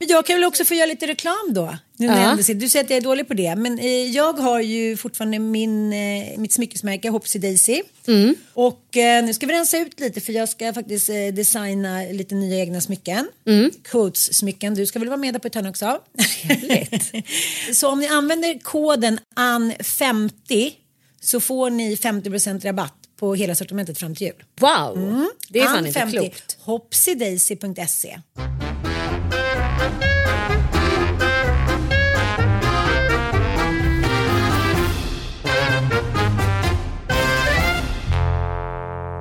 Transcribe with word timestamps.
Men 0.00 0.08
jag 0.08 0.26
kan 0.26 0.36
väl 0.36 0.44
också 0.44 0.64
få 0.64 0.74
göra 0.74 0.86
lite 0.86 1.06
reklam 1.06 1.34
då. 1.50 1.76
Nu 1.96 2.06
när 2.06 2.20
jag 2.22 2.30
ändå 2.30 2.42
sitter- 2.42 2.60
Du 2.60 2.68
säger 2.68 2.84
att 2.84 2.90
jag 2.90 2.96
är 2.96 3.00
dålig 3.00 3.28
på 3.28 3.34
det. 3.34 3.56
Men 3.56 3.78
eh, 3.78 3.86
jag 4.10 4.32
har 4.32 4.60
ju 4.60 4.96
fortfarande 4.96 5.38
min, 5.38 5.92
eh, 5.92 6.38
mitt 6.38 6.52
smyckesmärke 6.52 7.08
Hopsy 7.10 7.38
Daisy. 7.38 7.82
Och 8.54 8.96
eh, 8.96 9.24
nu 9.24 9.34
ska 9.34 9.46
vi 9.46 9.52
rensa 9.52 9.78
ut 9.78 10.00
lite 10.00 10.20
för 10.20 10.32
jag 10.32 10.48
ska 10.48 10.72
faktiskt 10.72 11.08
eh, 11.08 11.14
designa 11.32 12.00
lite 12.02 12.34
nya 12.34 12.58
egna 12.58 12.80
smycken. 12.80 13.28
Quotes-smycken. 13.84 14.74
Du 14.74 14.86
ska 14.86 14.98
väl 14.98 15.08
vara 15.08 15.16
med 15.20 15.34
där 15.34 15.38
på 15.40 15.46
ett 15.48 15.54
hörn 15.54 15.66
också? 15.66 16.00
så 17.74 17.88
om 17.88 18.00
ni 18.00 18.06
använder 18.06 18.58
koden 18.58 19.18
AN50 19.36 20.72
så 21.20 21.40
får 21.40 21.70
ni 21.70 21.94
50% 21.94 22.60
rabatt 22.64 22.94
på 23.16 23.34
hela 23.34 23.54
sortimentet 23.54 23.98
fram 23.98 24.14
till 24.14 24.26
jul. 24.26 24.42
Wow, 24.60 25.26
det 25.48 25.58
är 25.60 25.64
fan 25.64 25.86
inte 25.86 26.00
AN50, 26.00 26.10
klokt. 26.10 26.56
Hopsydaisy.se. 26.60 28.18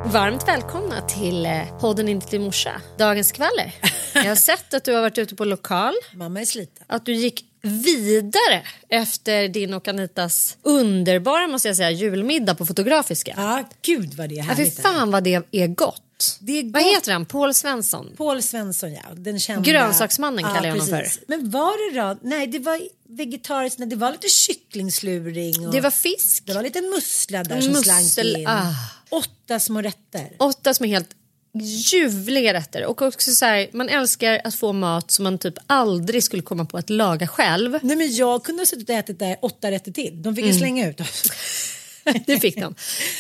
Varmt 0.06 0.48
välkomna 0.48 1.02
till 1.02 1.46
eh, 1.46 1.80
podden 1.80 2.10
Inte 2.10 2.28
till 2.28 2.40
morsa, 2.42 2.82
dagens 2.98 3.28
skvaller. 3.28 3.76
Jag 4.14 4.24
har 4.24 4.36
sett 4.36 4.74
att 4.74 4.84
du 4.84 4.94
har 4.94 5.02
varit 5.02 5.18
ute 5.18 5.36
på 5.36 5.46
lokal, 5.46 5.94
Mamma 6.14 6.42
är 6.42 6.46
sliten. 6.46 6.86
att 6.88 7.06
du 7.06 7.14
gick 7.14 7.46
vidare 7.68 8.62
efter 8.90 9.48
din 9.48 9.74
och 9.74 9.88
Anitas 9.88 10.58
underbara 10.62 11.48
måste 11.48 11.68
jag 11.68 11.78
säga, 11.78 11.92
julmiddag 11.92 12.56
på 12.56 12.66
Fotografiska. 12.66 13.34
Ja, 13.38 13.70
gud 13.82 14.14
vad 14.14 14.30
det 14.30 14.36
är 14.36 14.38
Ja, 14.38 14.44
fy 14.44 14.50
härligt. 14.64 14.82
fan 14.82 15.12
vad 15.12 15.24
det 15.24 15.42
är 15.52 15.68
gott. 15.68 16.04
Det 16.40 16.60
är 16.60 16.64
Vad 16.64 16.84
gott. 16.84 16.96
heter 16.96 17.12
han? 17.14 17.26
Paul 17.26 17.54
Svensson? 17.54 18.10
Paul 18.18 18.42
Svensson, 18.44 18.94
ja. 18.94 19.02
Den 19.16 19.40
kända... 19.40 19.72
Grönsaksmannen 19.72 20.44
kallar 20.44 20.64
jag 20.66 20.72
honom 20.72 20.88
precis. 20.88 21.20
Men 21.28 21.52
var 21.52 21.94
det 21.94 22.02
då? 22.02 22.18
Nej, 22.22 22.48
det 22.48 22.60
var 22.60 22.82
vegetariskt. 23.10 23.80
Nej, 23.80 23.88
det 23.88 23.96
var 23.96 24.12
lite 24.12 24.28
kycklingsluring. 24.30 25.68
Och 25.68 25.74
Det 25.74 25.82
var 25.82 25.92
fisk. 25.92 26.44
det 26.46 26.54
var 26.54 26.64
lite 26.64 26.82
mussla 26.82 27.44
där 27.44 27.62
som 27.62 27.72
Mussel, 27.74 28.04
slank 28.10 28.38
in. 28.38 28.48
ah. 28.48 28.74
Åtta 29.10 29.60
små 29.60 29.82
rätter. 29.82 30.32
Åtta 30.40 30.70
är 30.70 30.86
helt 30.88 31.10
ljuvliga 31.62 32.54
rätter. 32.54 32.86
Och 32.86 33.02
också 33.02 33.32
så 33.32 33.46
här, 33.46 33.70
man 33.74 33.90
älskar 33.90 34.42
att 34.44 34.56
få 34.56 34.74
mat 34.74 35.12
som 35.12 35.24
man 35.24 35.38
typ 35.38 35.54
aldrig 35.68 36.24
skulle 36.24 36.42
komma 36.42 36.66
på 36.66 36.78
att 36.78 36.90
laga 36.90 37.28
själv. 37.28 37.80
Nej, 37.82 37.96
men 37.96 38.16
jag 38.16 38.44
kunde 38.44 38.62
ha 38.62 38.66
suttit 38.66 38.90
och 38.90 38.96
ätit 38.96 39.20
där 39.20 39.36
åtta 39.42 39.72
rätter 39.72 39.92
till. 39.92 40.22
De 40.22 40.36
fick 40.36 40.44
Mm. 40.44 40.54
ju 40.54 40.60
slänga 40.60 40.90
ut 40.90 41.02
oss. 41.02 41.24
Det 42.26 42.40
fick 42.40 42.56
de. 42.56 42.76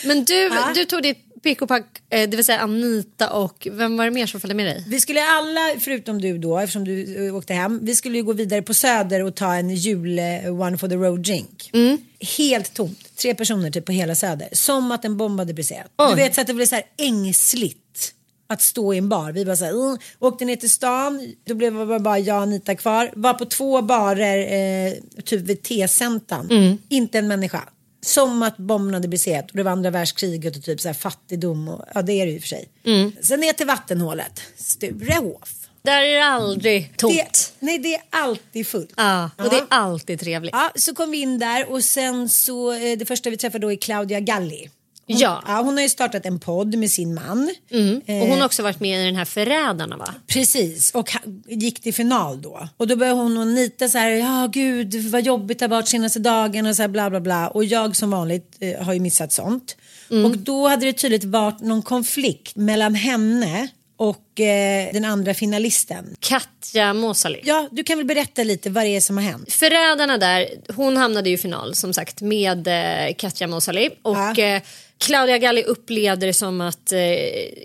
Men 0.05 0.23
du, 0.23 0.33
Ja. 0.35 0.71
du 0.75 0.85
tog 0.85 1.03
ditt 1.03 1.17
pick 1.43 1.61
och 1.61 1.67
pack, 1.67 1.85
eh, 2.09 2.29
det 2.29 2.37
vill 2.37 2.45
säga 2.45 2.59
Anita 2.59 3.29
och 3.29 3.67
vem 3.71 3.97
var 3.97 4.05
det 4.05 4.11
mer 4.11 4.25
som 4.27 4.39
följde 4.39 4.55
med 4.55 4.65
dig? 4.65 4.83
Vi 4.87 4.99
skulle 4.99 5.23
alla, 5.23 5.59
förutom 5.79 6.21
du 6.21 6.37
då, 6.37 6.57
eftersom 6.59 6.83
du 6.85 7.25
eh, 7.27 7.35
åkte 7.35 7.53
hem, 7.53 7.79
vi 7.85 7.95
skulle 7.95 8.17
ju 8.17 8.23
gå 8.23 8.33
vidare 8.33 8.61
på 8.61 8.73
Söder 8.73 9.23
och 9.23 9.35
ta 9.35 9.53
en 9.55 9.69
jul 9.75 10.19
eh, 10.19 10.61
One 10.61 10.77
for 10.77 10.87
the 10.87 10.95
road 10.95 11.19
drink. 11.23 11.69
Mm. 11.73 11.97
Helt 12.37 12.73
tomt, 12.73 13.15
tre 13.15 13.35
personer 13.35 13.71
typ 13.71 13.85
på 13.85 13.91
hela 13.91 14.15
Söder. 14.15 14.49
Som 14.51 14.91
att 14.91 15.05
en 15.05 15.17
bomb 15.17 15.39
hade 15.39 15.53
briserat. 15.53 15.91
Oj. 15.97 16.09
Du 16.09 16.15
vet 16.15 16.35
så 16.35 16.41
att 16.41 16.47
det 16.47 16.53
blev 16.53 16.65
så 16.65 16.75
här 16.75 16.83
ängsligt 16.97 18.13
att 18.47 18.61
stå 18.61 18.93
i 18.93 18.97
en 18.97 19.09
bar. 19.09 19.31
Vi 19.31 19.45
bara 19.45 19.55
så 19.55 19.65
här, 19.65 19.73
uh, 19.73 19.97
åkte 20.19 20.45
ner 20.45 20.55
till 20.55 20.69
stan, 20.69 21.33
då 21.45 21.55
blev 21.55 21.87
det 21.87 21.99
bara 21.99 22.19
jag 22.19 22.35
och 22.35 22.41
Anita 22.41 22.75
kvar. 22.75 23.11
Var 23.15 23.33
på 23.33 23.45
två 23.45 23.81
barer, 23.81 24.37
eh, 24.37 24.93
typ 25.23 25.41
vid 25.41 25.63
T-centan. 25.63 26.47
Mm. 26.51 26.77
Inte 26.89 27.19
en 27.19 27.27
människa. 27.27 27.63
Som 28.05 28.43
att 28.43 28.57
bomben 28.57 28.93
hade 28.93 29.07
briserat 29.07 29.51
och 29.51 29.57
det 29.57 29.63
var 29.63 29.71
andra 29.71 29.89
världskriget 29.89 30.57
och 30.57 30.63
typ 30.63 30.81
så 30.81 30.87
här 30.87 30.93
fattigdom. 30.93 31.67
Och, 31.67 31.85
ja 31.93 32.01
det 32.01 32.13
är 32.13 32.25
det 32.25 32.31
ju 32.31 32.39
för 32.39 32.47
sig. 32.47 32.69
Mm. 32.85 33.11
Sen 33.21 33.39
ner 33.39 33.53
till 33.53 33.67
vattenhålet, 33.67 34.41
Sturehof. 34.57 35.67
Där 35.81 36.01
är 36.01 36.15
det 36.15 36.25
aldrig 36.25 36.97
tomt. 36.97 37.13
Det, 37.13 37.53
nej 37.59 37.79
det 37.79 37.95
är 37.95 38.01
alltid 38.09 38.67
fullt. 38.67 38.93
Ja, 38.97 39.29
och 39.37 39.49
det 39.49 39.55
är 39.55 39.65
alltid 39.69 40.19
trevligt. 40.19 40.53
Ja, 40.53 40.71
så 40.75 40.95
kom 40.95 41.11
vi 41.11 41.17
in 41.17 41.39
där 41.39 41.71
och 41.71 41.83
sen 41.83 42.29
så 42.29 42.71
eh, 42.71 42.97
det 42.97 43.05
första 43.05 43.29
vi 43.29 43.37
träffade 43.37 43.65
då 43.65 43.71
är 43.71 43.75
Claudia 43.75 44.19
Galli. 44.19 44.69
Hon, 45.07 45.17
Ja. 45.17 45.41
hon 45.63 45.73
har 45.77 45.81
ju 45.83 45.89
startat 45.89 46.25
en 46.25 46.39
podd 46.39 46.75
med 46.75 46.91
sin 46.91 47.13
man. 47.13 47.55
Mm. 47.71 48.01
Eh, 48.05 48.21
Och 48.21 48.27
hon 48.27 48.37
har 48.39 48.45
också 48.45 48.63
varit 48.63 48.79
med 48.79 49.01
i 49.01 49.05
den 49.05 49.15
här 49.15 49.25
Förrädarna 49.25 49.97
va? 49.97 50.13
Precis, 50.27 50.91
och 50.91 51.09
gick 51.47 51.81
till 51.81 51.93
final 51.93 52.41
då. 52.41 52.67
Och 52.77 52.87
då 52.87 52.95
började 52.95 53.19
hon 53.19 53.37
och 53.37 53.47
nita 53.47 53.89
så 53.89 53.97
här, 53.97 54.09
ja 54.09 54.49
gud 54.51 54.95
vad 54.95 55.21
jobbigt 55.21 55.59
det 55.59 55.65
har 55.65 55.69
varit 55.69 55.87
senaste 55.87 56.19
dagen 56.19 56.65
och 56.65 56.75
så 56.75 56.81
här 56.83 56.89
bla 56.89 57.09
bla 57.09 57.19
bla. 57.19 57.47
Och 57.47 57.65
jag 57.65 57.95
som 57.95 58.09
vanligt 58.11 58.57
eh, 58.59 58.83
har 58.85 58.93
ju 58.93 58.99
missat 58.99 59.33
sånt. 59.33 59.75
Mm. 60.11 60.25
Och 60.25 60.37
då 60.37 60.67
hade 60.67 60.85
det 60.85 60.93
tydligt 60.93 61.23
varit 61.23 61.59
någon 61.61 61.81
konflikt 61.81 62.55
mellan 62.55 62.95
henne 62.95 63.67
och 63.99 64.39
eh, 64.39 64.93
den 64.93 65.05
andra 65.05 65.33
finalisten. 65.33 66.15
Katja 66.19 66.93
Måsali. 66.93 67.41
Ja, 67.43 67.67
du 67.71 67.83
kan 67.83 67.97
väl 67.97 68.05
berätta 68.07 68.43
lite 68.43 68.69
vad 68.69 68.83
det 68.83 68.95
är 68.95 69.01
som 69.01 69.17
har 69.17 69.23
hänt. 69.23 69.51
Förrädarna 69.51 70.17
där, 70.17 70.47
hon 70.75 70.97
hamnade 70.97 71.29
ju 71.29 71.35
i 71.35 71.37
final 71.37 71.75
som 71.75 71.93
sagt 71.93 72.21
med 72.21 72.67
eh, 72.67 73.13
Katja 73.17 73.47
Mosali 73.47 73.89
och 74.01 74.17
Ja. 74.17 74.37
eh, 74.37 74.61
Claudia 74.99 75.37
Galli 75.37 75.63
upplevde 75.63 76.25
det 76.25 76.33
som 76.33 76.61
att 76.61 76.91
eh, 76.91 76.99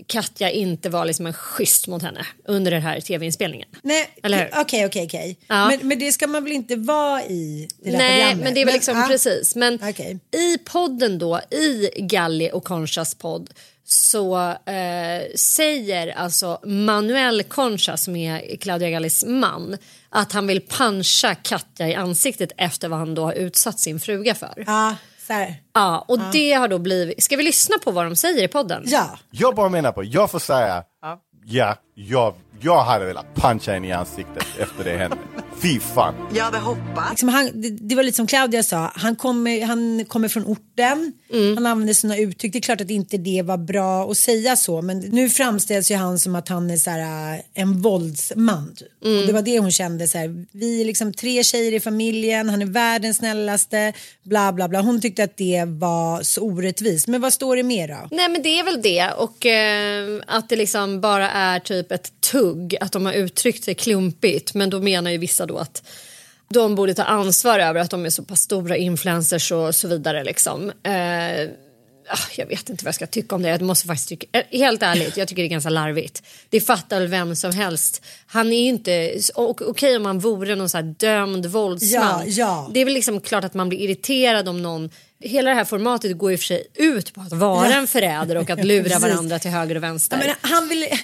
Katja 0.07 0.51
inte 0.51 0.89
var 0.89 1.05
liksom 1.05 1.27
en 1.27 1.33
schysst 1.33 1.87
mot 1.87 2.03
henne 2.03 2.27
under 2.45 2.71
den 2.71 2.83
här 2.83 3.01
tv-inspelningen. 3.01 3.69
Nej, 3.83 4.09
okej, 4.57 4.87
okej, 4.87 5.07
okej. 5.07 5.39
Men, 5.49 5.79
men 5.83 5.99
det 5.99 6.13
ska 6.13 6.27
man 6.27 6.45
väl 6.45 6.53
inte 6.53 6.77
vara 6.77 7.23
i 7.23 7.69
det 7.79 7.91
där 7.91 7.99
Nej, 7.99 8.21
programmet? 8.21 8.45
men 8.45 8.55
det 8.55 8.61
är 8.61 8.65
väl 8.65 8.75
liksom 8.75 8.97
ja. 8.97 9.07
precis. 9.09 9.57
Men 9.57 9.79
Okej. 9.83 10.19
i 10.31 10.59
podden 10.59 11.19
då, 11.19 11.41
i 11.51 11.91
Galli 11.97 12.51
och 12.53 12.65
Conchas 12.65 13.15
podd 13.15 13.51
så 13.85 14.49
eh, 14.51 15.35
säger 15.37 16.09
alltså 16.09 16.61
Manuel 16.65 17.43
Concha 17.43 17.97
som 17.97 18.17
är 18.17 18.57
Claudia 18.57 18.91
Gallis 18.91 19.25
man 19.25 19.77
att 20.09 20.33
han 20.33 20.47
vill 20.47 20.61
puncha 20.61 21.35
Katja 21.35 21.89
i 21.89 21.95
ansiktet 21.95 22.53
efter 22.57 22.89
vad 22.89 22.99
han 22.99 23.15
då 23.15 23.25
har 23.25 23.33
utsatt 23.33 23.81
sin 23.81 24.01
fruga 24.01 24.35
för. 24.35 24.65
Ja, 24.67 24.97
Ja, 25.73 26.05
och 26.09 26.19
det 26.33 26.53
har 26.53 26.69
då 26.69 26.79
blivit... 26.79 27.23
Ska 27.23 27.37
vi 27.37 27.43
lyssna 27.43 27.77
på 27.85 27.91
vad 27.91 28.07
de 28.07 28.17
säger 28.17 28.45
i 28.45 28.49
podden? 28.49 28.83
Ja. 28.87 29.19
Jag 29.31 29.55
bara 29.55 29.69
menar 29.69 29.93
på, 29.93 30.05
jag 30.05 30.31
får 30.31 30.39
säga, 30.39 30.85
ja, 31.45 31.77
jag, 31.95 32.35
jag 32.63 32.83
hade 32.85 33.05
velat 33.05 33.35
puncha 33.35 33.73
henne 33.73 33.89
i 33.89 33.93
ansiktet 33.93 34.45
efter 34.59 34.85
det 34.85 34.97
hände. 34.97 35.17
Fy 35.63 35.81
fan. 35.81 36.15
Jag 36.35 36.45
hade 36.45 36.59
hoppats. 36.59 37.11
Liksom 37.11 37.29
han, 37.29 37.51
det, 37.55 37.71
det 37.71 37.95
var 37.95 38.03
lite 38.03 38.17
som 38.17 38.27
Claudia 38.27 38.63
sa, 38.63 38.93
han 38.95 39.17
kommer, 39.17 39.65
han 39.67 40.05
kommer 40.05 40.29
från 40.29 40.45
orten, 40.45 41.13
Mm. 41.33 41.57
han 41.57 41.67
använder 41.67 41.95
sådana 41.95 42.19
uttryck. 42.19 42.53
Det 42.53 42.59
är 42.59 42.61
klart 42.63 42.81
att 42.81 42.91
inte 42.91 43.17
det 43.17 43.43
var 43.43 43.57
bra 43.57 44.11
att 44.11 44.17
säga 44.17 44.57
så 44.57 44.83
men 44.83 44.99
nu 44.99 45.29
framställs 45.29 45.91
ju 45.91 45.95
han 45.95 46.19
som 46.19 46.35
att 46.35 46.49
han 46.49 46.71
är 46.71 46.77
så 46.77 46.91
här, 46.91 47.35
äh, 47.35 47.41
en 47.55 47.83
våldsman. 47.83 48.75
typ. 48.77 48.89
Mm. 49.05 49.21
Och 49.21 49.27
det 49.27 49.33
var 49.33 49.43
det 49.43 49.59
hon 49.59 49.71
kände, 49.73 50.09
så 50.09 50.19
här, 50.19 50.47
vi 50.53 50.81
är 50.81 50.85
liksom 50.85 51.13
tre 51.13 51.45
tjejer 51.45 51.73
i 51.75 51.81
familjen, 51.81 52.49
han 52.49 52.63
är 52.63 52.67
världens 52.67 53.17
snällaste, 53.17 53.93
bla 54.23 54.53
bla 54.53 54.69
bla. 54.69 54.81
Hon 54.81 55.01
tyckte 55.01 55.25
att 55.25 55.37
det 55.37 55.65
var 55.69 56.23
så 56.23 56.41
orättvist. 56.43 57.09
Men 57.09 57.21
vad 57.21 57.33
står 57.33 57.57
det 57.57 57.63
mer 57.63 57.89
då? 57.89 58.09
Nej 58.11 58.29
men 58.29 58.43
det 58.43 58.59
är 58.61 58.65
väl 58.65 58.83
det 58.83 59.11
och 59.19 59.47
eh, 59.47 60.23
att 60.27 60.49
det 60.49 60.57
liksom 60.57 61.01
bara 61.01 61.31
är 61.31 61.61
typ 61.61 61.93
ett 61.93 62.13
tugg 62.33 62.52
att 62.81 62.93
de 62.93 63.07
har 63.07 63.13
uttryckt 63.13 63.65
sig 63.65 63.75
klumpigt 63.75 64.55
men 64.55 64.71
då 64.71 64.81
menar 64.81 65.11
ju 65.11 65.19
vissa 65.19 65.47
då 65.47 65.59
att 65.59 65.83
de 66.49 66.75
borde 66.75 66.95
ta 66.95 67.03
ansvar 67.03 67.59
över 67.59 67.81
att 67.81 67.91
de 67.91 68.05
är 68.07 68.11
så 68.11 68.23
pass 68.23 68.41
stora 68.41 68.77
influencers 68.77 69.53
och 69.53 69.75
så 69.75 69.89
vidare 69.89 70.25
liksom. 70.25 70.71
Eh, 70.83 71.49
ah, 72.09 72.19
jag 72.37 72.47
vet 72.47 72.69
inte 72.71 72.85
vad 72.85 72.89
jag 72.89 72.95
ska 72.95 73.07
tycka 73.07 73.35
om 73.35 73.43
det. 73.43 73.49
Jag 73.49 73.63
måste 73.63 73.87
faktiskt 73.87 74.09
tycka, 74.09 74.27
eh, 74.39 74.59
helt 74.59 74.83
ärligt, 74.83 75.17
jag 75.17 75.29
tycker 75.29 75.43
det 75.43 75.47
är 75.47 75.51
ganska 75.51 75.71
larvigt. 75.71 76.23
Det 76.51 76.61
fattar 76.61 77.01
väl 77.01 77.09
vem 77.09 77.37
som 77.37 77.53
helst. 77.53 78.03
Han 78.27 78.53
är 78.53 78.63
ju 78.63 78.69
inte, 78.69 79.21
och- 79.35 79.63
okej 79.69 79.97
om 79.97 80.07
han 80.07 80.19
vore 80.19 80.55
någon 80.55 80.69
så 80.69 80.77
här 80.77 80.95
dömd 80.99 81.47
våldsman. 81.47 82.03
Ja, 82.03 82.25
ja. 82.27 82.71
Det 82.75 82.81
är 82.81 82.85
väl 82.85 82.95
liksom 82.95 83.21
klart 83.21 83.45
att 83.45 83.55
man 83.55 83.69
blir 83.69 83.79
irriterad 83.79 84.49
om 84.49 84.63
någon 84.63 84.91
Hela 85.23 85.51
det 85.51 85.57
här 85.57 85.65
formatet 85.65 86.19
går 86.19 86.31
ju 86.31 86.37
för 86.39 86.45
sig 86.45 86.67
ut 86.75 87.15
på 87.15 87.21
att 87.21 87.33
vara 87.33 87.71
Ja. 87.71 87.77
en 87.79 87.87
förrädare 87.87 88.39
och 88.41 88.51
att 88.51 88.65
lura 88.65 88.99
varandra 88.99 89.39
till 89.39 89.51
höger 89.51 89.75
och 89.77 89.83
vänster. 89.83 90.19
Ja, 90.21 90.27
men 90.27 90.51
han 90.51 90.69
ville, 90.69 90.99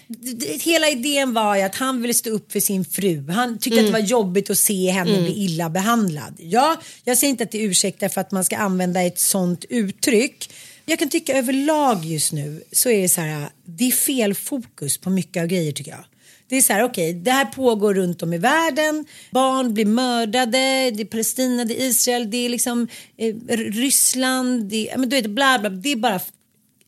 hela 0.61 0.89
idén 0.89 1.35
var 1.35 1.57
ju 1.57 1.63
att 1.63 1.75
han 1.75 2.03
ville 2.03 2.15
stå 2.15 2.31
upp 2.31 2.53
för 2.53 2.61
sin 2.61 2.85
fru. 2.85 3.31
Han 3.31 3.59
tyckte 3.59 3.81
att 3.81 3.87
det 3.87 3.93
var 3.93 3.99
jobbigt 3.99 4.51
att 4.51 4.59
se 4.59 4.91
henne 4.91 5.23
bli 5.23 5.33
illa 5.45 5.71
behandlad. 5.71 6.35
Ja, 6.39 6.77
jag 7.05 7.19
säger 7.19 7.31
inte 7.31 7.45
att 7.45 7.51
det 7.53 7.59
ursäktar 7.59 8.09
för 8.09 8.21
att 8.21 8.31
man 8.31 8.45
ska 8.45 8.57
använda 8.57 9.03
ett 9.03 9.19
sånt 9.19 9.65
uttryck. 9.69 10.51
Jag 10.87 10.99
kan 10.99 11.09
tycka 11.09 11.39
överlag 11.39 12.05
just 12.05 12.33
nu 12.33 12.63
så 12.73 12.91
är 12.91 13.03
det 13.03 13.09
så 13.09 13.21
här, 13.21 13.49
det 13.65 13.85
är 13.85 13.91
fel 13.93 14.35
fokus 14.35 14.99
på 14.99 15.11
mycket 15.11 15.41
av 15.43 15.47
grejer 15.47 15.73
tycker 15.73 15.91
jag. 15.91 16.05
Det 16.49 16.57
är 16.57 16.63
så 16.63 16.73
här, 16.73 16.83
okej, 16.85 17.15
det 17.15 17.31
här 17.31 17.45
pågår 17.45 17.95
runt 17.95 18.23
om 18.23 18.33
i 18.33 18.39
världen. 18.39 19.05
Barn 19.31 19.75
blir 19.75 19.85
mördade, 19.85 20.59
det 20.91 21.01
är 21.03 21.05
Palestina, 21.05 21.65
det 21.65 21.83
är 21.83 21.87
Israel, 21.89 22.31
det 22.31 22.37
är 22.37 22.49
liksom 22.49 22.89
eh, 23.17 23.35
Ryssland, 23.57 24.65
det, 24.65 24.91
är- 24.91 24.99
men 24.99 25.09
du 25.09 25.17
vet, 25.17 25.31
bla 25.31 25.59
bla, 25.59 25.71
det 25.71 25.93
är 25.93 25.97
bara 25.97 26.21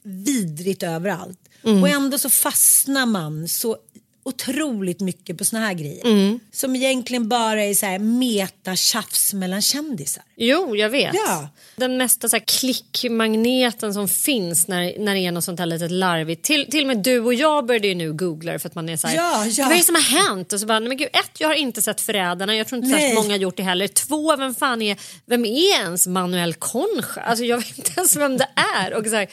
vidrigt 0.02 0.82
överallt. 0.82 1.38
Och 1.82 1.88
ändå 1.88 2.18
så 2.18 2.30
fastnar 2.30 3.06
man 3.06 3.48
så 3.48 3.76
otroligt 4.22 5.00
mycket 5.00 5.38
på 5.38 5.44
såna 5.44 5.67
här 5.67 5.75
grejer. 5.75 6.38
Som 6.52 6.76
egentligen 6.76 7.28
bara 7.28 7.62
är 7.62 7.75
så 7.75 7.87
här 7.87 7.99
metatjafs 7.99 9.32
mellan 9.34 9.62
kändisar. 9.62 10.22
Jo, 10.37 10.76
jag 10.76 10.90
vet. 10.90 11.14
Ja. 11.14 11.49
Den 11.76 11.96
mesta 11.96 12.28
så 12.28 12.37
här 12.37 12.44
klickmagneten 12.46 13.94
som 13.94 14.08
finns 14.08 14.69
när, 14.69 14.99
när 14.99 15.14
det 15.14 15.20
är 15.20 15.32
något 15.32 15.44
sånt 15.44 15.58
här 15.58 15.67
litet 15.67 15.90
larvigt. 15.90 16.44
Till, 16.44 16.70
till 16.70 16.81
och 16.81 16.87
med 16.87 16.99
du 16.99 17.20
och 17.20 17.34
jag 17.34 17.67
började 17.67 17.88
ju 17.88 17.94
nu 17.94 18.12
googla 18.12 18.58
för 18.58 18.69
att 18.69 18.75
man 18.75 18.88
är 18.88 18.96
så 18.96 19.06
här. 19.06 19.17
Ja, 19.17 19.46
ja. 19.46 19.64
Vad 19.64 19.72
är 19.72 19.78
det 19.78 19.84
som 19.84 19.94
har 19.94 20.28
hänt? 20.28 20.52
Och 20.52 20.61
så 20.61 20.66
bara, 20.66 20.78
nej 20.78 20.88
men 20.88 20.96
gud, 20.96 21.08
ett, 21.12 21.31
jag 21.38 21.49
har 21.49 21.55
inte 21.55 21.82
sett 21.82 22.00
Förrädarna. 22.00 22.56
Jag 22.56 22.69
tror 22.69 22.76
inte 22.76 22.90
Nej. 22.90 23.00
särskilt 23.00 23.23
många 23.23 23.34
har 23.34 23.38
gjort 23.38 23.56
det 23.56 23.62
heller. 23.62 23.88
Två, 23.88 24.37
vem 24.37 24.55
fan 24.55 24.82
är, 24.82 24.96
vem 25.26 25.44
är 25.44 25.81
ens 25.81 26.06
Manuel 26.06 26.55
Concha? 26.55 27.20
Alltså 27.20 27.44
jag 27.44 27.58
vet 27.58 27.78
inte 27.78 27.93
ens 27.96 28.16
vem 28.16 28.37
det 28.37 28.49
är. 28.76 28.94
Och 28.94 29.06
så 29.06 29.16
här, 29.16 29.28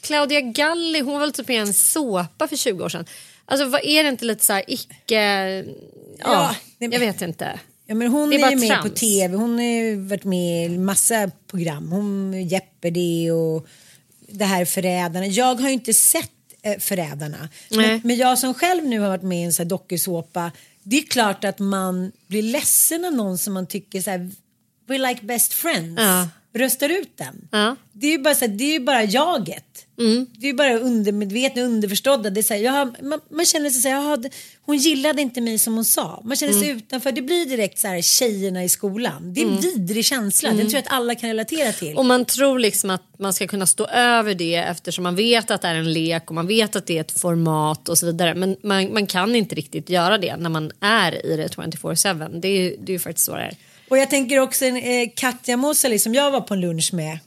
Claudia 0.00 0.40
Galli, 0.40 1.00
hon 1.00 1.12
var 1.12 1.20
väl 1.20 1.32
typ 1.32 1.50
i 1.50 1.56
en 1.56 1.74
såpa 1.74 2.48
för 2.48 2.56
20 2.56 2.84
år 2.84 2.88
sedan. 2.88 3.06
Alltså 3.48 3.68
vad 3.68 3.84
är 3.84 4.02
det 4.02 4.08
inte 4.08 4.24
lite 4.24 4.44
så 4.44 4.52
här 4.52 4.64
icke... 4.66 4.94
Ja, 5.14 5.64
Ja, 6.18 6.56
jag 6.78 7.00
vet 7.00 7.22
inte. 7.22 7.60
Ja, 7.86 7.94
men 7.94 8.08
hon 8.08 8.30
Det 8.30 8.36
är 8.36 8.46
är, 8.46 8.50
ju 8.50 8.56
med 8.56 8.68
trams. 8.68 8.82
på 8.82 8.96
tv, 8.96 9.36
hon 9.36 9.50
har 9.50 10.08
varit 10.08 10.24
med 10.24 10.70
i 10.70 10.78
massa 10.78 11.30
program. 11.46 11.92
Hon 11.92 12.32
Jeopardy 12.48 13.30
och 13.30 13.66
det 14.28 14.44
här 14.44 14.64
Förrädarna. 14.64 15.26
Jag 15.26 15.54
har 15.54 15.68
ju 15.68 15.74
inte 15.74 15.94
sett 15.94 16.30
eh, 16.62 16.78
Förrädarna. 16.78 17.48
Men, 17.70 18.00
men 18.04 18.16
jag 18.16 18.38
som 18.38 18.54
själv 18.54 18.84
nu 18.84 19.00
har 19.00 19.08
varit 19.08 19.22
med 19.22 19.38
i 19.40 19.42
en 19.42 19.52
sån 19.52 19.62
här 19.64 19.70
dokusåpa. 19.70 20.52
Det 20.82 20.98
är 20.98 21.02
klart 21.02 21.44
att 21.44 21.58
man 21.58 22.12
blir 22.26 22.42
ledsen 22.42 23.04
av 23.04 23.12
någon 23.12 23.38
som 23.38 23.54
man 23.54 23.66
tycker 23.66 24.00
så 24.00 24.10
här, 24.10 24.30
we 24.86 24.98
like 24.98 25.22
best 25.22 25.52
friends. 25.52 26.02
Ja. 26.02 26.28
Röstar 26.54 26.88
ut 26.88 27.16
den. 27.16 27.48
Ja. 27.52 27.76
Det 27.92 28.06
är 28.06 28.10
ju 28.10 28.18
bara, 28.18 28.34
så 28.34 28.40
här, 28.44 28.52
det 28.52 28.74
är 28.76 28.80
bara 28.80 29.04
jaget. 29.04 29.86
Det 30.38 30.46
är 30.46 30.50
ju 30.50 30.54
bara 30.54 30.78
undermedvetna, 30.78 31.62
underförstådda. 31.62 32.30
Det 32.30 32.40
är 32.40 32.42
så 32.42 32.54
här, 32.54 32.60
jag 32.60 32.72
har, 32.72 32.92
man, 33.02 33.20
man 33.30 33.46
känner 33.46 33.70
sig 33.70 33.82
så 33.82 33.88
här, 33.88 33.96
jag 33.96 34.02
hade, 34.02 34.30
hon 34.62 34.76
gillade 34.76 35.22
inte 35.22 35.40
mig 35.40 35.58
som 35.58 35.74
hon 35.74 35.84
sa. 35.84 36.22
Man 36.24 36.36
känner 36.36 36.52
sig 36.52 36.68
utanför. 36.68 37.12
Det 37.12 37.22
blir 37.22 37.46
direkt 37.46 37.78
så 37.78 37.88
här 37.88 38.02
tjejerna 38.02 38.64
i 38.64 38.68
skolan. 38.68 39.34
Det 39.34 39.42
är 39.42 39.46
en 39.46 39.60
vidrig 39.60 40.04
känsla. 40.04 40.48
Den 40.48 40.58
tror 40.58 40.74
jag 40.74 40.80
att 40.80 40.92
alla 40.92 41.14
kan 41.14 41.28
relatera 41.28 41.72
till. 41.72 41.96
Och 41.96 42.04
man 42.04 42.24
tror 42.24 42.58
liksom 42.58 42.90
att 42.90 43.02
man 43.18 43.32
ska 43.32 43.46
kunna 43.46 43.66
stå 43.66 43.86
över 43.86 44.34
det 44.34 44.54
eftersom 44.54 45.02
man 45.04 45.16
vet 45.16 45.50
att 45.50 45.62
det 45.62 45.68
är 45.68 45.74
en 45.74 45.92
lek 45.92 46.28
och 46.28 46.34
man 46.34 46.46
vet 46.46 46.76
att 46.76 46.86
det 46.86 46.96
är 46.96 47.00
ett 47.00 47.20
format 47.20 47.88
och 47.88 47.98
så 47.98 48.06
vidare. 48.06 48.34
Men 48.34 48.56
man, 48.62 48.92
man 48.92 49.06
kan 49.06 49.34
inte 49.34 49.54
riktigt 49.54 49.90
göra 49.90 50.18
det 50.18 50.36
när 50.36 50.50
man 50.50 50.70
är 50.80 51.26
i 51.26 51.36
det 51.36 51.48
24-7. 51.48 52.40
Det 52.40 52.48
är 52.48 52.62
ju 52.62 52.76
det 52.80 52.94
är 52.94 52.98
faktiskt 52.98 53.26
så 53.26 53.36
det 53.36 53.42
är. 53.42 53.56
Och 53.88 53.98
jag 53.98 54.10
tänker 54.10 54.38
också 54.38 54.64
eh, 54.64 55.08
Katja 55.14 55.56
Mosali 55.56 55.98
som 55.98 56.14
jag 56.14 56.30
var 56.30 56.40
på 56.40 56.54
en 56.54 56.60
lunch 56.60 56.92
med 56.92 57.18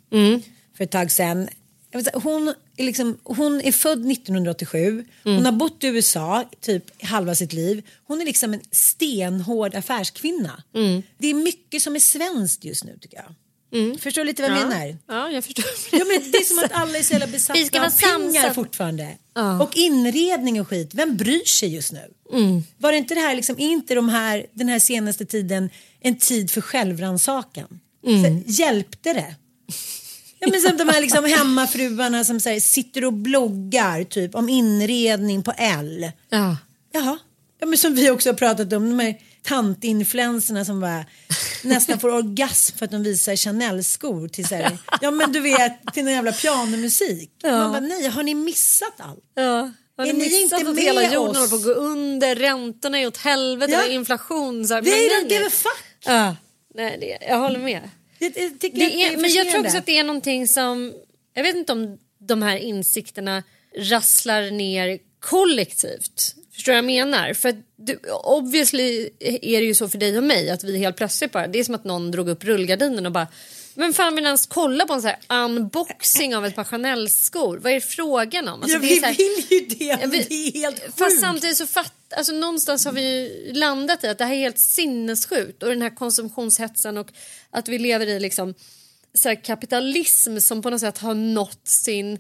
för 0.78 0.84
ett 0.84 0.92
tag 0.92 1.12
sedan. 1.12 1.50
Säga, 1.94 2.20
Hon 2.20 2.54
är, 2.78 2.84
liksom, 2.84 3.18
hon 3.24 3.62
är 3.62 3.72
född 3.72 4.12
1987. 4.12 5.06
Hon 5.24 5.46
har 5.46 5.52
bott 5.52 5.84
i 5.84 5.88
USA 5.88 6.50
typ 6.62 7.04
halva 7.04 7.36
sitt 7.36 7.54
liv. 7.54 7.84
Hon 8.08 8.22
är 8.22 8.26
liksom 8.26 8.54
en 8.54 8.62
stenhård 8.72 9.76
affärskvinna. 9.76 10.64
Det 11.18 11.28
är 11.28 11.34
mycket 11.34 11.82
som 11.82 11.96
är 11.96 12.00
svenskt 12.00 12.66
just 12.66 12.84
nu 12.84 12.98
tycker 13.02 13.18
jag. 13.18 13.36
Förstår 14.02 14.22
du 14.22 14.26
lite 14.28 14.42
vad 14.42 14.52
jag 14.52 14.68
menar? 14.70 14.98
Ja, 15.08 15.30
jag 15.30 15.44
förstår. 15.44 15.66
Ja, 15.92 16.06
men 16.06 16.32
det 16.32 16.38
är 16.38 16.44
som 16.44 16.60
att 16.60 16.72
alla 16.72 16.98
är 16.98 17.04
så 17.04 17.14
jävla 17.14 17.26
Vi 17.26 17.32
besatta 17.32 17.66
ska 17.66 17.78
av 17.78 17.82
vara 17.82 18.18
pengar 18.18 18.42
samsam. 18.42 18.56
fortfarande. 18.56 19.18
Och 19.62 19.78
inredning 19.78 20.62
och 20.62 20.68
skit. 20.68 20.94
Vem 20.94 21.18
bryr 21.18 21.46
sig 21.46 21.74
just 21.76 21.92
nu? 21.92 22.14
Mm. 22.34 22.64
Var 22.78 22.92
det 22.92 22.98
inte 22.98 23.14
det 23.14 23.22
här, 23.22 23.36
liksom, 23.36 23.60
inte 23.60 23.96
de 23.96 24.10
här, 24.10 24.46
den 24.54 24.68
här 24.70 24.80
senaste 24.80 25.26
tiden 25.26 25.70
en 26.00 26.18
tid 26.18 26.52
för 26.52 26.62
självrannsakan? 26.62 27.80
Mm. 28.08 28.44
Hjälpte 28.48 29.14
det? 29.14 29.36
Ja, 30.44 30.48
men 30.52 30.62
som 30.62 30.78
de 30.78 30.90
här 30.90 31.02
liksom 31.02 31.26
hemmafruarna 31.26 32.24
som 32.24 32.40
säger, 32.40 32.60
sitter 32.60 33.06
och 33.06 33.14
bloggar 33.14 34.04
typ 34.04 34.36
om 34.36 34.50
inredning 34.50 35.44
på 35.44 35.54
L. 35.58 36.12
Ja. 36.30 36.58
Jaha. 36.94 37.18
Ja, 37.60 37.68
men 37.68 37.78
som 37.78 37.96
vi 37.96 38.10
också 38.10 38.30
har 38.30 38.34
pratat 38.34 38.74
om, 38.74 38.90
de 38.90 39.00
här 39.00 39.16
tantinfluenserna 39.44 40.66
som 40.66 40.80
bara 40.82 41.06
nästan 41.64 42.00
får 42.00 42.10
orgasm 42.14 42.78
för 42.78 42.86
att 42.86 42.92
de 42.92 43.04
visar 43.04 43.36
Chanel-skor 43.36 44.28
till 44.28 44.48
så 44.48 44.56
här, 44.56 44.78
ja 45.02 45.12
men 45.12 45.32
du 45.32 45.40
vet, 45.40 45.94
till 45.94 46.04
någon 46.04 46.14
jävla 46.14 46.32
pianomusik. 46.32 47.32
Man 47.44 47.72
bara, 47.72 47.80
nej, 47.80 48.08
har 48.08 48.24
ni 48.24 48.36
missat 48.36 48.94
allt? 48.98 49.24
Ja. 49.36 49.72
Har 49.98 50.06
Är 50.06 50.14
ni 50.14 50.20
missat 50.20 50.60
inte 50.60 50.70
att 50.70 50.76
med 50.76 50.84
hela 50.84 51.04
jorden 51.14 51.36
håller 51.36 51.48
på 51.50 51.56
att 51.56 51.64
gå 51.64 51.72
under, 51.72 52.36
räntorna 52.36 53.00
är 53.00 53.08
åt 53.08 53.18
helvete, 53.18 53.72
Ja. 53.72 53.86
inflation. 53.88 54.68
Så 54.68 54.74
här, 54.74 54.82
Vi 54.82 54.92
men 54.92 55.00
är 55.00 55.40
nej, 55.40 55.48
a 55.48 55.50
fuck. 55.50 56.06
Ja. 56.06 56.36
Nej, 56.76 56.98
det, 57.02 57.28
jag 57.28 57.40
håller 57.40 57.60
med. 57.60 57.90
Jag, 58.22 58.32
jag 58.36 58.60
tycker 58.60 58.78
Det 58.80 58.86
att 58.86 59.14
är, 59.14 59.18
men 59.18 59.30
jag 59.32 59.50
tror 59.52 59.66
också 59.66 59.78
att 59.78 59.86
det 59.86 59.98
är 59.98 60.04
någonting 60.04 60.48
som, 60.48 60.94
jag 61.34 61.44
vet 61.44 61.56
inte 61.56 61.72
om 61.72 61.98
de 62.20 62.42
här 62.42 62.58
insikterna 62.58 63.44
rasslar 63.78 64.52
ner 64.52 65.00
kollektivt. 65.20 66.36
Förstår 66.54 66.72
du 66.72 66.76
vad 66.82 66.92
jag 66.92 67.08
menar? 67.08 67.34
För 67.34 67.56
du, 67.76 68.00
obviously 68.24 69.10
är 69.20 69.60
det 69.62 69.66
ju 69.66 69.74
så 69.76 69.90
för 69.90 69.98
dig 69.98 70.18
och 70.18 70.24
mig 70.24 70.50
att 70.50 70.64
vi 70.64 70.78
helt 70.78 70.96
plötsligt 70.98 71.32
bara, 71.32 71.48
det 71.48 71.60
är 71.60 71.64
som 71.64 71.76
att 71.76 71.84
någon 71.84 72.12
drog 72.12 72.30
upp 72.30 72.44
rullgardinen 72.44 73.06
och 73.06 73.12
bara 73.12 73.28
men 73.76 73.94
fan 73.94 74.16
vill 74.16 74.26
ens 74.26 74.46
kolla 74.46 74.86
på 74.86 74.94
en 74.94 75.02
sån 75.02 75.12
här 75.28 75.46
unboxing 75.46 76.36
av 76.36 76.46
ett 76.46 76.56
par 76.56 76.64
Chanel-skor? 76.64 77.58
Vad 77.58 77.72
är 77.72 77.76
det 77.76 77.82
frågan 77.82 78.48
om? 78.48 78.62
Alltså, 78.62 78.78
ja, 78.78 78.80
det 78.82 78.98
är 78.98 79.00
vi 79.00 79.06
här- 79.06 79.16
vill 79.16 79.60
ju 79.60 79.76
det, 79.76 80.08
vi- 80.08 80.26
det 80.30 80.58
är 80.58 80.62
helt 80.62 80.80
sjukt. 80.84 80.98
Fast 81.00 81.20
samtidigt 81.20 81.58
så 81.58 81.68
fatt, 81.68 81.94
alltså 82.16 82.34
någonstans 82.34 82.86
har 82.86 82.92
vi 82.92 83.02
ju 83.02 83.54
landat 83.54 84.04
i 84.04 84.08
att 84.08 84.18
det 84.18 84.26
här 84.26 84.34
är 84.34 84.40
helt 84.40 84.60
sinnessjukt 84.60 85.64
och 85.64 85.70
den 85.70 85.82
här 85.82 85.90
konsumtionshetsen 85.96 86.98
och 86.98 87.08
att 87.52 87.68
vi 87.68 87.80
lever 87.80 88.08
i 88.08 88.20
liksom 88.20 88.54
så 89.14 89.30
här 89.30 89.44
kapitalism 89.44 90.38
som 90.38 90.62
på 90.62 90.70
något 90.70 90.80
sätt 90.80 90.98
har 90.98 91.14
nått 91.14 91.68
sin 91.68 92.20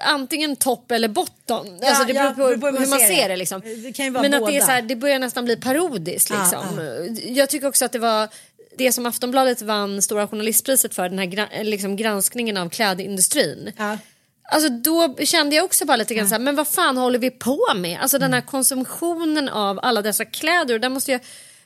antingen 0.00 0.56
topp 0.56 0.90
eller 0.90 1.08
botten. 1.08 1.78
Ja, 1.80 1.88
alltså 1.88 2.04
det 2.04 2.12
beror 2.12 2.26
ja, 2.26 2.30
på, 2.30 2.36
beror 2.36 2.72
på 2.72 2.78
hur 2.78 2.86
man 2.86 2.98
ser 2.98 3.28
det. 3.28 3.36
liksom. 3.36 3.60
Det 3.60 4.10
vara 4.10 4.22
Men 4.22 4.34
att 4.34 4.46
det, 4.46 4.56
är 4.56 4.60
båda. 4.60 4.66
så 4.66 4.70
här, 4.70 4.82
det 4.82 4.96
börjar 4.96 5.18
nästan 5.18 5.44
bli 5.44 5.56
parodiskt. 5.56 6.30
Ja, 6.30 6.40
Liksom. 6.40 7.16
Jag 7.34 7.48
tycker 7.48 7.66
också 7.66 7.84
att 7.84 7.92
det 7.92 7.98
var 7.98 8.28
det 8.78 8.92
som 8.92 9.06
Aftonbladet 9.06 9.62
vann 9.62 10.02
Stora 10.02 10.28
Journalistpriset 10.28 10.94
för, 10.94 11.08
den 11.08 11.18
här 11.18 11.64
liksom 11.64 11.96
granskningen 11.96 12.56
av 12.56 12.68
klädindustrin. 12.68 13.72
Ja. 13.76 13.98
Alltså 14.42 14.68
då 14.68 15.16
kände 15.24 15.56
jag 15.56 15.64
också 15.64 15.84
bara 15.84 15.96
lite 15.96 16.14
grann 16.14 16.28
så 16.28 16.34
här, 16.34 16.40
men 16.40 16.56
vad 16.56 16.68
fan 16.68 16.96
håller 16.96 17.18
vi 17.18 17.30
på 17.30 17.66
med? 17.76 18.00
Alltså 18.00 18.18
den 18.18 18.34
här 18.34 18.40
konsumtionen 18.40 19.48
av 19.48 19.80
alla 19.82 20.02
dessa 20.02 20.24
kläder 20.24 20.74
och 20.74 20.80
där 20.80 20.88
måste 20.88 21.12
jag 21.12 21.20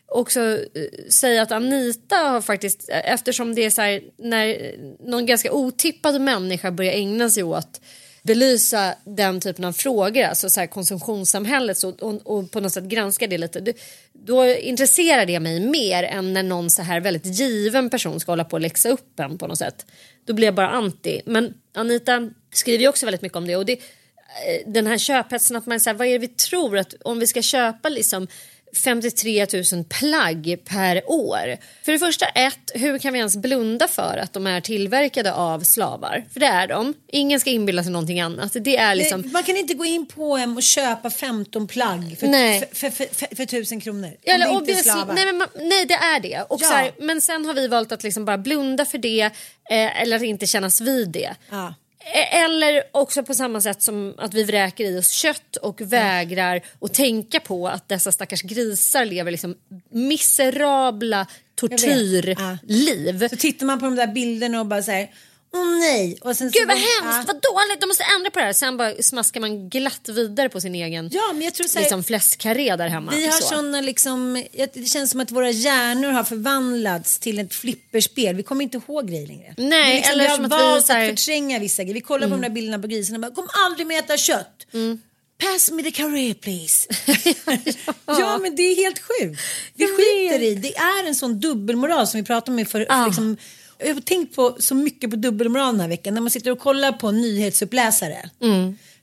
också 0.09 0.41
eh, 0.41 1.09
säga 1.11 1.43
att 1.43 1.53
Anita 1.53 2.17
har 2.17 2.41
faktiskt, 2.41 2.89
eftersom 2.89 3.55
det 3.55 3.65
är 3.65 3.71
så 3.71 3.83
här, 3.83 4.03
när 4.17 4.75
någon 5.11 5.27
ganska 5.27 5.53
otippad 5.53 6.21
människa 6.21 6.71
börjar 6.71 6.93
ägna 6.93 7.31
sig 7.31 7.43
åt 7.43 7.81
belysa 8.27 8.95
den 9.05 9.41
typen 9.41 9.65
av 9.65 9.73
frågor, 9.73 10.23
alltså 10.23 10.51
så 10.51 10.61
här 10.61 10.67
konsumtionssamhället 10.67 11.83
och, 11.83 12.03
och, 12.03 12.21
och 12.25 12.51
på 12.51 12.61
något 12.61 12.73
sätt 12.73 12.85
granska 12.85 13.27
det 13.27 13.39
lite. 13.39 13.75
Då 14.13 14.47
intresserar 14.47 15.27
det 15.27 15.41
mig 15.41 15.61
mer 15.61 16.03
än 16.03 16.33
när 16.33 16.43
någon 16.43 16.71
så 16.71 16.83
här 16.83 17.01
väldigt 17.01 17.39
given 17.39 17.91
person 17.91 18.21
ska 18.21 18.33
hålla 18.33 18.45
på 18.45 18.57
och 18.57 18.61
läxa 18.61 18.89
upp 18.89 19.21
en 19.21 19.39
på 19.39 19.47
något 19.47 19.59
sätt. 19.59 19.87
Då 20.25 20.33
blir 20.33 20.47
jag 20.47 20.55
bara 20.55 20.69
anti. 20.69 21.23
Men 21.27 21.55
Anita 21.75 22.31
skriver 22.55 22.83
ju 22.83 22.89
också 22.89 23.07
väldigt 23.07 23.23
mycket 23.23 23.37
om 23.37 23.47
det 23.47 23.57
och 23.57 23.67
det, 23.67 23.73
eh, 23.73 23.79
den 24.67 24.87
här 24.87 24.99
köphetsen 24.99 25.57
att 25.57 25.67
man 25.67 25.81
säger 25.81 25.99
vad 25.99 26.07
är 26.07 26.13
det 26.13 26.19
vi 26.19 26.29
tror 26.29 26.79
att 26.79 26.95
om 27.05 27.19
vi 27.19 27.27
ska 27.27 27.43
köpa 27.43 27.89
liksom 27.89 28.29
53 28.77 29.47
000 29.73 29.85
plagg 29.85 30.57
per 30.65 31.03
år. 31.11 31.57
För 31.85 31.93
det 31.93 31.99
första 31.99 32.27
ett, 32.27 32.71
hur 32.75 32.99
kan 32.99 33.13
vi 33.13 33.19
ens 33.19 33.37
blunda 33.37 33.89
för 33.89 34.19
att 34.23 34.33
de 34.33 34.47
är 34.47 34.61
tillverkade 34.61 35.33
av 35.33 35.61
slavar? 35.61 36.25
För 36.33 36.41
det 36.41 36.47
är 36.47 36.67
de. 36.67 36.95
Ingen 37.09 37.41
ska 37.41 37.51
inbilla 37.51 37.83
sig 37.83 37.93
någonting 37.93 38.21
annat. 38.21 38.53
Det 38.61 38.77
är 38.77 38.95
liksom... 38.95 39.31
Man 39.33 39.43
kan 39.43 39.57
inte 39.57 39.75
gå 39.75 39.85
in 39.85 40.07
på 40.07 40.37
hem 40.37 40.57
och 40.57 40.63
köpa 40.63 41.11
15 41.11 41.67
plagg 41.69 42.17
för, 42.21 42.27
Nej. 42.27 42.69
för, 42.73 42.91
för, 42.91 43.15
för, 43.15 43.37
för, 43.37 43.45
tusen 43.47 43.81
kronor. 43.81 44.11
Ja, 44.23 44.39
det 44.39 44.45
eller 44.45 44.57
obviously, 44.57 44.83
slavar. 44.91 45.15
nej, 45.15 45.25
men, 45.27 45.37
man- 45.37 45.49
nej 45.55 45.87
det 45.87 45.95
är 45.95 46.21
det. 46.21 46.43
Och 46.49 46.59
Ja. 46.63 46.67
så 46.69 46.75
här, 46.75 46.91
men 46.99 47.21
sen 47.21 47.45
har 47.47 47.55
vi 47.55 47.69
valt 47.69 47.93
att 47.93 48.03
liksom 48.03 48.25
bara 48.25 48.39
blunda 48.39 48.85
för 48.85 48.99
det 48.99 49.21
eh, 49.71 50.03
eller 50.03 50.17
att 50.17 50.23
inte 50.23 50.47
kännas 50.47 50.81
vid 50.81 51.09
det. 51.09 51.35
Ja. 51.51 51.75
Eh, 52.15 52.35
Eller 52.45 52.83
också 52.93 53.23
på 53.23 53.35
samma 53.35 53.61
sätt 53.61 53.83
som 53.83 54.15
att 54.19 54.35
vi 54.35 54.45
vräker 54.45 54.85
i 54.85 54.99
oss 54.99 55.11
kött 55.11 55.57
och 55.57 55.81
vägrar 55.81 56.61
att 56.81 56.95
tänka 56.95 57.41
på 57.41 57.69
att 57.69 57.89
dessa 57.89 58.13
stackars 58.13 58.43
grisar 58.43 59.05
lever 59.05 59.31
liksom 59.31 59.55
miserabla 59.91 61.27
tortyrliv. 61.55 63.29
Så 63.29 63.37
tittar 63.37 63.67
man 63.67 63.79
på 63.79 63.85
de 63.85 63.97
där 63.97 64.07
bilderna 64.07 64.61
och 64.61 64.67
bara 64.67 64.83
säger 64.83 65.11
åh 65.61 65.79
nej. 65.79 66.19
Och 66.21 66.37
sen 66.37 66.51
Gud 66.51 66.69
vad 66.69 66.77
hemskt, 66.77 66.93
Ja. 67.03 67.25
vad 67.27 67.37
dåligt, 67.43 67.81
de 67.81 67.87
måste 67.87 68.05
ändra 68.17 68.31
på 68.31 68.39
det 68.39 68.45
här. 68.45 68.53
Sen 68.53 68.77
bara 68.77 69.03
smaskar 69.03 69.41
man 69.41 69.69
glatt 69.69 70.09
vidare 70.09 70.49
på 70.49 70.61
sin 70.61 70.75
egen 70.75 71.11
Ja, 71.13 71.33
men 71.33 71.43
jag 71.43 71.55
tror 71.55 71.67
så 71.67 71.75
här, 71.79 71.81
liksom 71.85 72.05
fläskkarré 72.05 72.77
där 72.77 72.89
hemma. 72.89 73.13
Vi 73.13 73.27
har 73.27 73.33
Så. 73.41 73.47
såna 73.49 73.81
liksom, 73.81 74.45
det 74.75 74.89
känns 74.89 75.11
som 75.11 75.21
att 75.21 75.31
våra 75.31 75.51
hjärnor 75.51 76.09
har 76.11 76.25
förvandlats 76.25 77.19
till 77.19 77.39
ett 77.39 77.55
flipperspel. 77.55 78.35
Vi 78.37 78.43
kommer 78.43 78.63
inte 78.63 78.77
ihåg 78.87 79.09
grejer 79.09 79.27
längre. 79.27 79.55
Nej, 79.57 79.97
liksom, 79.97 80.13
eller 80.13 80.25
vi 80.25 80.29
har 80.31 80.37
som 80.37 80.45
att 80.45 80.53
vi 80.53 80.57
valt 80.63 80.89
här- 80.89 81.05
att 81.13 81.19
förtränga 81.19 81.59
vissa 81.59 81.83
grejer. 81.83 81.95
Vi 81.95 82.01
kollar 82.01 82.27
på 82.29 82.33
de 82.35 82.41
där 82.43 82.51
bilderna 82.51 82.79
på 82.79 82.87
grisarna 82.89 83.17
och 83.17 83.21
bara, 83.21 83.35
kom 83.35 83.49
aldrig 83.67 83.87
mer 83.87 83.99
äta 83.99 84.17
kött. 84.17 84.67
Mm. 84.73 85.01
Pass 85.43 85.71
me 85.71 85.83
the 85.83 85.91
carré 85.91 86.35
please. 86.35 86.89
ja 88.07 88.39
men 88.43 88.57
det 88.57 88.63
är 88.63 88.77
helt 88.77 88.99
sjukt. 88.99 89.41
Vi 89.75 89.87
skiter 89.87 90.43
i, 90.43 90.55
det 90.55 90.77
är 90.77 91.07
en 91.07 91.15
sån 91.15 91.41
dubbelmoral 91.41 92.07
som 92.07 92.21
vi 92.21 92.27
pratade 92.27 92.53
om 92.53 92.59
i 92.59 92.65
för, 92.65 92.85
för 92.89 93.07
liksom, 93.07 93.37
jag 93.79 93.95
har 93.95 94.01
tänkt 94.01 94.37
på 94.37 94.57
så 94.59 94.75
mycket 94.75 95.11
på 95.11 95.17
dubbelmoral 95.17 95.75
den 95.75 95.81
här 95.81 95.89
veckan 95.89 96.15
när 96.15 96.21
man 96.21 96.31
sitter 96.31 96.51
och 96.51 96.59
kollar 96.59 96.93
på 96.93 97.09
en 97.09 97.21
nyhetsuppläsare. 97.21 98.31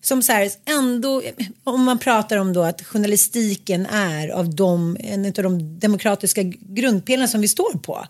Som 0.02 0.22
så 0.22 0.32
här, 0.32 0.50
ändå, 0.66 1.22
om 1.64 1.84
man 1.84 2.00
pratar 2.00 2.38
om 2.38 2.54
då 2.54 2.64
att 2.64 2.82
journalistiken 2.82 3.86
är 3.86 4.30
av 4.30 4.56
de, 4.56 4.98
en 5.00 5.26
av 5.26 5.32
de 5.32 5.80
demokratiska 5.80 6.44
grundpelarna 6.60 7.28
som 7.28 7.42
vi 7.42 7.48
står 7.48 7.78
på. 7.78 8.06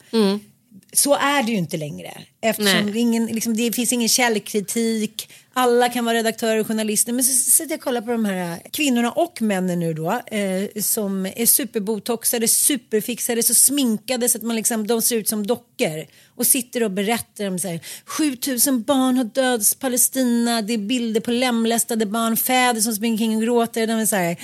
Så 0.94 1.14
är 1.14 1.44
det 1.44 1.52
ju 1.52 1.58
inte 1.58 1.78
längre. 1.78 2.12
Eftersom 2.42 2.86
Nej. 2.86 3.00
ingen, 3.00 3.26
liksom, 3.26 3.58
det 3.58 3.76
finns 3.76 3.94
ingen 3.94 4.10
källkritik. 4.10 5.30
Alla 5.54 5.90
kan 5.90 6.06
vara 6.06 6.18
redaktörer 6.18 6.60
och 6.60 6.68
journalister. 6.68 7.14
Men 7.14 7.24
så 7.24 7.52
sitter 7.52 7.72
jag 7.72 7.78
och 7.78 7.84
kollar 7.84 8.02
på 8.02 8.12
de 8.12 8.26
här 8.26 8.62
kvinnorna 8.72 9.12
och 9.12 9.42
männen 9.42 9.80
nu 9.80 9.94
då. 9.94 10.12
Eh, 10.12 10.82
som 10.82 11.26
är 11.26 11.46
superbotoxade, 11.46 12.48
superfixade, 12.48 13.44
så 13.44 13.54
sminkade 13.54 14.30
så 14.30 14.38
att 14.38 14.44
man 14.44 14.56
liksom, 14.56 14.88
de 14.88 15.02
ser 15.02 15.16
ut 15.16 15.28
som 15.28 15.48
dockor. 15.48 16.06
Och 16.36 16.48
sitter 16.48 16.84
och 16.84 16.92
berättar 16.92 17.48
om 17.48 17.60
så 17.60 17.68
här, 17.68 17.80
7000 18.06 18.82
barn 18.82 19.18
har 19.18 19.24
dödats 19.24 19.74
i 19.74 19.78
Palestina. 19.78 20.62
Det 20.62 20.74
är 20.74 20.78
bilder 20.78 21.22
på 21.22 21.32
lemlästade 21.32 22.06
barn, 22.06 22.38
fäder 22.38 22.82
som 22.82 22.94
springer 22.94 23.18
kring 23.18 23.36
och 23.36 23.44
gråter. 23.44 23.88
De 23.88 23.94
är 23.94 24.06
så 24.06 24.16
här, 24.16 24.38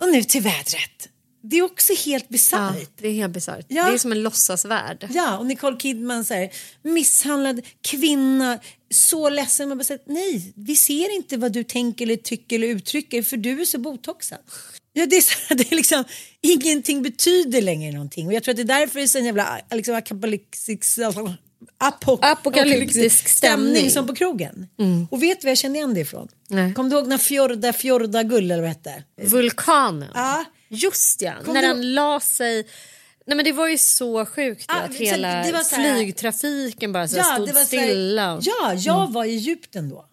och 0.00 0.08
nu 0.08 0.22
till 0.22 0.42
vädret. 0.42 1.08
Det 1.46 1.56
är 1.58 1.62
också 1.62 1.92
helt 2.06 2.24
Ja, 2.24 2.32
bisarrt. 2.32 2.90
det 3.00 3.08
är 3.08 3.12
helt 3.12 3.32
bisarrt. 3.32 3.66
Ja. 3.68 3.84
Det 3.88 3.94
är 3.94 3.98
som 3.98 4.12
en 4.12 4.22
låtsasvärld. 4.22 5.08
Ja, 5.14 5.38
och 5.38 5.46
Nicole 5.46 5.76
Kidman 5.80 6.24
så 6.24 6.34
här, 6.34 6.50
misshandlad 6.82 7.60
kvinna, 7.82 8.58
så 8.94 9.28
ledsen. 9.28 9.68
Man 9.68 9.78
bara 9.78 9.84
säger, 9.84 10.02
nej, 10.06 10.52
vi 10.56 10.76
ser 10.76 11.14
inte 11.14 11.36
vad 11.36 11.52
du 11.52 11.64
tänker 11.64 12.04
eller 12.06 12.16
tycker 12.16 12.56
eller 12.56 12.66
uttrycker 12.68 13.22
för 13.22 13.36
du 13.36 13.60
är 13.60 13.64
så 13.64 13.78
botoxad. 13.78 14.38
Ja, 14.92 15.06
det 15.06 15.16
är, 15.16 15.20
så, 15.20 15.34
det 15.54 15.72
är 15.72 15.76
liksom, 15.76 16.04
ingenting 16.40 17.02
betyder 17.02 17.62
längre 17.62 17.92
någonting. 17.92 18.26
Och 18.26 18.32
jag 18.32 18.42
tror 18.42 18.52
att 18.52 18.56
det 18.56 18.62
är 18.62 18.78
därför 18.80 18.98
det 18.98 19.04
är 19.04 19.08
så 19.08 19.18
en 19.18 19.24
jävla 19.24 19.60
liksom, 19.70 19.94
apokalyptisk, 19.94 20.98
apo, 21.78 22.18
Apokalyptisk 22.22 23.28
stämning. 23.28 23.90
som 23.90 24.06
på 24.06 24.14
krogen. 24.14 24.66
Och 25.10 25.22
vet 25.22 25.40
du 25.40 25.44
var 25.46 25.50
jag 25.50 25.58
känner 25.58 25.76
igen 25.76 25.94
det 25.94 26.00
ifrån? 26.00 26.28
Nej. 26.48 26.74
Kommer 26.74 26.90
du 26.90 26.96
ihåg 26.96 27.06
när 27.08 27.18
Fjorda, 27.18 27.72
Fjorda 27.72 28.22
Gull 28.22 28.50
eller 28.50 28.60
vad 28.62 28.68
hette? 28.68 29.02
Vulkanen. 29.22 30.08
Ja. 30.14 30.44
Just 30.74 31.22
ja, 31.22 31.32
Kom 31.44 31.54
när 31.54 31.62
du- 31.62 31.68
han 31.68 31.94
la 31.94 32.20
sig... 32.20 32.66
Nej 33.26 33.36
men 33.36 33.44
det 33.44 33.52
var 33.52 33.68
ju 33.68 33.78
så 33.78 34.26
sjukt 34.26 34.64
Ah, 34.68 34.80
att 34.80 34.94
hela 34.94 35.42
det 35.42 35.52
var 35.52 35.60
så 35.60 35.74
här- 35.76 35.94
flygtrafiken 35.96 36.92
bara 36.92 37.08
så 37.08 37.16
här 37.20 37.34
stod 37.34 37.46
det 37.48 37.52
var 37.52 37.64
så 37.64 37.76
här- 37.76 37.84
stilla. 37.86 38.38
Ja, 38.42 38.74
jag 38.76 39.12
var 39.12 39.24
i 39.24 39.34
Egypten 39.34 39.88
då. 39.88 40.06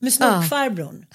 Med 0.00 0.12
snokfarbrorn. 0.12 1.06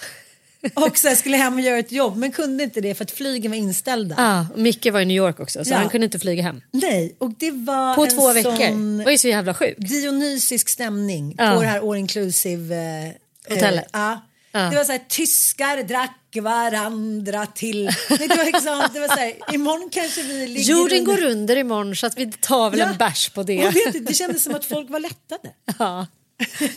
Och 0.73 0.97
så 0.97 1.15
skulle 1.15 1.37
hem 1.37 1.53
och 1.53 1.61
göra 1.61 1.77
ett 1.79 1.91
jobb 1.91 2.17
men 2.17 2.31
kunde 2.31 2.63
inte 2.63 2.81
det 2.81 2.95
för 2.95 3.03
att 3.03 3.11
flygen 3.11 3.51
var 3.51 3.57
inställda. 3.57 4.15
Ja, 4.17 4.47
och 4.53 4.59
Micke 4.59 4.85
var 4.85 4.99
i 4.99 5.05
New 5.05 5.17
York 5.17 5.39
också 5.39 5.65
så 5.65 5.71
Ja. 5.71 5.77
han 5.77 5.89
kunde 5.89 6.05
inte 6.05 6.19
flyga 6.19 6.43
hem. 6.43 6.61
Nej, 6.71 7.15
och 7.17 7.31
det 7.39 7.51
var 7.51 7.95
På 7.95 8.05
två 8.05 8.33
veckor. 8.33 8.97
Det 8.97 9.03
var 9.03 9.11
ju 9.11 9.17
så 9.17 9.27
jävla 9.27 9.53
sjukt. 9.53 9.89
dionysisk 9.89 10.69
stämning 10.69 11.35
Ja. 11.37 11.53
på 11.55 11.61
det 11.61 11.67
här 11.67 11.89
all 11.91 11.97
inclusive 11.97 12.75
eh, 12.75 13.53
Hotellet. 13.53 13.83
Eh, 13.85 13.89
ja. 13.93 14.11
Ja. 14.11 14.21
Det 14.51 14.75
var 14.75 14.83
så 14.83 14.91
här, 14.91 15.01
tyskar 15.09 15.83
drack 15.83 16.15
varandra 16.41 17.45
till. 17.45 17.83
Nej, 18.09 18.27
det 18.27 18.35
var 18.37 18.45
liksom, 18.45 18.83
det 18.93 18.99
var 18.99 19.07
så 19.07 19.13
här, 19.19 19.33
imorgon 19.53 19.89
kanske 19.91 20.21
vi 20.21 20.47
ligger 20.47 20.73
Jorden 20.73 20.99
under- 20.99 21.15
går 21.15 21.23
under 21.23 21.55
imorgon 21.57 21.95
så 21.95 22.07
att 22.07 22.17
vi 22.17 22.31
tar 22.31 22.69
väl 22.69 22.79
Ja. 22.79 22.85
en 22.89 22.97
bärs 22.97 23.29
på 23.29 23.43
det. 23.43 23.67
Och 23.67 23.75
vet 23.75 24.05
det 24.07 24.13
kändes 24.13 24.43
som 24.43 24.55
att 24.55 24.65
folk 24.65 24.89
var 24.89 24.99
lättade. 24.99 25.49
Ja. 25.79 26.07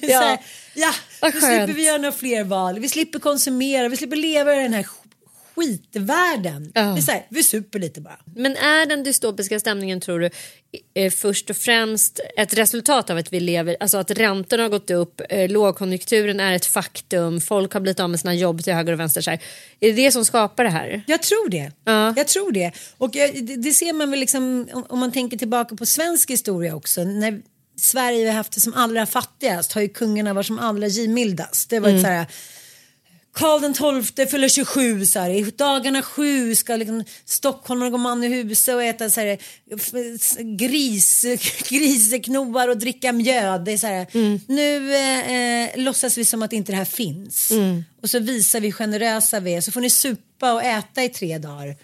Ja, 0.01 0.21
här, 0.21 0.39
ja 0.75 0.93
nu 1.23 1.31
slipper 1.31 1.67
vi 1.73 1.85
göra 1.87 1.99
några 1.99 2.13
fler 2.13 2.45
val. 2.45 2.79
Vi 2.79 2.89
slipper 2.89 3.19
konsumera, 3.19 3.89
vi 3.89 3.97
slipper 3.97 4.17
leva 4.17 4.55
i 4.57 4.63
den 4.63 4.73
här 4.75 4.83
skitvärlden. 5.55 6.73
Ja. 6.75 6.81
Det 6.83 7.01
är 7.01 7.03
så 7.03 7.13
här, 7.13 7.27
vi 7.29 7.43
super 7.43 7.79
lite 7.79 8.01
bara. 8.01 8.19
Men 8.37 8.57
är 8.57 8.87
den 8.87 9.03
dystopiska 9.03 9.61
stämningen 9.61 10.01
tror 10.01 10.21
du 10.21 10.31
eh, 10.95 11.13
först 11.13 11.51
och 11.51 11.57
främst 11.57 12.21
ett 12.37 12.55
resultat 12.55 13.11
av 13.11 13.17
att 13.19 13.33
vi 13.33 13.41
lever, 13.41 13.77
alltså 13.81 13.99
att 13.99 14.11
räntorna 14.11 14.63
har 14.63 14.71
gått 14.71 14.91
upp, 14.91 15.21
eh, 15.29 15.51
lågkonjunkturen 15.51 16.41
är 16.41 16.53
ett 16.53 16.67
faktum, 16.67 17.41
folk 17.41 17.73
har 17.73 17.81
blivit 17.81 18.01
av 18.01 18.11
med 18.11 18.21
sina 18.21 18.35
jobb 18.35 18.65
till 18.65 18.73
höger 18.73 18.93
och 18.93 19.01
vänster. 19.01 19.21
Så 19.21 19.31
här. 19.31 19.41
Är 19.81 19.89
det 19.93 20.05
det 20.05 20.13
som 20.13 20.25
skapar 20.25 20.65
det 20.65 20.71
här? 20.71 21.03
Jag 21.07 21.23
tror 21.23 21.49
det. 21.51 21.73
Ja. 21.85 22.15
Jag 22.17 22.29
tror 22.29 22.53
det. 22.53 22.73
Och 22.99 23.11
det, 23.59 23.73
ser 23.73 23.93
man 23.93 24.11
väl 24.11 24.21
liksom 24.21 24.69
om, 24.89 24.99
man 24.99 25.13
tänker 25.13 25.37
tillbaka 25.37 25.77
på 25.77 25.87
svensk 25.87 26.31
historia 26.31 26.75
också. 26.75 27.05
När 27.05 27.43
Sverige 27.77 28.27
har 28.27 28.35
haft 28.35 28.53
det 28.53 28.61
som 28.61 28.75
allra 28.75 29.07
fattigast 29.07 29.73
har 29.73 29.83
ju 29.83 29.89
kungarna 29.89 30.35
varit 30.35 30.47
som 30.47 30.59
allra 30.59 30.87
givmildast. 30.87 31.71
Det 31.71 31.81
var 31.81 31.89
Mm. 31.89 32.03
så 32.03 32.09
här 32.09 32.27
Karl 33.35 33.61
den 33.61 34.03
XII 34.03 34.27
fyller 34.27 34.49
27 34.49 35.07
så 35.07 35.19
här, 35.19 35.31
i 35.31 35.43
dagarna 35.57 36.03
sju 36.03 36.55
ska 36.55 36.77
liksom 36.77 37.05
stockholmarna 37.25 37.91
gå 37.91 37.99
man 37.99 38.25
i 38.25 38.29
huset 38.29 38.75
och 38.75 38.83
äta 38.83 39.11
så 39.11 39.21
här, 39.21 39.39
gris, 40.57 41.25
griseknoar 41.69 42.69
och 42.69 42.77
dricka 42.77 43.13
mjöd. 43.13 43.65
Det 43.65 43.73
är 43.73 43.79
så 43.79 43.87
här, 43.87 44.07
Mm. 44.13 44.41
Nu 44.49 44.95
eh, 44.95 45.33
eh, 45.33 45.71
låtsas 45.77 46.19
vi 46.19 46.25
som 46.25 46.43
att 46.43 46.53
inte 46.53 46.73
det 46.73 46.77
här 46.77 46.85
finns. 46.85 47.51
Mm. 47.51 47.85
Och 48.03 48.11
så 48.11 48.19
visar 48.19 48.61
vi 48.61 48.73
generösa 48.73 49.41
vi 49.41 49.55
är, 49.55 49.61
så 49.61 49.73
får 49.73 49.81
ni 49.81 49.91
supa 49.91 50.53
och 50.53 50.63
äta 50.63 51.05
i 51.05 51.09
tre 51.09 51.39
dagar. 51.39 51.77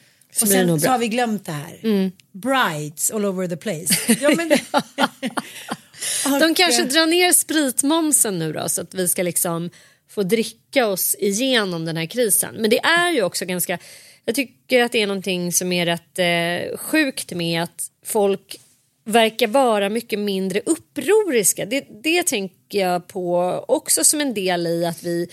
Och 0.43 0.49
sen 0.49 0.81
så 0.81 0.89
har 0.89 0.99
vi 0.99 1.09
glömt 1.09 1.47
det 1.47 1.53
här. 1.53 2.11
Brides 2.33 3.11
all 3.11 3.25
over 3.25 3.49
the 3.49 3.57
place. 3.57 3.95
Ja, 4.21 4.31
men, 4.37 4.49
De 6.41 6.55
kanske 6.55 6.85
drar 6.85 7.07
ner 7.07 7.33
spritmomsen 7.33 8.39
nu 8.39 8.53
då 8.53 8.69
så 8.69 8.81
att 8.81 8.95
vi 8.95 9.09
ska 9.09 9.23
liksom 9.23 9.71
få 10.09 10.23
dricka 10.23 10.87
oss 10.87 11.17
igenom 11.19 11.85
den 11.85 11.97
här 11.97 12.07
krisen. 12.07 12.55
Men 12.55 12.71
det 12.71 12.79
är 12.79 13.13
ju 13.13 13.23
också 13.23 13.45
ganska, 13.45 13.79
jag 14.25 14.35
tycker 14.35 14.83
att 14.83 14.93
det 14.93 15.03
är 15.03 15.07
någonting 15.07 15.53
som 15.53 15.73
är 15.73 15.87
rätt 15.87 16.19
eh, 16.19 16.79
sjukt 16.79 17.33
med 17.33 17.63
att 17.63 17.91
folk 18.05 18.61
verkar 19.05 19.47
vara 19.47 19.89
mycket 19.89 20.19
mindre 20.19 20.61
upproriska. 20.67 21.67
Det, 21.67 21.87
det 22.03 22.27
tänker 22.27 22.79
jag 22.79 23.07
på 23.07 23.65
också 23.69 24.05
som 24.05 24.21
en 24.21 24.35
del 24.35 24.67
i 24.67 24.87
att 24.87 25.03
vi 25.03 25.29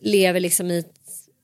lever 0.00 0.40
liksom 0.40 0.70
i 0.70 0.78
ett 0.78 0.94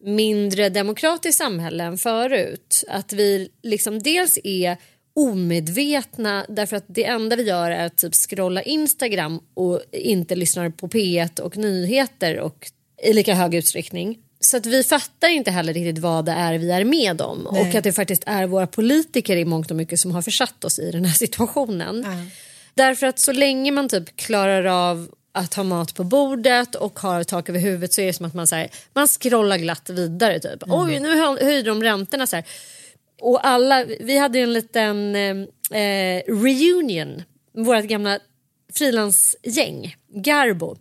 mindre 0.04 0.68
demokratiskt 0.68 1.38
samhälle 1.38 1.84
än 1.84 1.98
förut. 1.98 2.84
Att 2.88 3.12
vi 3.12 3.48
liksom 3.62 4.02
dels 4.02 4.38
är 4.44 4.76
omedvetna 5.14 6.46
därför 6.48 6.76
att 6.76 6.84
det 6.86 7.04
enda 7.04 7.36
vi 7.36 7.42
gör 7.42 7.70
är 7.70 7.86
att 7.86 7.96
typ 7.96 8.14
scrolla 8.14 8.62
Instagram 8.62 9.40
och 9.54 9.82
inte 9.92 10.34
lyssnar 10.34 10.70
på 10.70 10.88
P1 10.88 11.40
och 11.40 11.56
nyheter 11.56 12.38
och 12.40 12.70
i 13.02 13.12
lika 13.12 13.34
hög 13.34 13.54
utsträckning. 13.54 14.18
Så 14.40 14.56
att 14.56 14.66
vi 14.66 14.84
fattar 14.84 15.28
inte 15.28 15.50
heller 15.50 15.74
riktigt 15.74 15.98
vad 15.98 16.24
det 16.24 16.32
är 16.32 16.58
vi 16.58 16.70
är 16.70 16.84
med 16.84 17.20
om 17.20 17.46
och 17.46 17.74
att 17.74 17.84
det 17.84 17.92
faktiskt 17.92 18.22
är 18.26 18.46
våra 18.46 18.66
politiker 18.66 19.36
i 19.36 19.44
mångt 19.44 19.70
och 19.70 19.76
mycket 19.76 20.00
som 20.00 20.10
har 20.10 20.22
försatt 20.22 20.64
oss 20.64 20.78
i 20.78 20.90
den 20.90 21.04
här 21.04 21.14
situationen. 21.14 22.06
Därför 22.74 23.06
att 23.06 23.18
så 23.18 23.32
länge 23.32 23.70
man 23.70 23.88
typ 23.88 24.16
klarar 24.16 24.64
av 24.64 25.08
att 25.32 25.54
ha 25.54 25.64
mat 25.64 25.94
på 25.94 26.04
bordet 26.04 26.74
och 26.74 26.98
har 26.98 27.24
tak 27.24 27.48
över 27.48 27.60
huvudet 27.60 27.92
så 27.92 28.00
är 28.00 28.06
det 28.06 28.12
som 28.12 28.26
att 28.26 28.34
man, 28.34 28.46
så 28.46 28.56
här, 28.56 28.68
man 28.92 29.08
scrollar 29.08 29.56
glatt 29.58 29.90
vidare. 29.90 30.40
Typ. 30.40 30.62
Oj, 30.66 31.00
nu 31.00 31.16
hö- 31.16 31.44
höjde 31.44 31.70
de 31.70 31.82
räntorna. 31.82 32.26
Så 32.26 32.36
här. 32.36 32.44
Och 33.20 33.46
alla, 33.46 33.84
vi 33.84 34.18
hade 34.18 34.38
en 34.38 34.52
liten 34.52 35.14
eh, 35.14 35.80
eh, 35.80 36.22
reunion, 36.26 37.22
vårt 37.52 37.84
gamla 37.84 38.18
frilansgäng, 38.72 39.96
Garbo. 40.08 40.76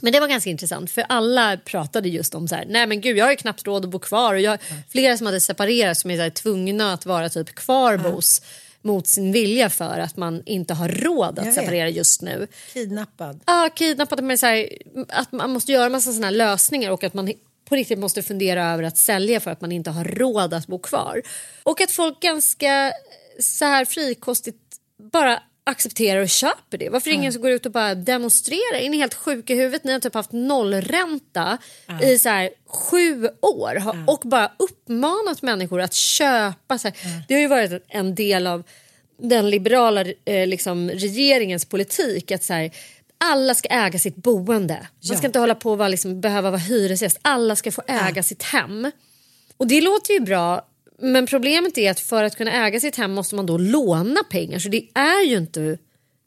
Men 0.00 0.12
det 0.12 0.20
var 0.20 0.28
ganska 0.28 0.50
intressant 0.50 0.90
för 0.90 1.04
alla 1.08 1.56
pratade 1.56 2.08
just 2.08 2.34
om 2.34 2.48
så 2.48 2.54
här, 2.54 2.64
nej 2.68 2.86
men 2.86 3.00
gud 3.00 3.16
jag 3.16 3.24
har 3.24 3.30
ju 3.30 3.36
knappt 3.36 3.66
råd 3.66 3.84
att 3.84 3.90
bo 3.90 3.98
kvar 3.98 4.34
och 4.34 4.40
jag, 4.40 4.58
flera 4.88 5.16
som 5.16 5.26
hade 5.26 5.40
separerat 5.40 5.98
som 5.98 6.10
är 6.10 6.16
så 6.16 6.22
här, 6.22 6.30
tvungna 6.30 6.92
att 6.92 7.06
vara 7.06 7.28
typ 7.28 7.54
kvarbos 7.54 8.42
mot 8.82 9.06
sin 9.06 9.32
vilja 9.32 9.70
för 9.70 9.98
att 9.98 10.16
man 10.16 10.42
inte 10.46 10.74
har 10.74 10.88
råd 10.88 11.38
att 11.38 11.54
separera 11.54 11.88
just 11.88 12.22
nu. 12.22 12.46
Kidnappad. 12.72 13.40
Ja, 13.46 13.70
kidnappade 13.74 14.22
med 14.22 14.40
så 14.40 14.46
här, 14.46 14.68
att 15.08 15.32
man 15.32 15.50
måste 15.50 15.72
göra 15.72 15.88
massa 15.88 16.10
här 16.10 16.30
lösningar 16.30 16.90
och 16.90 17.04
att 17.04 17.14
man 17.14 17.32
på 17.68 17.74
riktigt 17.76 17.98
måste 17.98 18.22
fundera 18.22 18.64
över 18.72 18.82
att 18.82 18.96
sälja 18.98 19.40
för 19.40 19.50
att 19.50 19.60
man 19.60 19.72
inte 19.72 19.90
har 19.90 20.04
råd 20.04 20.54
att 20.54 20.66
bo 20.66 20.78
kvar. 20.78 21.22
Och 21.62 21.80
att 21.80 21.90
folk 21.90 22.20
ganska 22.22 22.92
så 23.40 23.64
här 23.64 23.84
frikostigt 23.84 24.58
bara 25.12 25.42
accepterar 25.64 26.20
och 26.20 26.28
köper 26.28 26.78
det. 26.78 26.88
Varför 26.88 27.10
ingen 27.10 27.32
som 27.32 27.42
går 27.42 27.50
ut 27.50 27.66
och 27.66 27.72
bara 27.72 27.94
demonstrerar? 27.94 28.74
Är 28.80 28.88
ni 28.88 28.96
helt 28.96 29.14
sjuka 29.14 29.52
i 29.52 29.56
huvudet? 29.56 29.84
Ni 29.84 29.92
har 29.92 30.00
typ 30.00 30.14
haft 30.14 30.32
nollränta 30.32 31.58
i 32.02 32.18
så 32.18 32.28
här 32.28 32.50
sju 32.66 33.28
år 33.42 33.74
har- 33.74 34.04
och 34.06 34.20
bara 34.24 34.52
uppmanat 34.58 35.42
människor 35.42 35.80
att 35.80 35.94
köpa. 35.94 36.78
Så 36.78 36.88
här. 36.88 36.96
Det 37.28 37.34
har 37.34 37.40
ju 37.40 37.48
varit 37.48 37.84
en 37.88 38.14
del 38.14 38.46
av 38.46 38.62
den 39.20 39.50
liberala 39.50 40.04
eh, 40.24 40.46
liksom, 40.46 40.90
regeringens 40.90 41.64
politik 41.64 42.30
att 42.32 42.44
så 42.44 42.52
här, 42.52 42.70
alla 43.18 43.54
ska 43.54 43.68
äga 43.68 43.98
sitt 43.98 44.16
boende. 44.16 44.86
Man 45.08 45.18
ska 45.18 45.26
inte 45.26 45.38
hålla 45.38 45.54
på 45.54 45.70
och 45.70 45.78
vara, 45.78 45.88
liksom, 45.88 46.20
behöva 46.20 46.50
vara 46.50 46.60
hyresgäst. 46.60 47.18
Alla 47.22 47.56
ska 47.56 47.72
få 47.72 47.82
äga 47.86 48.22
sitt 48.22 48.42
hem. 48.42 48.90
Och 49.56 49.66
det 49.66 49.80
låter 49.80 50.14
ju 50.14 50.20
bra 50.20 50.68
men 50.98 51.26
problemet 51.26 51.78
är 51.78 51.90
att 51.90 52.00
för 52.00 52.24
att 52.24 52.36
kunna 52.36 52.66
äga 52.66 52.80
sitt 52.80 52.96
hem 52.96 53.12
måste 53.12 53.34
man 53.34 53.46
då 53.46 53.58
låna 53.58 54.20
pengar. 54.30 54.58
Så 54.58 54.68
det 54.68 54.88
är 54.94 55.26
ju 55.26 55.36
inte, 55.36 55.78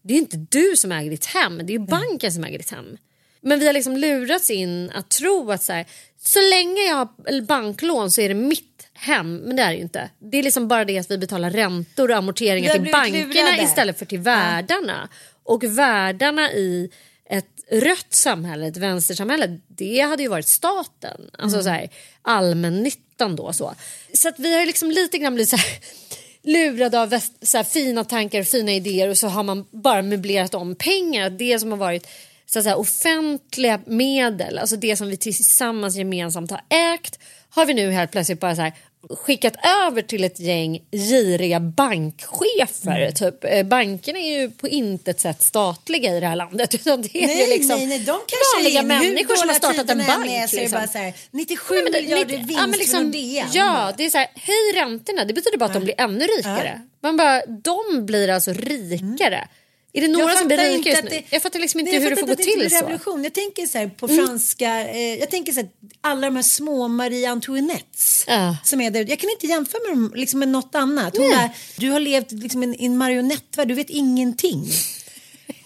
det 0.04 0.14
är 0.14 0.18
inte 0.18 0.38
du 0.38 0.74
som 0.76 0.92
äger 0.92 1.12
ditt 1.12 1.26
hem, 1.26 1.58
det 1.58 1.74
är 1.74 1.80
ju 1.80 1.86
banken 1.86 2.32
som 2.32 2.44
äger 2.44 2.58
ditt 2.58 2.72
hem. 2.72 2.98
Men 3.42 3.60
vi 3.60 3.66
har 3.66 3.74
liksom 3.74 3.98
lurats 3.98 4.50
in 4.50 4.92
att 4.96 5.10
tro 5.10 5.52
att 5.52 5.64
så, 5.64 5.74
här, 5.74 5.86
så 6.20 6.40
länge 6.50 6.82
jag 6.82 6.96
har 6.96 7.42
banklån 7.42 8.12
så 8.12 8.22
är 8.22 8.30
det 8.30 8.36
mitt 8.36 8.88
hem. 8.94 9.36
Men 9.38 9.56
det 9.56 9.64
är 9.64 9.70
det 9.70 9.76
ju 9.76 9.82
inte. 9.82 10.10
Det 10.20 10.38
är 10.38 10.44
liksom 10.44 10.68
bara 10.68 10.86
det 10.86 11.00
att 11.00 11.12
vi 11.12 11.18
betalar 11.18 11.50
räntor 11.50 12.12
och 12.12 12.18
amorteringar 12.18 12.74
till 12.74 12.92
bankerna 12.92 13.64
istället 13.64 14.00
för 14.00 14.06
till 14.06 14.20
värdarna. 14.20 15.10
Och 15.52 15.64
värdarna 15.64 16.52
i 16.52 16.90
ett 17.30 17.46
rött 17.72 18.14
samhälle, 18.14 18.68
ett 18.68 18.78
vänstersamhälle, 18.78 19.60
det 19.68 20.00
hade 20.00 20.24
ju 20.24 20.30
varit 20.30 20.48
staten. 20.48 21.30
Alltså 21.38 21.58
Mm. 21.58 21.64
så 21.64 21.70
här, 21.70 21.90
allmännyttan 22.22 23.36
då. 23.36 23.54
Så, 23.54 23.74
så 24.14 24.30
att 24.30 24.40
vi 24.40 24.54
har 24.54 24.60
ju 24.60 24.66
liksom 24.66 24.92
lite 24.92 25.18
grann 25.18 25.34
blivit 25.34 25.50
så 25.50 25.56
här, 25.56 25.80
lurade 26.44 27.02
av 27.02 27.20
så 27.42 27.58
här, 27.58 27.64
fina 27.64 28.04
tankar 28.04 28.40
och 28.40 28.48
fina 28.48 28.72
idéer 28.72 29.10
och 29.10 29.18
så 29.18 29.28
har 29.28 29.44
man 29.44 29.66
bara 29.72 30.02
möblerat 30.02 30.54
om 30.56 30.76
pengar. 30.76 31.30
Det 31.30 31.60
som 31.60 31.72
har 31.72 31.78
varit 31.78 32.08
så 32.46 32.60
att 32.60 32.64
säga, 32.64 32.76
offentliga 32.76 33.80
medel, 33.86 34.58
alltså 34.58 34.76
det 34.76 34.96
som 34.96 35.08
vi 35.08 35.18
tillsammans 35.18 35.96
gemensamt 35.96 36.52
har 36.52 36.62
ägt 36.70 37.20
har 37.50 37.66
vi 37.66 37.74
nu 37.74 37.92
helt 37.92 38.12
plötsligt 38.12 38.40
bara 38.40 38.56
så 38.56 38.62
här, 38.62 38.74
skickat 39.10 39.54
över 39.88 40.02
till 40.02 40.24
ett 40.24 40.40
gäng 40.40 40.80
giriga 40.92 41.60
bankchefer. 41.60 43.12
Typ. 43.12 43.44
Eh, 43.44 43.64
Bankerna 43.64 44.20
är 44.20 44.40
ju 44.42 44.50
på 44.52 44.68
intet 44.68 45.20
sätt 45.20 45.42
statliga 45.42 46.18
i 46.18 46.20
det 46.20 46.28
här 46.28 46.36
landet. 46.36 46.76
Utan 46.76 47.02
det 47.02 47.18
är 47.24 47.28
Nej, 47.28 47.50
liksom 47.50 47.78
nej, 47.78 47.88
nej, 47.88 48.00
de 48.00 48.04
cashar 48.06 48.58
vanliga 48.58 48.82
in 48.82 48.88
människor 48.88 49.36
som 49.36 49.50
har 49.50 49.56
startat 49.56 49.90
en 49.90 49.98
bank. 49.98 50.28
är 50.28 50.32
är 50.32 50.48
liksom. 50.62 50.80
bara 50.80 50.88
så 50.88 50.98
här, 50.98 51.14
97 51.32 51.74
Nej, 51.74 51.84
men 51.84 51.92
miljarder 51.94 52.26
lite- 52.26 52.38
vinst 52.38 52.54
ja, 52.62 52.68
men 52.68 52.80
liksom, 52.80 53.00
från 53.00 53.06
Nordea. 53.06 53.48
Ja, 53.54 53.94
det 53.98 54.06
är 54.06 54.10
så 54.10 54.18
här, 54.18 54.28
höj 54.36 54.82
räntorna. 54.82 55.26
Det 55.26 55.34
betyder 55.34 55.58
bara 55.58 55.66
att 55.66 55.74
de 55.74 55.84
blir 55.84 55.96
ännu 56.02 56.26
rikare. 56.26 56.82
Man 57.04 57.18
bara, 57.18 57.42
de 57.46 58.06
blir 58.06 58.30
alltså 58.30 58.54
rikare. 58.54 59.48
Är 59.94 60.02
det 60.02 60.08
några 60.08 60.36
som 60.36 60.52
inte 60.52 60.90
just 60.90 61.04
nu? 61.04 61.10
det- 61.10 61.24
jag 61.30 61.42
fattar 61.42 61.60
liksom 61.60 61.80
inte 61.80 61.92
Nej, 61.92 62.02
hur 62.02 62.10
det 62.10 62.16
får 62.16 62.28
gå 62.28 62.34
det 62.36 62.44
till 62.44 62.70
så. 62.70 62.76
Mm. 62.78 62.82
revolution. 62.88 63.24
Jag 63.24 63.34
tänker 63.34 63.66
så 63.66 63.78
här 63.78 63.88
på 63.88 64.08
franska, 64.08 64.90
eh, 64.90 65.16
jag 65.20 65.30
tänker 65.32 65.52
så 65.54 65.60
här, 65.60 65.70
alla 66.02 66.28
de 66.28 66.36
här 66.36 66.44
små 66.44 66.88
Marie 66.88 67.30
Antoinettes 67.30 68.24
Ja. 68.28 68.58
som 68.64 68.82
är 68.82 68.92
där. 68.92 69.06
Jag 69.10 69.20
kan 69.20 69.30
inte 69.30 69.48
jämföra 69.48 69.82
med 69.88 69.92
dem 69.98 70.12
liksom 70.16 70.40
med 70.40 70.48
något 70.50 70.76
annat. 70.76 71.18
Hon 71.18 71.30
bara, 71.30 71.50
du 71.78 71.90
har 71.92 72.00
levt 72.00 72.32
liksom 72.32 72.64
i 72.64 72.86
en, 72.86 72.98
marionettvärld, 72.98 73.68
du 73.68 73.74
vet 73.74 73.90
ingenting. 73.90 74.66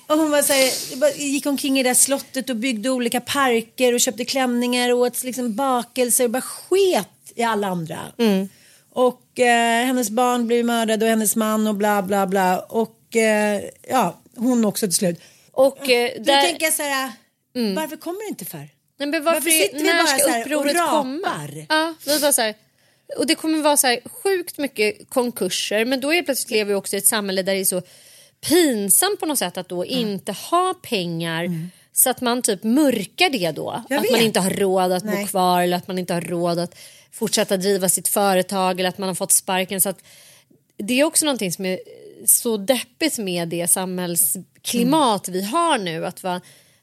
Och 0.08 0.18
hon 0.18 0.32
var 0.32 0.42
så 0.42 0.54
här, 0.54 1.18
gick 1.22 1.46
omkring 1.46 1.80
i 1.80 1.84
det 1.84 1.90
där 1.90 1.94
slottet 1.94 2.50
och 2.50 2.56
byggde 2.56 2.90
olika 2.90 3.22
parker 3.22 3.94
och 3.94 4.00
köpte 4.00 4.26
klänningar 4.26 4.94
och 4.94 5.00
åt 5.00 5.24
liksom 5.24 5.56
bakelser 5.56 6.24
och 6.24 6.30
bara 6.30 6.42
sket 6.42 7.08
i 7.36 7.44
alla 7.44 7.68
andra. 7.68 8.00
Mm. 8.18 8.50
Och 8.94 9.40
eh, 9.40 9.86
hennes 9.86 10.10
barn 10.10 10.48
blev 10.48 10.66
mördade 10.66 11.06
och 11.06 11.10
hennes 11.10 11.36
man 11.36 11.68
och 11.68 11.76
bla 11.76 12.02
bla 12.02 12.28
bla. 12.28 12.60
Och 12.60 13.00
eh, 13.16 13.62
ja, 13.90 14.22
hon 14.36 14.66
också 14.66 14.88
till 14.88 14.96
slut. 14.96 15.22
Och 15.52 15.90
eh, 15.90 16.12
Då 16.18 16.24
där, 16.24 16.42
tänker 16.42 16.66
jag 16.66 16.74
så 16.74 16.84
här, 16.84 17.12
varför 17.76 17.98
kommer 17.98 18.20
det 18.20 18.30
inte 18.30 18.46
för? 18.46 18.70
nej, 18.98 19.10
men 19.10 19.24
varför, 19.24 19.40
varför 19.40 19.50
sitter 19.50 19.78
vi 19.78 19.84
när 19.84 19.98
bara 19.98 20.08
ska 20.08 20.20
så 20.20 20.30
här 20.30 20.40
och 20.40 20.46
upproret 20.46 20.90
komma? 20.90 21.66
Ja, 21.70 21.94
vi 22.06 22.20
bara 22.20 22.34
så 22.34 22.42
här, 22.42 22.56
och 23.18 23.28
det 23.28 23.36
kommer 23.36 23.62
vara 23.62 23.78
så 23.78 23.88
här 23.88 24.00
sjukt 24.24 24.58
mycket 24.58 25.10
konkurser 25.10 25.86
men 25.86 26.02
då 26.02 26.14
är 26.14 26.22
plötsligt 26.24 26.52
lever 26.52 26.70
vi 26.70 26.76
också 26.76 26.96
i 26.96 27.00
ett 27.00 27.08
samhälle 27.08 27.42
där 27.42 27.54
det 27.54 27.60
är 27.60 27.66
så 27.66 27.82
pinsamt 28.50 29.20
på 29.20 29.26
något 29.26 29.40
sätt 29.40 29.58
att 29.58 29.70
då 29.70 29.86
inte 29.86 30.32
ha 30.32 30.74
pengar 30.82 31.70
så 31.94 32.10
att 32.10 32.22
man 32.22 32.42
typ 32.42 32.64
mörkar 32.64 33.30
det 33.30 33.52
då. 33.52 33.72
Mm. 33.72 33.84
Jag 33.90 33.98
att 33.98 34.04
vet. 34.04 34.12
man 34.12 34.22
inte 34.22 34.40
har 34.40 34.50
råd 34.50 34.92
att 34.92 35.04
Nej. 35.04 35.24
bo 35.24 35.28
kvar 35.28 35.62
eller 35.62 35.78
att 35.78 35.88
man 35.88 36.00
inte 36.00 36.14
har 36.14 36.22
råd 36.22 36.60
att 36.60 36.78
fortsätta 37.12 37.58
driva 37.58 37.90
sitt 37.90 38.08
företag 38.08 38.80
eller 38.80 38.90
att 38.90 38.98
man 38.98 39.08
har 39.08 39.16
fått 39.16 39.32
sparken. 39.32 39.82
Så 39.82 39.90
att 39.90 40.04
det 40.78 41.00
är 41.00 41.04
också 41.04 41.26
någonting 41.26 41.52
som 41.52 41.66
är 41.66 41.80
så 42.30 42.58
deppigt 42.58 43.18
med 43.18 43.48
det 43.48 43.68
samhällsklimat 43.68 45.30
vi 45.30 45.42
har 45.44 45.78
nu. 45.78 46.06
Att, 46.06 46.24
va, 46.24 46.42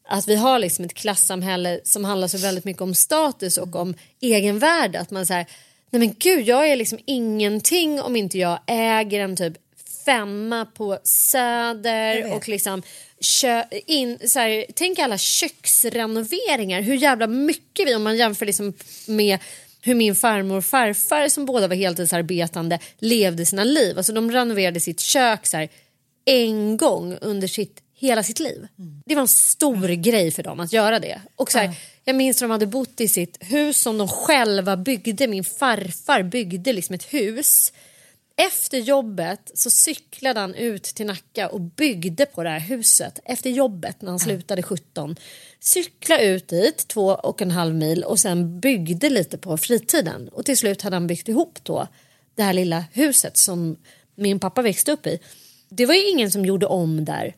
att 0.09 0.29
vi 0.29 0.37
har 0.37 0.59
liksom 0.59 0.85
ett 0.85 0.95
klassamhälle 0.95 1.81
som 1.85 2.05
handlar 2.05 2.29
så 2.29 2.39
väldigt 2.39 2.65
mycket 2.65 2.83
om 2.83 2.95
status 2.95 3.59
och 3.59 3.77
om 3.77 3.95
egenvärde. 4.21 5.01
Att 5.01 5.11
man 5.11 5.27
säger, 5.27 5.47
nej 5.91 6.01
men 6.01 6.15
gud 6.19 6.49
jag 6.49 6.69
är 6.69 6.77
liksom 6.77 6.99
ingenting 7.07 8.01
om 8.01 8.17
inte 8.17 8.39
jag 8.39 8.59
äger 8.67 9.21
en 9.21 9.37
typ 9.37 9.55
femma 10.05 10.65
på 10.65 10.99
Söder 11.05 12.33
och 12.33 12.49
liksom 12.49 12.83
kö, 13.41 13.65
in, 13.87 14.19
så 14.29 14.39
här, 14.39 14.67
tänk 14.75 14.99
alla 14.99 15.19
köksrenoveringar, 15.19 16.81
hur 16.81 16.95
jävla 16.95 17.27
mycket 17.27 17.89
vi, 17.89 17.95
om 17.95 18.03
man 18.03 18.17
jämför 18.17 18.47
liksom 18.47 18.73
med 19.07 19.39
hur 19.85 19.95
min 19.95 20.15
farmor 20.15 20.57
och 20.57 20.65
farfar 20.65 21.29
som 21.29 21.47
båda 21.47 21.69
var 21.69 21.77
heltidsarbetande 21.77 22.79
levde 22.99 23.47
sina 23.47 23.65
liv. 23.65 23.97
Alltså 23.97 24.13
de 24.13 24.31
renoverade 24.33 24.81
sitt 24.81 25.01
kök 25.01 25.47
så 25.47 25.57
här, 25.57 25.69
en 26.25 26.77
gång 26.77 27.17
under 27.21 27.49
sitt, 27.49 27.81
hela 27.95 28.23
sitt 28.23 28.41
liv. 28.41 28.67
Det 29.07 29.15
var 29.15 29.23
en 29.23 29.29
stor 29.29 29.89
grej 29.89 30.31
för 30.31 30.43
dem 30.43 30.61
att 30.61 30.73
göra 30.73 30.99
det. 30.99 31.21
Och 31.37 31.53
så 31.53 31.59
här, 31.59 31.75
Jag 32.05 32.17
minns 32.17 32.41
när 32.41 32.49
de 32.49 32.53
hade 32.53 32.67
bott 32.67 33.01
i 33.01 33.09
sitt 33.09 33.39
hus 33.41 33.79
som 33.79 33.99
de 33.99 34.09
själva 34.09 34.77
byggde. 34.77 35.27
Min 35.27 35.45
farfar 35.45 36.23
byggde 36.23 36.73
liksom 36.73 36.95
ett 36.95 37.15
hus. 37.15 37.73
Efter 38.47 38.79
jobbet 38.79 39.51
så 39.55 39.71
cyklade 39.71 40.41
han 40.41 40.55
ut 40.55 40.83
till 40.83 41.07
Nacka 41.07 41.49
och 41.49 41.61
byggde 41.61 42.27
på 42.27 42.43
det 42.43 42.49
här 42.49 42.61
huset. 42.61 43.19
Efter 43.25 43.51
jobbet 43.51 44.03
när 44.03 44.11
han 44.11 44.19
slutade 44.19 44.63
17. 44.63 45.17
Cykla 45.61 46.21
ut 46.21 46.49
dit 46.49 46.89
två 46.89 47.07
och 47.07 47.43
en 47.43 47.51
halv 47.51 47.75
mil 47.75 48.05
och 48.05 48.19
sen 48.21 48.61
byggde 48.61 49.11
lite 49.11 49.39
på 49.39 49.57
fritiden. 49.57 50.29
Och 50.29 50.45
till 50.45 50.59
slut 50.59 50.83
hade 50.83 50.97
han 50.97 51.07
byggt 51.07 51.29
ihop 51.29 51.59
då 51.63 51.89
det 52.35 52.43
här 52.43 52.53
lilla 52.53 52.85
huset 52.93 53.39
som 53.39 53.77
min 54.15 54.41
pappa 54.41 54.63
växte 54.63 54.93
upp 54.93 55.07
i. 55.07 55.19
Det 55.69 55.87
var 55.87 55.95
ju 55.95 56.09
ingen 56.09 56.31
som 56.31 56.45
gjorde 56.45 56.67
om 56.67 57.05
där. 57.05 57.37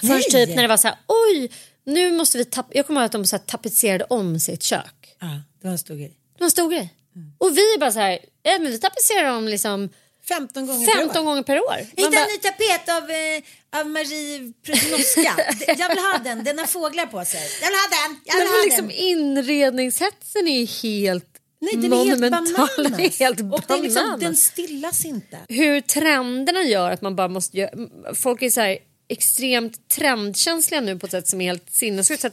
Först 0.00 0.30
typ 0.30 0.48
när 0.48 0.62
det 0.62 0.68
var 0.68 0.76
så 0.76 0.88
här, 0.88 0.96
oj, 1.06 1.50
nu 1.84 2.12
måste 2.12 2.38
vi 2.38 2.44
tappa. 2.44 2.70
Jag 2.72 2.86
kommer 2.86 3.00
ihåg 3.00 3.06
att 3.06 3.12
de 3.12 3.24
så 3.24 3.36
här 3.36 3.44
tapetserade 3.44 4.04
om 4.04 4.40
sitt 4.40 4.62
kök. 4.62 5.16
Ja, 5.20 5.40
det 5.60 5.66
var 5.66 5.72
en 5.72 5.78
stor 5.78 5.96
grej. 5.96 6.18
Det 6.34 6.40
var 6.40 6.46
en 6.46 6.50
stor 6.50 6.70
grej. 6.70 6.94
Och 7.38 7.56
vi 7.56 7.74
är 7.74 7.78
bara 7.78 7.92
så 7.92 7.98
här, 7.98 8.18
ja, 8.42 8.58
men 8.58 8.72
vi 8.72 8.78
tapetserar 8.78 9.36
om 9.36 9.48
liksom 9.48 9.88
15 10.28 10.66
gånger 10.66 10.86
per 10.86 10.92
15 10.98 11.20
år. 11.20 11.24
gånger 11.24 11.42
per 11.42 11.56
år. 11.60 11.76
Man 11.76 11.86
Hitta 11.96 12.10
bara, 12.10 12.20
en 12.20 12.28
ny 12.32 12.38
tapet 12.38 12.88
av, 12.88 13.10
eh, 13.10 13.80
av 13.80 13.90
Marie 13.90 14.52
Prudnoska. 14.66 15.34
jag 15.78 15.88
vill 15.88 15.98
ha 15.98 16.18
den, 16.24 16.44
den 16.44 16.58
har 16.58 16.66
fåglar 16.66 17.06
på 17.06 17.24
sig. 17.24 17.40
Jag 17.60 17.68
vill 17.68 17.76
ha 17.78 17.88
den, 18.08 18.20
jag 18.24 18.34
vill 18.34 18.44
men 18.44 18.52
ha 18.58 18.64
liksom 18.64 18.86
den. 18.88 18.96
inredningshetsen 18.96 20.48
är 20.48 20.82
helt 20.82 21.24
Nej, 21.60 21.76
den 21.76 21.92
är 21.92 22.04
helt 22.04 22.20
bananas. 22.30 23.18
helt 23.18 23.40
och 23.40 23.82
liksom, 23.82 23.94
bananas. 23.94 24.20
den 24.20 24.36
stillas 24.36 25.04
inte. 25.04 25.38
Hur 25.48 25.80
trenderna 25.80 26.62
gör 26.62 26.90
att 26.90 27.02
man 27.02 27.16
bara 27.16 27.28
måste 27.28 27.58
göra, 27.58 27.70
folk 28.14 28.42
är 28.42 28.50
så 28.50 28.60
här 28.60 28.78
extremt 29.08 29.88
trendkänsliga 29.88 30.80
nu 30.80 30.98
på 30.98 31.06
ett 31.06 31.12
sätt 31.12 31.28
som 31.28 31.40
är 31.40 31.44
helt 31.44 31.72
sinnessjukt. 31.72 32.24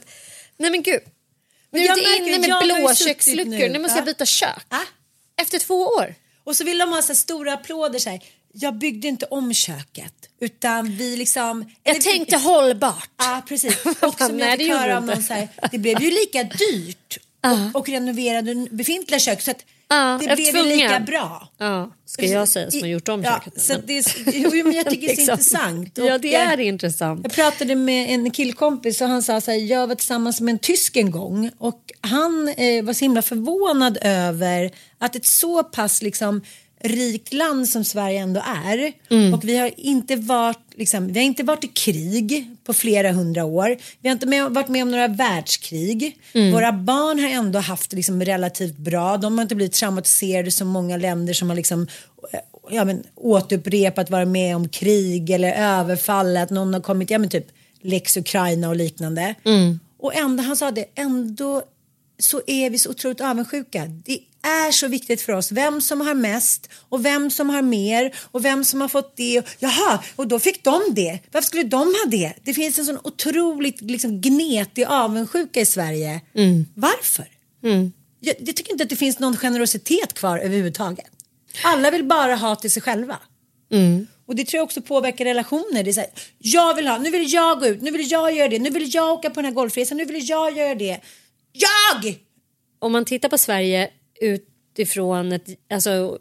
Nej 0.58 0.70
men 0.70 0.82
gud. 0.82 1.00
Men 1.70 1.80
Nu 1.80 1.86
är 1.86 1.88
jag 1.88 1.96
märker, 1.98 2.22
inne 2.28 2.38
med 2.38 2.48
jag 2.48 2.54
har 2.54 2.62
ju 2.64 2.74
blå 2.82 2.88
suttit 2.88 3.06
köksluckor. 3.08 3.68
nu. 3.68 3.78
Måste 3.78 3.92
Ja. 3.94 3.98
jag 3.98 4.04
byta 4.04 4.26
kök. 4.26 4.62
Ah. 4.68 4.80
Efter 5.42 5.58
två 5.58 5.74
år. 5.86 6.14
Och 6.46 6.56
så 6.56 6.64
vill 6.64 6.78
de 6.78 6.88
ha 6.92 7.02
så 7.02 7.14
stora 7.14 7.52
applåder 7.52 7.98
så 7.98 8.10
här. 8.10 8.20
Jag 8.52 8.74
byggde 8.74 9.08
inte 9.08 9.26
om 9.26 9.54
köket 9.54 10.14
utan 10.40 10.96
vi 10.96 11.16
liksom. 11.16 11.70
Jag 11.82 12.00
tänkte 12.00 12.36
hållbart. 12.36 13.10
Ja 13.18 13.42
precis. 13.48 13.84
Och 14.00 14.18
som 14.18 14.36
Nej, 14.36 14.48
jag 14.48 14.58
fick 14.58 14.70
höra 14.70 15.00
någon 15.00 15.22
så 15.22 15.34
här, 15.34 15.48
det 15.70 15.78
blev 15.78 16.02
ju 16.02 16.10
lika 16.10 16.42
dyrt 16.42 17.18
och, 17.74 17.80
och 17.80 17.88
renovera 17.88 18.42
det 18.42 18.68
befintliga 18.70 19.20
kök 19.20 19.42
så 19.42 19.50
att 19.50 19.64
Ja, 19.88 20.18
det 20.20 20.24
jag 20.24 20.36
blev 20.36 20.52
tvungen. 20.52 20.68
lika 20.68 21.00
bra. 21.00 21.48
Ja, 21.58 21.90
ska 22.04 22.26
jag 22.26 22.48
säga 22.48 22.70
som 22.70 22.80
har 22.80 22.88
gjort 22.88 23.08
om 23.08 23.22
ja, 23.22 23.40
köket. 23.44 23.62
Så 23.62 23.74
det, 23.86 24.16
jo, 24.34 24.50
men 24.64 24.72
jag 24.72 24.90
tycker 24.90 25.06
det 25.06 25.12
är 25.12 25.16
Liksom. 25.16 25.32
intressant. 25.32 25.92
Ja, 25.94 26.14
Och, 26.14 26.20
det 26.20 26.34
eh, 26.34 26.50
är 26.50 26.60
intressant. 26.60 27.20
Jag 27.22 27.32
pratade 27.32 27.74
med 27.74 28.10
en 28.10 28.30
killkompis 28.30 29.00
och 29.00 29.08
han 29.08 29.22
sa 29.22 29.40
så 29.40 29.50
här, 29.50 29.58
jag 29.58 29.86
var 29.86 29.94
tillsammans 29.94 30.40
med 30.40 30.52
en 30.52 30.58
tysk 30.58 30.96
en 30.96 31.10
gång 31.10 31.50
och 31.58 31.80
han 32.00 32.48
eh, 32.48 32.84
var 32.84 32.92
så 32.92 33.04
himla 33.04 33.22
förvånad 33.22 33.98
över 34.02 34.70
att 34.98 35.16
ett 35.16 35.26
så 35.26 35.64
pass 35.64 36.02
liksom 36.02 36.42
rikt 36.88 37.32
land 37.32 37.68
som 37.68 37.84
Sverige 37.84 38.20
ändå 38.20 38.42
är 38.64 38.92
och 39.34 39.44
vi 39.44 39.56
har 39.56 39.70
inte 39.76 40.16
varit 40.16 40.58
liksom, 40.74 41.06
vi 41.12 41.18
har 41.18 41.26
inte 41.26 41.42
varit 41.42 41.64
i 41.64 41.68
krig 41.68 42.50
på 42.64 42.72
flera 42.72 43.12
hundra 43.12 43.44
år. 43.44 43.76
Vi 44.00 44.08
har 44.08 44.12
inte 44.12 44.26
med, 44.26 44.50
varit 44.50 44.68
med 44.68 44.82
om 44.82 44.90
några 44.90 45.08
världskrig. 45.08 46.18
Våra 46.52 46.72
barn 46.72 47.18
har 47.20 47.28
ändå 47.28 47.58
haft 47.58 47.90
det 47.90 47.96
liksom 47.96 48.24
relativt 48.24 48.76
bra. 48.76 49.16
De 49.16 49.38
har 49.38 49.42
inte 49.42 49.54
blivit 49.54 49.72
traumatiserade 49.72 50.50
som 50.50 50.68
många 50.68 50.96
länder 50.96 51.34
som 51.34 51.48
har 51.48 51.56
liksom 51.56 51.82
eh, 52.32 52.40
ja, 52.70 52.84
men, 52.84 53.02
återupprepat 53.14 54.10
vara 54.10 54.24
med 54.24 54.56
om 54.56 54.68
krig 54.68 55.30
eller 55.30 55.52
överfall, 55.52 56.36
att 56.36 56.50
någon 56.50 56.74
har 56.74 56.80
kommit, 56.80 57.10
ja 57.10 57.18
men 57.18 57.28
typ 57.28 57.46
lex 57.80 58.16
Ukraina 58.16 58.68
och 58.68 58.76
liknande. 58.76 59.34
Och 59.98 60.14
ändå, 60.14 60.42
han 60.42 60.56
sa 60.56 60.70
det, 60.70 60.86
ändå 60.94 61.62
så 62.18 62.40
är 62.46 62.70
vi 62.70 62.78
så 62.78 62.90
otroligt 62.90 63.20
avundsjuka. 63.20 63.86
Det 63.86 64.18
är 64.46 64.72
så 64.72 64.88
viktigt 64.88 65.22
för 65.22 65.32
oss 65.32 65.52
vem 65.52 65.80
som 65.80 66.00
har 66.00 66.14
mest 66.14 66.70
och 66.88 67.04
vem 67.04 67.30
som 67.30 67.50
har 67.50 67.62
mer 67.62 68.14
och 68.30 68.44
vem 68.44 68.64
som 68.64 68.80
har 68.80 68.88
fått 68.88 69.16
det. 69.16 69.42
Jaha, 69.58 70.02
och 70.16 70.28
då 70.28 70.38
fick 70.38 70.64
de 70.64 70.82
det. 70.90 71.18
Varför 71.32 71.46
skulle 71.46 71.62
de 71.62 71.78
ha 71.78 72.04
det? 72.10 72.32
Det 72.44 72.54
finns 72.54 72.78
en 72.78 72.84
sån 72.84 72.98
otroligt 73.04 73.80
liksom, 73.80 74.20
gnetig 74.20 74.84
avundsjuka 74.84 75.60
i 75.60 75.66
Sverige. 75.66 76.20
Varför? 76.74 77.26
Jag, 78.20 78.34
jag 78.38 78.56
tycker 78.56 78.72
inte 78.72 78.84
att 78.84 78.90
det 78.90 78.96
finns 78.96 79.18
någon 79.18 79.36
generositet 79.36 80.14
kvar 80.14 80.38
överhuvudtaget. 80.38 81.06
Alla 81.64 81.90
vill 81.90 82.04
bara 82.04 82.36
ha 82.36 82.56
till 82.56 82.70
sig 82.70 82.82
själva. 82.82 83.18
Och 84.26 84.36
det 84.36 84.44
tror 84.44 84.58
jag 84.58 84.64
också 84.64 84.82
påverkar 84.82 85.24
relationer. 85.24 85.82
Det 85.82 85.90
är 85.90 85.92
så 85.92 86.00
här, 86.00 86.10
jag 86.38 86.74
vill 86.74 86.86
ha, 86.86 86.98
nu 86.98 87.10
vill 87.10 87.32
jag 87.32 87.60
gå 87.60 87.66
ut, 87.66 87.82
nu 87.82 87.90
vill 87.90 88.10
jag 88.10 88.34
göra 88.34 88.48
det, 88.48 88.58
nu 88.58 88.70
vill 88.70 88.94
jag 88.94 89.12
åka 89.12 89.30
på 89.30 89.34
den 89.34 89.44
här 89.44 89.52
golfresan, 89.52 89.98
nu 89.98 90.04
vill 90.04 90.28
jag 90.28 90.56
göra 90.56 90.74
det. 90.74 91.00
Jag! 91.52 92.18
Om 92.78 92.92
man 92.92 93.04
tittar 93.04 93.28
på 93.28 93.38
Sverige 93.38 93.90
utifrån 94.20 95.32
ett, 95.32 95.48
alltså, 95.70 96.18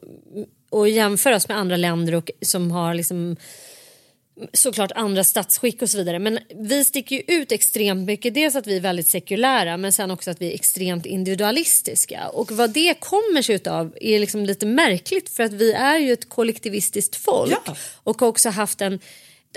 och 0.69 0.89
jämför 0.89 1.31
oss 1.31 1.47
med 1.47 1.57
andra 1.57 1.77
länder 1.77 2.15
och, 2.15 2.31
som 2.41 2.71
har 2.71 2.93
liksom 2.93 3.35
såklart 4.53 4.91
andra 4.91 5.23
statsskick 5.23 5.81
och 5.81 5.89
så 5.89 5.97
vidare. 5.97 6.19
Men 6.19 6.39
vi 6.55 6.85
sticker 6.85 7.15
ju 7.15 7.21
ut 7.27 7.51
extremt 7.51 8.07
mycket. 8.07 8.33
Dels 8.33 8.55
att 8.55 8.67
vi 8.67 8.75
är 8.75 8.81
väldigt 8.81 9.07
sekulära 9.07 9.77
men 9.77 9.91
sen 9.91 10.11
också 10.11 10.31
att 10.31 10.41
vi 10.41 10.49
är 10.49 10.53
extremt 10.53 11.05
individualistiska. 11.05 12.27
Och 12.27 12.51
vad 12.51 12.69
det 12.69 12.99
kommer 12.99 13.41
sig 13.41 13.55
utav 13.55 13.93
är 14.01 14.19
liksom 14.19 14.45
lite 14.45 14.65
märkligt 14.65 15.29
för 15.29 15.43
att 15.43 15.53
vi 15.53 15.73
är 15.73 15.97
ju 15.97 16.13
ett 16.13 16.29
kollektivistiskt 16.29 17.15
folk 17.15 17.57
Ja. 17.65 17.75
och 18.03 18.21
har 18.21 18.27
också 18.27 18.49
haft 18.49 18.81
en 18.81 18.99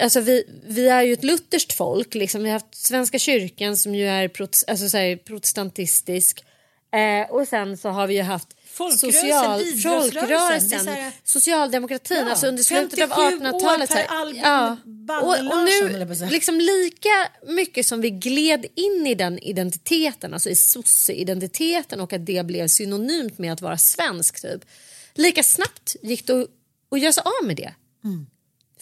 Alltså 0.00 0.20
vi, 0.20 0.44
vi 0.66 0.88
är 0.88 1.02
ju 1.02 1.12
ett 1.12 1.24
lutherskt 1.24 1.72
folk. 1.72 2.14
Liksom. 2.14 2.42
Vi 2.42 2.48
har 2.48 2.52
haft 2.52 2.74
Svenska 2.74 3.18
kyrkan 3.18 3.76
som 3.76 3.94
ju 3.94 4.06
är 4.06 4.28
protes, 4.28 4.64
alltså 4.64 4.86
protestantistisk. 5.24 6.44
Eh, 6.92 7.30
och 7.30 7.48
sen 7.48 7.76
så 7.76 7.88
har 7.88 8.06
vi 8.06 8.14
ju 8.14 8.22
haft 8.22 8.48
Folkrörelsen, 8.72 9.22
social, 9.22 10.00
folkrörelsen, 10.02 10.88
här- 10.88 11.12
socialdemokratin, 11.24 12.16
Ja, 12.16 12.30
alltså 12.30 12.46
under 12.46 12.62
slutet 12.62 13.02
av 13.02 13.08
57 13.30 13.48
år 13.48 13.50
1800-talet. 13.50 13.90
så 13.90 13.96
här- 13.96 14.06
Per 14.06 14.14
Albin 14.14 14.40
ja. 14.44 14.76
Och, 15.22 15.28
och 15.28 15.64
nu, 15.64 16.26
liksom 16.30 16.60
lika 16.60 17.28
mycket 17.46 17.86
som 17.86 18.00
vi 18.00 18.10
gled 18.10 18.66
in 18.74 19.06
i 19.06 19.14
den 19.14 19.38
identiteten, 19.38 20.34
alltså 20.34 20.50
i 20.50 20.54
sosse-identiteten 20.56 22.00
och 22.00 22.12
att 22.12 22.26
det 22.26 22.46
blev 22.46 22.66
synonymt 22.68 23.38
med 23.38 23.52
att 23.52 23.62
vara 23.62 23.78
svensk, 23.78 24.42
typ. 24.42 24.64
lika 25.14 25.42
snabbt 25.42 25.96
gick 26.02 26.26
det 26.26 26.32
att, 26.40 26.48
att 26.90 27.00
göra 27.00 27.12
sig 27.12 27.22
av 27.40 27.46
med 27.46 27.56
det. 27.56 27.74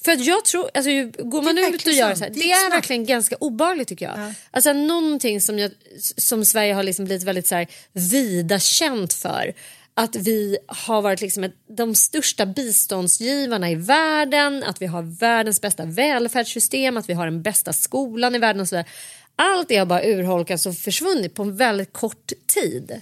För 0.07 0.13
att 0.13 0.25
jag 0.25 0.45
tror, 0.45 0.71
alltså 0.75 0.91
går 1.29 1.43
man 1.43 1.59
är 1.59 1.75
ut 1.75 1.87
och 1.87 1.93
gör 1.93 2.15
så 2.15 2.25
här, 2.25 2.31
Det 2.31 2.41
det 2.41 2.51
är 2.51 2.61
snabbt. 2.61 2.75
verkligen 2.75 3.07
ganska 3.07 3.37
obehagligt 3.37 3.89
tycker 3.89 4.07
jag. 4.07 4.35
Alltså 4.51 4.73
någonting 4.73 5.41
som, 5.41 5.59
jag, 5.59 5.71
som 6.17 6.45
Sverige 6.45 6.75
har 6.75 6.83
liksom 6.83 7.05
blivit 7.05 7.25
väldigt 7.25 7.47
så 7.47 7.55
här, 7.55 7.67
vida 7.93 8.59
känt 8.59 9.13
för. 9.13 9.55
Att 9.95 10.17
vi 10.17 10.59
har 10.67 11.03
varit 11.03 11.21
liksom 11.21 11.45
ett, 11.45 11.55
de 11.77 11.95
största 11.95 12.47
biståndsgivarna 12.47 13.71
i 13.71 13.75
världen, 13.75 14.63
att 14.63 14.83
vi 14.83 14.87
har 14.87 15.03
världens 15.03 15.61
bästa 15.61 15.85
välfärdssystem, 15.85 16.97
att 16.97 17.09
vi 17.09 17.13
har 17.15 17.25
den 17.25 17.43
bästa 17.43 17.73
skolan 17.73 18.35
i 18.35 18.39
världen 18.39 18.61
och 18.61 18.69
så 18.69 18.77
vidare. 18.77 18.89
Allt 19.37 19.69
det 19.69 19.77
har 19.77 19.87
bara 19.87 20.05
urholkats 20.05 20.67
och 20.67 20.77
försvunnit 20.77 21.35
på 21.35 21.43
en 21.43 21.57
väldigt 21.57 21.93
kort 21.93 22.33
tid. 22.47 23.01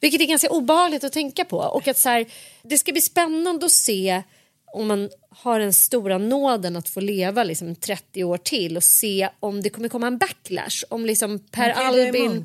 Vilket 0.00 0.20
är 0.20 0.24
ganska 0.24 0.50
obehagligt 0.50 1.04
att 1.04 1.12
tänka 1.12 1.44
på. 1.44 1.58
Och 1.58 1.88
att 1.88 1.98
så 1.98 2.08
här, 2.08 2.26
det 2.62 2.78
ska 2.78 2.92
bli 2.92 3.00
spännande 3.00 3.66
att 3.66 3.72
se 3.72 4.22
om 4.72 4.86
man 4.88 5.10
har 5.30 5.60
den 5.60 5.72
stora 5.72 6.18
nåden 6.18 6.76
att 6.76 6.88
få 6.88 7.00
leva 7.00 7.44
liksom 7.44 7.74
30 7.76 8.24
år 8.24 8.36
till 8.36 8.76
och 8.76 8.84
se 8.84 9.28
om 9.40 9.62
det 9.62 9.70
kommer 9.70 9.88
komma 9.88 10.06
en 10.06 10.18
backlash. 10.18 10.84
Om 10.90 11.06
liksom 11.06 11.38
Per 11.38 11.70
Albin... 11.70 12.44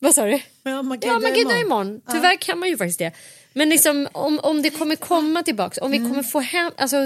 Vad 0.00 0.14
sa 0.14 0.24
du? 0.26 0.40
Ja, 0.62 0.82
man 0.82 0.98
kan 1.00 1.12
ja, 1.12 1.18
man 1.18 1.34
imorgon. 1.36 1.60
imorgon. 1.60 2.00
Tyvärr 2.12 2.36
kan 2.36 2.58
man 2.58 2.68
ju 2.68 2.76
faktiskt 2.76 2.98
det. 2.98 3.12
Men 3.52 3.68
liksom, 3.68 4.08
om, 4.12 4.40
om 4.42 4.62
det 4.62 4.70
kommer 4.70 4.96
komma 4.96 5.42
tillbaks, 5.42 5.78
om 5.78 5.90
vi 5.90 5.96
Mm. 5.96 6.10
kommer 6.10 6.22
få 6.22 6.40
hem... 6.40 6.72
Alltså, 6.76 6.96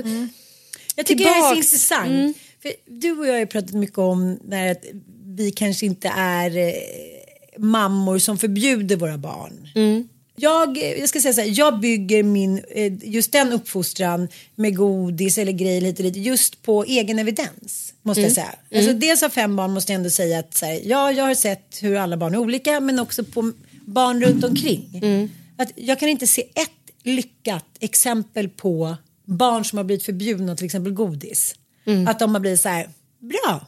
Jag 0.97 1.07
tycker 1.07 1.25
det 1.25 1.31
är 1.31 1.35
så 1.41 1.55
tillbaks. 1.55 1.57
intressant. 1.73 2.37
För 2.63 2.73
du 2.87 3.13
och 3.19 3.27
jag 3.27 3.39
har 3.39 3.47
pratat 3.47 3.73
mycket 3.73 3.99
om 3.99 4.39
när 4.45 4.71
att 4.71 4.85
vi 5.27 5.51
kanske 5.51 5.87
inte 5.87 6.09
är 6.17 6.57
eh, 6.59 6.73
mammor 7.59 8.19
som 8.19 8.39
förbjuder 8.39 8.97
våra 8.97 9.19
barn. 9.19 9.69
Jag, 10.37 10.79
jag 10.99 11.09
ska 11.09 11.21
säga 11.21 11.35
så 11.35 11.41
här, 11.41 11.53
jag 11.59 11.81
bygger 11.81 12.23
min, 12.23 12.65
eh, 12.71 12.93
just 13.03 13.33
den 13.33 13.53
uppfostran 13.53 14.29
med 14.55 14.77
godis 14.77 15.39
eller 15.39 15.53
grejer 15.53 15.89
och 15.89 15.95
dit 15.95 16.17
just 16.17 16.63
på 16.63 16.85
egen 16.85 17.19
evidens. 17.19 17.95
Måste 18.03 18.21
jag 18.23 18.33
säga. 18.33 18.55
Alltså, 18.75 18.93
dels 18.93 19.23
av 19.23 19.29
fem 19.29 19.57
barn 19.57 19.73
måste 19.73 19.93
jag 19.93 19.97
ändå 19.97 20.11
säga 20.11 20.39
att 20.39 20.55
så 20.55 20.67
här, 20.67 20.81
ja, 20.85 21.13
jag 21.13 21.25
har 21.25 21.35
sett 21.35 21.79
hur 21.81 21.97
alla 21.97 22.17
barn 22.17 22.35
är 22.35 22.39
olika 22.39 22.81
men 22.81 22.99
också 22.99 23.25
på 23.25 23.53
barn 23.85 24.25
runt 24.25 24.45
omkring. 24.45 25.01
Att 25.57 25.73
jag 25.75 26.01
kan 26.01 26.09
inte 26.09 26.27
se 26.27 26.43
ett 26.43 26.71
lyckat 27.03 27.67
exempel 27.81 28.49
på 28.49 28.97
barn 29.25 29.65
som 29.65 29.77
har 29.77 29.85
blivit 29.85 30.05
förbjudna 30.05 30.57
till 30.57 30.67
exempel 30.67 30.93
godis. 30.93 31.55
Att 32.09 32.19
de 32.19 32.35
har 32.35 32.41
blivit 32.41 32.61
så 32.61 32.69
här, 32.69 32.89
bra. 33.19 33.67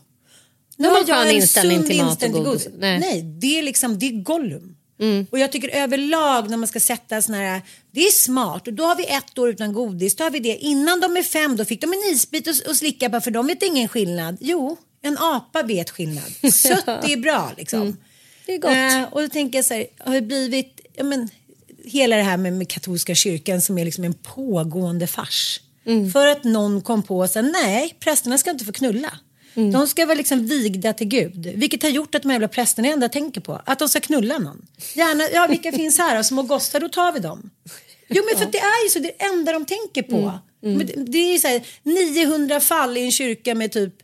Nu 0.77 0.89
har 0.89 1.05
jag 1.09 1.29
en 1.29 1.37
inställning 1.37 1.77
sund 1.77 1.87
till 1.89 1.97
mat 1.97 2.07
och 2.07 2.13
inställning 2.13 2.45
godis. 2.45 2.69
Nej. 2.79 3.01
Nej. 3.01 3.23
det 3.23 3.59
är 3.59 3.63
liksom, 3.63 3.99
det 3.99 4.07
är 4.07 4.23
Gollum. 4.23 4.74
Och 5.31 5.39
jag 5.39 5.53
tycker 5.53 5.69
överlag 5.69 6.51
när 6.51 6.57
man 6.57 6.69
ska 6.69 6.81
sätta 6.81 7.23
såna 7.23 7.39
här, 7.39 7.63
det 7.91 8.01
är 8.01 8.11
smart 8.11 8.67
och 8.67 8.73
då 8.73 8.85
har 8.85 8.97
vi 8.97 9.07
ett 9.07 9.39
år 9.39 9.49
utan 9.49 9.73
godis, 9.73 10.17
då 10.17 10.25
har 10.25 10.31
vi 10.31 10.41
det. 10.41 10.57
Innan 10.57 11.01
de 11.01 11.17
är 11.17 11.23
fem 11.23 11.57
då 11.57 11.65
fick 11.65 11.81
de 11.81 11.93
en 11.93 12.13
isbit 12.13 12.47
och, 12.47 12.69
och 12.69 12.77
slicka 12.77 13.11
på 13.11 13.21
för 13.21 13.31
de 13.31 13.47
vet 13.47 13.63
ingen 13.63 13.89
skillnad. 13.89 14.37
Jo, 14.41 14.77
en 15.03 15.19
apa 15.19 15.63
vet 15.63 15.91
skillnad. 15.91 16.33
Sött 16.53 16.89
är 16.89 17.17
bra 17.17 17.53
liksom. 17.57 17.97
det 18.47 18.55
är 18.55 18.59
gott. 18.59 18.71
Eh, 18.71 19.13
och 19.15 19.23
då 19.23 19.29
tänker 19.29 19.59
jag 19.59 19.65
så 19.65 19.75
här, 19.75 19.87
har 19.99 20.15
det 20.15 20.23
blivit, 20.23 20.81
ja 20.97 21.05
men 21.05 21.29
hela 21.85 22.17
det 22.17 22.23
här 22.23 22.37
med, 22.37 22.53
med 22.53 22.69
katolska 22.69 23.15
kyrkan 23.15 23.61
som 23.61 23.79
är 23.79 23.85
liksom 23.85 24.05
en 24.05 24.15
pågående 24.15 25.07
fars. 25.07 25.61
För 26.13 26.27
att 26.27 26.45
någon 26.45 26.83
kom 26.83 27.03
på 27.03 27.29
sig, 27.29 27.43
nej 27.43 27.97
prästerna 28.01 28.39
ska 28.39 28.51
inte 28.51 28.65
få 28.65 28.73
knulla. 28.73 29.19
De 29.55 29.87
ska 29.89 30.07
vara 30.07 30.15
liksom 30.19 30.47
vigda 30.47 30.93
till 30.93 31.07
Gud. 31.07 31.47
Vilket 31.55 31.83
har 31.83 31.91
gjort 31.91 32.15
att 32.15 32.23
de 32.23 32.31
jävla 32.33 32.49
prästerna 32.49 32.89
ändå 32.89 33.09
tänker 33.09 33.41
på 33.41 33.61
att 33.67 33.79
de 33.79 33.89
ska 33.89 34.01
knulla 34.01 34.39
någon. 34.39 34.67
Gärna, 34.95 35.25
ja 35.33 35.47
vilka 35.51 35.73
finns 35.83 35.99
här? 35.99 36.23
Små 36.23 36.43
gossar, 36.43 36.81
då 36.81 36.89
tar 36.89 37.13
vi 37.13 37.21
dem. 37.21 37.51
Jo 38.09 38.23
men 38.31 38.39
för 38.39 38.47
att 38.47 38.53
det 38.53 38.59
är 38.59 38.85
ju 38.85 38.91
så, 38.91 38.99
det 38.99 39.09
är 39.09 39.15
det 39.19 39.25
enda 39.25 39.53
de 39.53 39.65
tänker 39.65 40.03
på. 40.03 40.39
Men 40.61 40.79
det- 40.87 41.05
Det 41.07 41.19
är 41.19 41.33
ju 41.33 41.39
så 41.39 41.49
här, 41.49 41.63
900 41.83 42.61
fall 42.61 42.97
i 42.97 43.01
en 43.05 43.13
kyrka 43.13 43.55
med 43.55 43.73
typ 43.73 43.95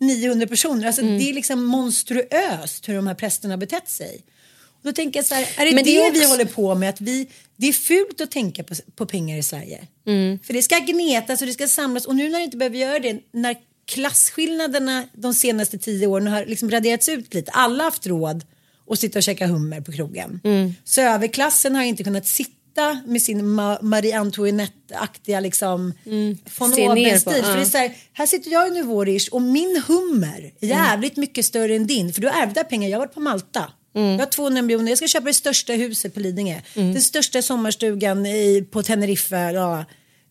900 0.00 0.46
personer. 0.46 0.86
Alltså 0.86 1.02
det 1.02 1.30
är 1.30 1.32
liksom 1.34 1.64
monstruöst 1.64 2.88
hur 2.88 2.94
de 2.94 3.06
här 3.06 3.14
prästerna 3.14 3.52
har 3.54 3.58
betett 3.58 3.88
sig. 3.88 4.24
Och 4.68 4.84
då 4.84 4.92
tänker 4.92 5.18
jag 5.18 5.26
så 5.26 5.34
här, 5.34 5.48
är 5.56 5.64
det 5.64 5.74
Men 5.74 5.84
det, 5.84 5.90
det 5.90 5.96
är 6.06 6.12
vi 6.12 6.18
också- 6.18 6.28
håller 6.30 6.44
på 6.44 6.74
med? 6.74 6.88
Att 6.88 7.00
vi, 7.00 7.26
det 7.56 7.68
är 7.68 7.72
fult 7.72 8.20
att 8.20 8.30
tänka 8.30 8.64
på, 8.64 8.74
på 8.96 9.06
pengar 9.06 9.38
i 9.38 9.42
Sverige. 9.42 9.86
För 10.44 10.52
det 10.52 10.62
ska 10.62 10.78
gnetas 10.78 11.40
och 11.40 11.46
det 11.46 11.52
ska 11.52 11.68
samlas 11.68 12.04
och 12.06 12.16
nu 12.16 12.28
när 12.28 12.38
det 12.38 12.44
inte 12.44 12.56
behöver 12.56 12.76
göra 12.78 12.98
det, 12.98 13.18
när 13.32 13.56
klasskillnaderna 13.88 15.04
de 15.12 15.34
senaste 15.34 15.78
tio 15.78 16.06
åren 16.06 16.26
har 16.26 16.44
liksom 16.46 16.70
raderats 16.70 17.08
ut 17.08 17.34
lite, 17.34 17.50
alla 17.50 17.84
har 17.84 17.90
haft 17.90 18.06
råd 18.06 18.44
att 18.90 18.98
sitta 18.98 19.18
och 19.18 19.22
käka 19.22 19.46
hummer 19.46 19.80
på 19.80 19.92
krogen. 19.92 20.40
Så 20.84 21.00
överklassen 21.00 21.74
har 21.74 21.82
inte 21.82 22.04
kunnat 22.04 22.26
sitta 22.26 23.00
med 23.06 23.22
sin 23.22 23.42
Ma- 23.42 23.82
Marie 23.82 24.18
Antoinette-aktiga 24.18 25.40
liksom 25.40 25.92
von 26.58 26.70
ner 26.70 26.86
på, 26.86 26.92
oben-stil. 26.92 27.42
För 27.42 27.50
ja. 27.50 27.54
det 27.56 27.60
är 27.62 27.64
så 27.64 27.78
här, 27.78 27.96
här 28.12 28.26
sitter 28.26 28.50
jag 28.50 28.68
i 28.68 28.70
Nuvorish 28.70 29.28
och 29.32 29.42
min 29.42 29.82
hummer 29.86 30.52
är 30.60 30.68
jävligt 30.68 31.16
mycket 31.16 31.44
större 31.44 31.76
än 31.76 31.86
din. 31.86 32.12
För 32.12 32.20
du 32.20 32.28
ärvde 32.28 32.64
pengar, 32.64 32.88
jag 32.88 32.98
har 32.98 33.06
varit 33.06 33.14
på 33.14 33.20
Malta. 33.20 33.72
Jag 33.92 34.18
har 34.18 34.26
200 34.26 34.62
miljoner, 34.62 34.88
jag 34.88 34.98
ska 34.98 35.08
köpa 35.08 35.26
det 35.26 35.34
största 35.34 35.72
huset 35.72 36.14
på 36.14 36.20
Lidingö. 36.20 36.60
Den 36.74 37.02
största 37.02 37.42
sommarstugan 37.42 38.26
i, 38.26 38.66
på 38.70 38.82
Teneriffa. 38.82 39.52
Ja. 39.52 39.84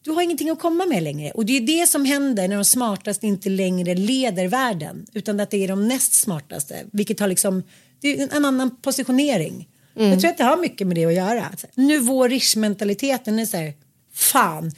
Du 0.07 0.13
har 0.13 0.21
ingenting 0.21 0.49
att 0.49 0.59
komma 0.59 0.85
med 0.85 1.03
längre. 1.03 1.31
Och 1.31 1.45
det 1.45 1.57
är 1.57 1.61
det 1.61 1.87
som 1.87 2.05
händer 2.05 2.47
när 2.47 2.55
de 2.55 2.65
smartaste 2.65 3.27
inte 3.27 3.49
längre 3.49 3.95
leder 3.95 4.47
världen. 4.47 5.05
Utan 5.13 5.39
att 5.39 5.51
det 5.51 5.63
är 5.63 5.67
de 5.67 5.87
näst 5.87 6.13
smartaste. 6.13 6.85
Vilket 6.91 7.19
har 7.19 7.27
liksom, 7.27 7.63
det 8.01 8.19
är 8.19 8.35
en 8.35 8.45
annan 8.45 8.77
positionering. 8.81 9.67
Jag 9.93 10.19
tror 10.19 10.31
att 10.31 10.37
det 10.37 10.43
har 10.43 10.57
mycket 10.57 10.87
med 10.87 10.95
det 10.95 11.05
att 11.05 11.13
göra. 11.13 11.45
Alltså, 11.45 11.67
Nivå 11.75 12.27
rish-mentaliteten 12.27 13.39
är 13.39 13.45
så 13.45 13.57
här, 13.57 13.73
fan. 14.13 14.71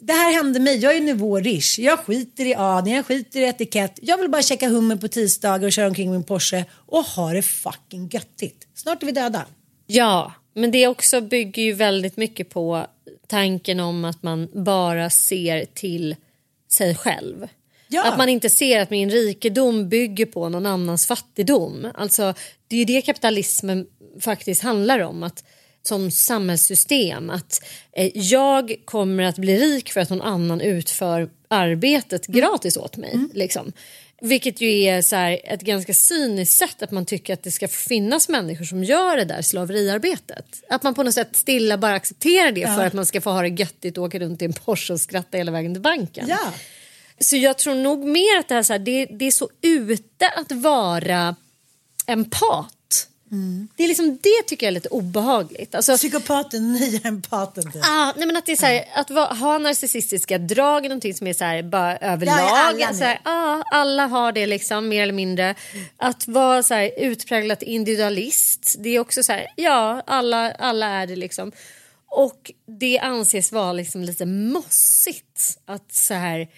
Det 0.00 0.12
här 0.12 0.32
hände 0.32 0.60
mig, 0.60 0.76
jag 0.76 0.96
är 0.96 1.00
nivå 1.00 1.40
rish. 1.40 1.78
Jag 1.78 1.98
skiter 1.98 2.46
i 2.46 2.54
adeln, 2.54 2.96
jag 2.96 3.06
skiter 3.06 3.40
i 3.40 3.44
etikett. 3.44 3.98
Jag 4.02 4.18
vill 4.18 4.30
bara 4.30 4.42
checka 4.42 4.68
hummer 4.68 4.96
på 4.96 5.08
tisdagar 5.08 5.66
och 5.66 5.72
köra 5.72 5.86
omkring 5.86 6.10
min 6.10 6.24
Porsche 6.24 6.64
och 6.72 7.04
ha 7.04 7.32
det 7.32 7.42
fucking 7.42 8.08
göttigt. 8.08 8.66
Snart 8.74 9.02
är 9.02 9.06
vi 9.06 9.12
döda. 9.12 9.46
Ja, 9.86 10.32
men 10.54 10.70
det 10.70 10.86
också 10.86 11.20
bygger 11.20 11.62
ju 11.62 11.72
väldigt 11.72 12.16
mycket 12.16 12.50
på 12.50 12.86
tanken 13.34 13.80
om 13.80 14.04
att 14.04 14.22
man 14.22 14.48
bara 14.52 15.10
ser 15.10 15.64
till 15.64 16.16
sig 16.72 16.94
själv. 16.94 17.48
Ja. 17.88 18.08
Att 18.08 18.18
man 18.18 18.28
inte 18.28 18.50
ser 18.50 18.80
att 18.80 18.90
min 18.90 19.10
rikedom 19.10 19.88
bygger 19.88 20.26
på 20.26 20.48
någon 20.48 20.66
annans 20.66 21.06
fattigdom. 21.06 21.88
Alltså, 21.94 22.34
det 22.68 22.76
är 22.76 22.78
ju 22.78 22.84
det 22.84 23.02
kapitalismen 23.02 23.86
faktiskt 24.20 24.62
handlar 24.62 24.98
om. 24.98 25.22
Att, 25.22 25.44
som 25.82 26.10
samhällssystem. 26.10 27.30
Att 27.30 27.64
eh, 27.92 28.10
jag 28.14 28.74
kommer 28.84 29.22
att 29.22 29.38
bli 29.38 29.58
rik 29.58 29.92
för 29.92 30.00
att 30.00 30.10
någon 30.10 30.22
annan 30.22 30.60
utför 30.60 31.30
arbetet 31.48 32.26
gratis 32.26 32.76
åt 32.76 32.96
mig. 32.96 33.18
Liksom. 33.34 33.72
Vilket 34.20 34.60
ju 34.60 34.82
är 34.82 35.02
så 35.02 35.16
här, 35.16 35.40
ett 35.44 35.62
ganska 35.62 35.94
cyniskt 35.94 36.58
sätt 36.58 36.82
att 36.82 36.90
man 36.90 37.06
tycker 37.06 37.34
att 37.34 37.42
det 37.42 37.50
ska 37.50 37.68
finnas 37.68 38.28
människor 38.28 38.64
som 38.64 38.84
gör 38.84 39.16
det 39.16 39.24
där 39.24 39.42
slaveriarbetet. 39.42 40.62
Att 40.68 40.82
man 40.82 40.94
på 40.94 41.02
något 41.02 41.14
sätt 41.14 41.36
stilla 41.36 41.78
bara 41.78 41.94
accepterar 41.94 42.52
det 42.52 42.66
för 42.66 42.86
att 42.86 42.92
man 42.92 43.06
ska 43.06 43.20
få 43.20 43.30
ha 43.30 43.42
det 43.42 43.48
göttigt 43.48 43.98
och 43.98 44.04
åka 44.04 44.18
runt 44.18 44.42
i 44.42 44.44
en 44.44 44.52
Porsche 44.52 44.92
och 44.92 45.00
skratta 45.00 45.38
hela 45.38 45.52
vägen 45.52 45.74
till 45.74 45.82
banken. 45.82 46.28
Ja. 46.28 46.52
Så 47.20 47.36
jag 47.36 47.58
tror 47.58 47.74
nog 47.74 48.04
mer 48.04 48.38
att 48.38 48.48
det, 48.48 48.54
här, 48.54 48.62
så 48.62 48.72
här, 48.72 48.80
det, 48.80 49.06
det 49.06 49.24
är 49.24 49.30
så 49.30 49.48
ute 49.62 50.28
att 50.28 50.52
vara 50.52 51.36
empat. 52.06 52.74
Det 53.76 53.84
är 53.84 53.88
liksom 53.88 54.18
det 54.22 54.42
tycker 54.46 54.66
jag 54.66 54.68
är 54.68 54.74
lite 54.74 54.88
obehagligt. 54.88 55.74
Alltså, 55.74 55.96
Psykopaten, 55.96 56.72
nya 56.80 57.00
empaten. 57.04 57.72
Ah, 57.82 58.12
nej 58.16 58.26
men 58.26 58.36
att 58.36 58.46
det 58.46 58.52
är 58.52 58.56
så 58.56 58.66
här, 58.66 58.84
att 58.94 59.10
va, 59.10 59.34
ha 59.34 59.58
narcissistiska 59.58 60.38
drag 60.38 60.84
är 60.84 60.88
någonting 60.88 61.14
som 61.14 61.26
är 61.26 61.32
så 61.32 61.44
här, 61.44 61.62
bara 61.62 61.96
överlag. 61.96 62.38
Ja, 62.38 62.68
alla 62.68 62.94
så 62.94 63.04
här, 63.04 63.20
ah, 63.24 63.62
alla 63.70 64.06
har 64.06 64.32
det 64.32 64.46
liksom 64.46 64.88
mer 64.88 65.02
eller 65.02 65.12
mindre. 65.12 65.54
Att 65.96 66.28
vara 66.28 66.62
så 66.62 66.74
här, 66.74 66.90
utpräglat 66.98 67.62
individualist. 67.62 68.74
Det 68.78 68.88
är 68.88 69.00
också 69.00 69.22
så 69.22 69.32
här, 69.32 69.46
ja 69.56 70.02
alla, 70.06 70.52
alla 70.52 70.86
är 70.86 71.06
det 71.06 71.16
liksom. 71.16 71.52
Och 72.08 72.52
det 72.80 72.98
anses 72.98 73.52
vara 73.52 73.72
liksom 73.72 74.02
lite 74.02 74.26
mossigt. 74.26 75.58
Att 75.66 75.94
så 75.94 76.14
här, 76.14 76.48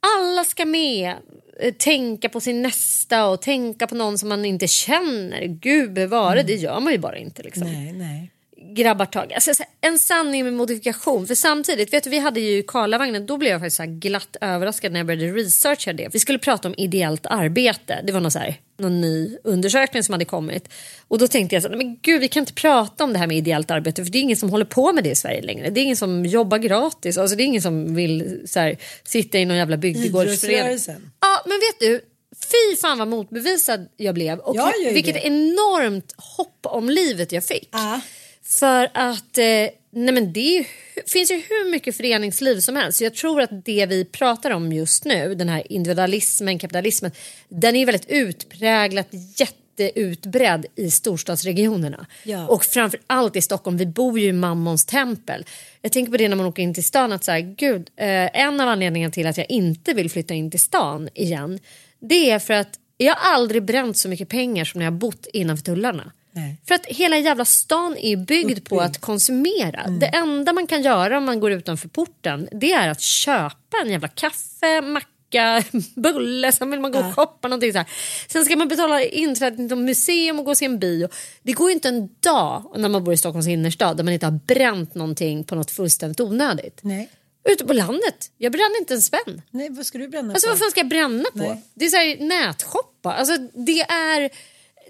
alla 0.00 0.44
ska 0.44 0.64
med. 0.64 1.14
Eh, 1.60 1.72
Tänka 1.74 2.28
på 2.28 2.40
sin 2.40 2.62
nästa 2.62 3.26
och 3.28 3.42
tänka 3.42 3.86
på 3.86 3.94
någon 3.94 4.18
som 4.18 4.28
man 4.28 4.44
inte 4.44 4.66
känner. 4.66 5.44
Gud 5.44 5.92
bevare, 5.92 6.42
det 6.42 6.54
gör 6.54 6.80
man 6.80 6.92
ju 6.92 6.98
bara 6.98 7.18
inte. 7.18 7.42
Liksom 7.42 7.62
Nej, 7.62 7.92
nej. 7.92 8.30
Grabbar 8.74 9.06
tag. 9.06 9.32
Alltså, 9.32 9.52
en 9.80 9.98
sanning 9.98 10.44
med 10.44 10.52
modifikation. 10.52 11.26
För 11.26 11.34
samtidigt, 11.34 11.92
vet 11.92 12.04
du, 12.04 12.10
vi 12.10 12.18
hade 12.18 12.40
ju 12.40 12.62
Karlavagnen, 12.62 13.26
då 13.26 13.36
blev 13.36 13.50
jag 13.50 13.60
faktiskt 13.60 13.76
så 13.76 13.84
glatt 13.86 14.36
överraskad 14.40 14.92
när 14.92 15.00
jag 15.00 15.06
började 15.06 15.38
researcha 15.38 15.92
det. 15.92 16.08
Vi 16.12 16.18
skulle 16.18 16.38
prata 16.38 16.68
om 16.68 16.74
ideellt 16.76 17.26
arbete. 17.26 18.00
Det 18.04 18.12
var 18.12 18.20
någon, 18.20 18.30
så 18.30 18.38
här, 18.38 18.54
någon 18.78 19.00
ny 19.00 19.36
undersökning 19.44 20.02
som 20.02 20.12
hade 20.12 20.24
kommit. 20.24 20.68
Och 21.08 21.18
då 21.18 21.28
tänkte 21.28 21.56
jag 21.56 21.62
så 21.62 21.68
här, 21.68 21.76
men 21.76 21.98
gud 22.02 22.20
vi 22.20 22.28
kan 22.28 22.40
inte 22.40 22.52
prata 22.52 23.04
om 23.04 23.12
det 23.12 23.18
här 23.18 23.26
med 23.26 23.36
ideellt 23.36 23.70
arbete 23.70 24.04
för 24.04 24.12
det 24.12 24.18
är 24.18 24.22
ingen 24.22 24.36
som 24.36 24.50
håller 24.50 24.64
på 24.64 24.92
med 24.92 25.04
det 25.04 25.10
i 25.10 25.14
Sverige 25.14 25.42
längre. 25.42 25.70
Det 25.70 25.80
är 25.80 25.82
ingen 25.82 25.96
som 25.96 26.26
jobbar 26.26 26.58
gratis. 26.58 27.18
Alltså, 27.18 27.36
det 27.36 27.42
är 27.42 27.46
ingen 27.46 27.62
som 27.62 27.94
vill 27.94 28.42
så 28.46 28.60
här, 28.60 28.76
sitta 29.04 29.38
i 29.38 29.44
någon 29.44 29.56
jävla 29.56 29.76
bygdegårdsförening. 29.76 30.78
Ja, 31.20 31.42
men 31.44 31.60
vet 31.60 31.80
du? 31.80 32.00
Fy 32.36 32.76
fan 32.76 32.98
vad 32.98 33.08
motbevisad 33.08 33.88
jag 33.96 34.14
blev 34.14 34.38
och 34.38 34.56
vilket 34.92 35.16
enormt 35.16 36.14
hopp 36.16 36.58
om 36.62 36.90
livet 36.90 37.32
jag 37.32 37.44
fick. 37.44 37.68
Ja. 37.72 38.00
För 38.48 38.88
att 38.94 39.38
eh, 39.38 39.68
nej 39.90 40.14
men 40.14 40.32
det 40.32 40.58
är 40.58 40.66
finns 41.06 41.30
ju 41.30 41.34
hur 41.34 41.70
mycket 41.70 41.96
föreningsliv 41.96 42.60
som 42.60 42.76
helst. 42.76 42.98
Så 42.98 43.04
jag 43.04 43.14
tror 43.14 43.40
att 43.40 43.64
det 43.64 43.86
vi 43.86 44.04
pratar 44.04 44.50
om 44.50 44.72
just 44.72 45.04
nu, 45.04 45.34
den 45.34 45.48
här 45.48 45.72
individualismen, 45.72 46.58
kapitalismen, 46.58 47.10
den 47.48 47.76
är 47.76 47.86
väldigt 47.86 48.10
utpräglat 48.10 49.08
jätteutbredd 49.36 50.66
i 50.76 50.90
storstadsregionerna. 50.90 52.06
Ja. 52.24 52.46
Och 52.46 52.64
framför 52.64 53.00
allt 53.06 53.36
i 53.36 53.42
Stockholm, 53.42 53.76
vi 53.76 53.86
bor 53.86 54.18
ju 54.18 54.28
i 54.28 54.32
Mammons 54.32 54.86
tempel. 54.86 55.44
Jag 55.82 55.92
tänker 55.92 56.10
på 56.10 56.16
det 56.16 56.28
när 56.28 56.36
man 56.36 56.46
åker 56.46 56.62
in 56.62 56.74
till 56.74 56.84
stan 56.84 57.12
att 57.12 57.24
så 57.24 57.32
här, 57.32 57.40
gud, 57.40 57.90
eh, 57.96 58.40
en 58.40 58.60
av 58.60 58.68
anledningarna 58.68 59.12
till 59.12 59.26
att 59.26 59.38
jag 59.38 59.50
inte 59.50 59.94
vill 59.94 60.10
flytta 60.10 60.34
in 60.34 60.50
till 60.50 60.60
stan 60.60 61.08
igen, 61.14 61.58
det 62.00 62.30
är 62.30 62.38
för 62.38 62.54
att 62.54 62.78
jag 62.96 63.14
har 63.14 63.34
aldrig 63.34 63.62
bränt 63.64 63.98
så 63.98 64.08
mycket 64.08 64.28
pengar 64.28 64.64
som 64.64 64.78
när 64.78 64.86
jag 64.86 64.92
bott 64.92 65.26
innanför 65.32 65.64
tullarna. 65.64 66.12
Nej. 66.36 66.56
För 66.68 66.74
att 66.74 66.86
hela 66.86 67.18
jävla 67.18 67.44
stan 67.44 67.96
är 67.96 68.16
byggd 68.16 68.68
på 68.68 68.80
att 68.80 69.00
konsumera. 69.00 69.80
Mm. 69.80 69.98
Det 69.98 70.06
enda 70.06 70.52
man 70.52 70.66
kan 70.66 70.82
göra 70.82 71.18
om 71.18 71.24
man 71.24 71.40
går 71.40 71.52
utanför 71.52 71.88
porten 71.88 72.48
det 72.52 72.72
är 72.72 72.88
att 72.88 73.00
köpa 73.00 73.76
en 73.84 73.90
jävla 73.90 74.08
kaffe, 74.08 74.80
macka, 74.80 75.64
bulle, 75.94 76.52
sen 76.52 76.70
vill 76.70 76.80
man 76.80 76.92
gå 76.92 76.98
och 76.98 77.14
shoppa 77.14 77.48
någonting 77.48 77.72
så 77.72 77.78
här. 77.78 77.86
Sen 78.28 78.44
ska 78.44 78.56
man 78.56 78.68
betala 78.68 79.02
inträde 79.02 79.68
till 79.68 79.76
museum 79.76 80.38
och 80.38 80.44
gå 80.44 80.50
och 80.50 80.56
se 80.58 80.64
en 80.64 80.78
bio. 80.78 81.08
Det 81.42 81.52
går 81.52 81.68
ju 81.68 81.74
inte 81.74 81.88
en 81.88 82.08
dag 82.20 82.72
när 82.76 82.88
man 82.88 83.04
bor 83.04 83.14
i 83.14 83.16
Stockholms 83.16 83.48
innerstad 83.48 83.96
där 83.96 84.04
man 84.04 84.14
inte 84.14 84.26
har 84.26 84.40
bränt 84.46 84.94
någonting 84.94 85.44
på 85.44 85.54
något 85.54 85.70
fullständigt 85.70 86.20
onödigt. 86.20 86.78
Nej. 86.82 87.08
Ute 87.48 87.64
på 87.64 87.72
landet, 87.72 88.30
jag 88.38 88.52
bränner 88.52 88.78
inte 88.78 88.94
en 88.94 89.02
spänn. 89.02 89.42
Nej, 89.50 89.68
vad 89.70 89.86
ska 89.86 89.98
du 89.98 90.08
bränna 90.08 90.32
Alltså 90.32 90.46
på? 90.46 90.50
vad 90.52 90.58
fan 90.58 90.70
ska 90.70 90.80
jag 90.80 90.88
bränna 90.88 91.28
på? 91.32 91.38
Nej. 91.38 91.62
Det 91.74 91.84
är 91.84 91.88
så 91.88 91.96
här 91.96 92.16
nätshoppa. 92.20 93.12
Alltså 93.12 93.36
det 93.52 93.80
är, 93.80 94.30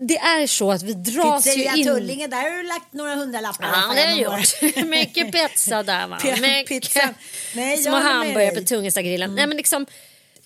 det 0.00 0.16
är 0.16 0.46
så 0.46 0.70
att 0.70 0.82
vi 0.82 0.92
dras 0.92 1.46
ju 1.46 1.50
Pizzeria 1.50 1.74
in... 1.76 1.84
Tullinge, 1.84 2.26
där 2.26 2.36
har 2.50 2.56
du 2.56 2.62
lagt 2.62 2.92
några 2.92 3.14
hundralappar. 3.14 3.66
Ja, 3.66 3.94
det 3.94 4.00
har 4.00 4.18
jag 4.20 4.40
gjort. 4.40 4.86
Mycket 4.86 5.32
pizza 5.32 5.82
där 5.82 6.06
va. 6.06 6.18
Mycket 6.40 6.68
pizza. 6.68 7.14
Nej, 7.54 7.76
små 7.76 7.96
hamburgare 7.96 8.32
på 8.32 8.38
dig. 8.38 8.48
Mm. 8.48 8.64
Tungestagrillen. 8.64 9.34
Nej 9.34 9.46
men 9.46 9.56
liksom 9.56 9.86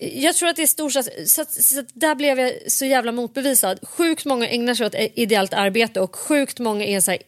jag 0.03 0.35
tror 0.35 0.49
att 0.49 0.55
det 0.55 0.61
är 0.61 0.67
storstads... 0.67 1.09
Så, 1.25 1.41
att- 1.41 1.63
så 1.63 1.79
att 1.79 1.85
där 1.93 2.15
blev 2.15 2.39
jag 2.39 2.53
så 2.67 2.85
jävla 2.85 3.11
motbevisad. 3.11 3.79
Sjukt 3.83 4.25
många 4.25 4.47
ägnar 4.47 4.75
sig 4.75 4.85
åt 4.85 4.95
ideellt 5.15 5.53
arbete 5.53 5.99
och 6.01 6.15
sjukt 6.15 6.59
många 6.59 6.85
är 6.85 6.99
så 6.99 7.11
här 7.11 7.19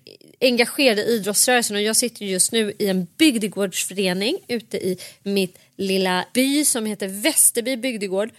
engagerade 0.42 1.04
i 1.04 1.16
idrottsrörelsen 1.16 1.76
och 1.76 1.82
jag 1.82 1.96
sitter 1.96 2.26
just 2.26 2.52
nu 2.52 2.74
i 2.80 2.88
en 2.88 3.08
bygdegårdsförening 3.18 4.38
ute 4.48 4.78
i 4.78 4.98
mitt 5.24 5.58
lilla 5.78 6.26
by 6.34 6.66
som 6.66 6.86
heter 6.86 7.08
Västerby 7.08 7.78
bygdegård. 7.78 8.30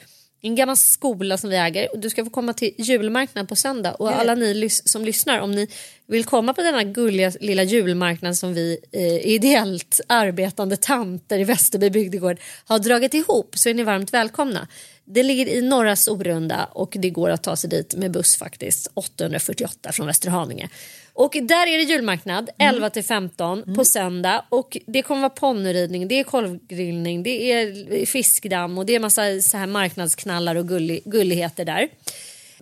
En 0.46 0.54
gammal 0.54 0.76
skola 0.76 1.38
som 1.38 1.50
vi 1.50 1.56
äger 1.56 1.92
och 1.92 1.98
du 1.98 2.10
ska 2.10 2.24
få 2.24 2.30
komma 2.30 2.52
till 2.52 2.74
julmarknad 2.78 3.48
på 3.48 3.56
söndag 3.56 3.94
och 3.94 4.10
alla 4.10 4.34
ni 4.34 4.70
som 4.70 5.04
lyssnar 5.04 5.38
om 5.38 5.50
ni 5.50 5.68
vill 6.06 6.24
komma 6.24 6.54
på 6.54 6.62
denna 6.62 6.84
gulliga 6.84 7.32
lilla 7.40 7.62
julmarknad 7.62 8.36
som 8.36 8.54
vi 8.54 8.78
eh, 8.92 9.26
ideellt 9.26 10.00
arbetande 10.06 10.76
tanter 10.76 11.38
i 11.38 11.44
Västerby 11.44 11.90
bygdegård 11.90 12.40
har 12.64 12.78
dragit 12.78 13.14
ihop 13.14 13.58
så 13.58 13.68
är 13.68 13.74
ni 13.74 13.82
varmt 13.82 14.14
välkomna. 14.14 14.68
Det 15.04 15.22
ligger 15.22 15.46
i 15.46 15.62
norra 15.62 15.96
Sorunda 15.96 16.64
och 16.64 16.96
det 16.98 17.10
går 17.10 17.30
att 17.30 17.42
ta 17.42 17.56
sig 17.56 17.70
dit 17.70 17.94
med 17.94 18.10
buss 18.10 18.36
faktiskt 18.36 18.90
848 18.94 19.92
från 19.92 20.06
Västerhaninge. 20.06 20.68
Och 21.16 21.36
där 21.42 21.66
är 21.66 21.78
det 21.78 21.82
julmarknad 21.82 22.50
11 22.58 22.90
till 22.90 23.04
15 23.04 23.74
på 23.74 23.84
söndag. 23.84 24.44
Och 24.48 24.76
det 24.86 25.02
kommer 25.02 25.20
vara 25.20 25.30
ponnyridning, 25.30 26.08
det 26.08 26.20
är 26.20 26.24
korvgrillning, 26.24 27.22
det 27.22 27.52
är 27.52 28.06
fiskdamm 28.06 28.78
och 28.78 28.86
det 28.86 28.94
är 28.94 29.00
massa 29.00 29.40
så 29.40 29.56
här 29.56 29.66
marknadsknallar 29.66 30.56
och 30.56 30.68
gullig, 30.68 31.02
gulligheter 31.04 31.64
där. 31.64 31.88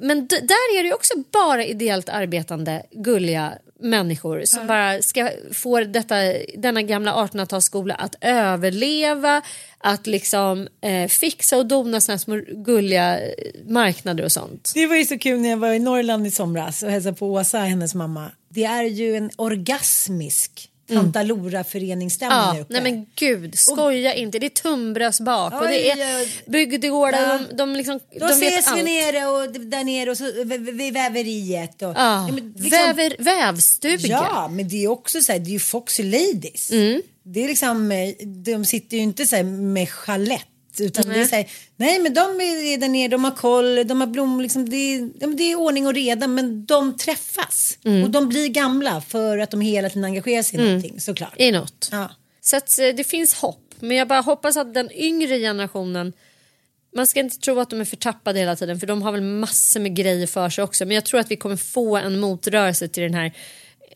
Men 0.03 0.27
där 0.27 0.79
är 0.79 0.83
det 0.83 0.89
ju 0.89 0.95
också 0.95 1.15
bara 1.33 1.65
ideellt 1.65 2.09
arbetande 2.09 2.83
gulliga 2.91 3.59
människor 3.81 4.43
som 4.45 4.67
bara 4.67 5.03
ska 5.03 5.31
få 5.53 5.81
detta, 5.81 6.15
denna 6.57 6.83
gamla 6.83 7.15
1800-talsskola 7.15 7.95
att 7.95 8.15
överleva, 8.21 9.43
att 9.79 10.07
liksom 10.07 10.69
eh, 10.81 11.09
fixa 11.09 11.57
och 11.57 11.67
dona 11.67 12.01
såna 12.01 12.19
små 12.19 12.41
gulliga 12.49 13.21
eh, 13.21 13.31
marknader 13.69 14.25
och 14.25 14.33
sånt. 14.33 14.73
Det 14.75 14.87
var 14.87 14.97
ju 14.97 15.05
så 15.05 15.19
kul 15.19 15.41
när 15.41 15.51
jag 15.51 15.57
var 15.57 15.73
i 15.73 15.79
Norrland 15.79 16.27
i 16.27 16.31
somras 16.31 16.83
och 16.83 16.91
hälsade 16.91 17.17
på 17.17 17.33
Åsa, 17.33 17.59
hennes 17.59 17.95
mamma. 17.95 18.31
Det 18.49 18.65
är 18.65 18.85
ju 18.85 19.17
en 19.17 19.31
orgasmisk 19.37 20.72
Tantalora-föreningsstämning 20.97 22.39
Ja, 22.39 22.53
där 22.53 22.61
uppe. 22.61 22.73
nej 22.73 22.83
men 22.83 23.07
gud, 23.15 23.59
skoja 23.59 24.15
inte. 24.15 24.39
Det 24.39 24.47
är 24.47 24.51
tunnbröds 24.51 25.21
bak 25.21 25.53
och 25.55 25.69
det 25.69 25.91
är 25.91 26.51
bygdegårdar. 26.51 27.21
Ja. 27.23 27.39
De, 27.51 27.57
de, 27.57 27.77
liksom, 27.77 28.01
de 28.21 28.41
vet 28.41 28.59
ses 28.61 28.77
vi 28.77 28.83
nere 28.83 29.27
och 29.27 29.51
där 29.53 29.85
nere 29.85 30.11
och 30.11 30.17
så 30.19 30.33
vid 30.73 30.93
väveriet. 30.95 31.83
Och, 31.83 31.93
Ja. 31.97 32.27
men 32.27 32.55
liksom- 32.57 32.71
Väver, 32.71 33.17
vävstuga. 33.19 34.09
Ja, 34.09 34.49
men 34.49 34.69
det 34.69 34.85
är 34.85 34.89
också 34.89 35.21
så 35.21 35.33
här, 35.33 35.39
det 35.39 35.51
är 35.51 35.53
ju 35.53 35.59
Foxy 35.59 36.03
Ladies. 36.03 36.71
Mm. 36.71 37.03
Det 37.25 37.45
är 37.45 37.49
liksom, 37.49 37.93
eh, 37.93 38.09
de 38.27 38.65
sitter 38.65 38.97
ju 38.97 39.03
inte 39.03 39.27
så 39.27 39.37
här 39.37 39.43
med 39.45 39.89
chalett 39.91 40.47
Utan 40.81 41.09
det 41.09 41.21
är 41.21 41.25
så 41.25 41.37
här, 41.37 41.51
nej 41.77 41.99
men 41.99 42.15
de 42.15 42.21
är 42.21 42.79
där 42.79 42.89
nere, 42.89 43.09
de 43.09 43.25
har 43.25 43.31
koll, 43.31 43.87
de 43.87 44.01
har 44.01 44.07
blom, 44.07 44.41
liksom, 44.41 44.69
det, 44.69 44.77
är, 44.77 45.37
det 45.37 45.43
är 45.43 45.57
ordning 45.57 45.87
och 45.87 45.95
reda 45.95 46.27
men 46.27 46.67
de 46.67 46.97
träffas. 46.97 47.79
Och 48.05 48.11
de 48.11 48.29
blir 48.29 48.49
gamla 48.49 49.01
för 49.01 49.39
att 49.39 49.51
de 49.51 49.61
hela 49.61 49.89
tiden 49.89 50.05
engagerar 50.05 50.43
sig 50.43 50.61
i 50.61 50.63
någonting 50.63 51.01
såklart. 51.01 51.35
I 51.37 51.53
något. 51.53 51.89
Ja. 51.93 52.11
Så 52.41 52.57
att, 52.57 52.79
eh, 52.79 52.89
det 52.89 53.05
finns 53.05 53.35
hopp. 53.35 53.75
Men 53.81 53.97
jag 53.97 54.09
bara 54.09 54.21
hoppas 54.21 54.57
att 54.57 54.75
den 54.75 54.93
yngre 54.93 55.39
generationen 55.39 56.13
man 56.97 57.07
ska 57.07 57.21
inte 57.21 57.39
tro 57.39 57.61
att 57.61 57.71
de 57.71 57.81
är 57.81 57.85
förtappade 57.85 58.39
hela 58.39 58.57
tiden 58.57 58.81
för 58.81 58.87
de 58.87 59.03
har 59.03 59.13
väl 59.13 59.21
massor 59.21 59.81
med 59.81 59.97
grejer 59.97 60.27
för 60.27 60.51
sig 60.51 60.65
också. 60.65 60.85
Men 60.85 60.95
jag 60.95 61.05
tror 61.05 61.21
att 61.21 61.31
vi 61.31 61.37
kommer 61.37 61.57
få 61.57 61.97
en 61.97 62.21
motrörelse 62.21 62.89
till 62.89 63.03
den 63.03 63.15
här 63.15 63.33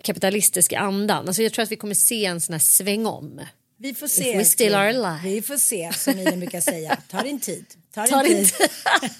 kapitalistiska 0.04 0.78
andan. 0.78 1.26
Alltså 1.26 1.42
jag 1.42 1.52
tror 1.52 1.62
att 1.62 1.72
vi 1.72 1.76
kommer 1.76 1.94
se 1.94 2.24
en 2.24 2.40
sån 2.40 2.52
här 2.52 2.60
sväng 2.60 3.06
om. 3.06 3.40
Vi 3.78 3.94
får 3.94 4.06
If 4.06 4.12
se. 4.12 4.36
we 4.38 4.44
still 4.44 4.74
are 4.74 4.88
alive. 4.88 5.20
Vi 5.34 5.42
får 5.42 5.56
se 5.56 5.90
som 5.96 6.18
Ian 6.18 6.40
brukar 6.40 6.60
säga. 6.60 6.96
Ta 7.10 7.22
din 7.22 7.40
tid. 7.40 7.64
Ta 7.94 8.02
din 8.02 8.10
Ta 8.10 8.22
din 8.22 8.36
tid. 8.36 8.54
tid. 8.54 8.68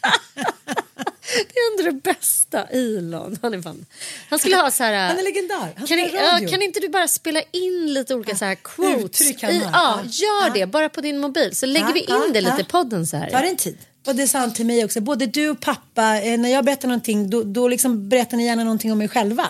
Det 1.54 1.58
är 1.58 1.70
ändå 1.72 1.82
det 1.90 2.02
bästa 2.14 2.64
Elon. 2.64 3.38
Han 3.42 3.54
är 3.54 3.62
fan. 3.62 3.86
Han 4.30 4.38
skulle 4.38 4.56
ha 4.56 4.70
så 4.70 4.82
här. 4.84 5.08
Han 5.08 5.18
är 5.18 5.22
legendar. 5.22 5.72
Han 5.76 5.86
Kan, 5.86 5.98
i- 5.98 6.10
ja, 6.14 6.48
kan 6.50 6.62
inte 6.62 6.80
du 6.80 6.88
bara 6.88 7.08
spela 7.08 7.42
in 7.52 7.92
lite 7.94 8.14
olika 8.14 8.36
så 8.36 8.44
här 8.44 8.54
quotes? 8.54 9.20
Uttryck 9.20 9.42
han 9.42 9.54
har. 9.60 9.70
ja, 9.72 10.00
Ja. 10.04 10.10
gör 10.10 10.46
Ja. 10.48 10.52
det 10.54 10.66
bara 10.66 10.88
på 10.88 11.00
din 11.00 11.18
mobil 11.18 11.56
så 11.56 11.66
lägger 11.66 11.86
Ja, 11.86 11.92
vi 11.92 12.00
in 12.00 12.06
ja, 12.08 12.26
det 12.32 12.40
lite 12.40 12.54
ja. 12.58 12.60
i 12.60 12.64
podden 12.64 13.06
så 13.06 13.16
här. 13.16 13.30
Ta 13.30 13.40
din 13.40 13.56
tid. 13.56 13.78
Och 14.06 14.14
det 14.14 14.28
sa 14.28 14.38
han 14.38 14.52
till 14.54 14.66
mig 14.66 14.84
också. 14.84 15.00
Både 15.00 15.26
du 15.26 15.48
och 15.50 15.60
pappa, 15.60 16.20
eh, 16.20 16.38
när 16.38 16.48
jag 16.48 16.64
berättar 16.64 16.88
någonting, 16.88 17.30
då, 17.30 17.42
då 17.42 17.68
liksom 17.68 18.08
berättar 18.08 18.36
ni 18.36 18.44
gärna 18.46 18.64
någonting 18.64 18.92
om 18.92 19.02
er 19.02 19.08
själva. 19.08 19.48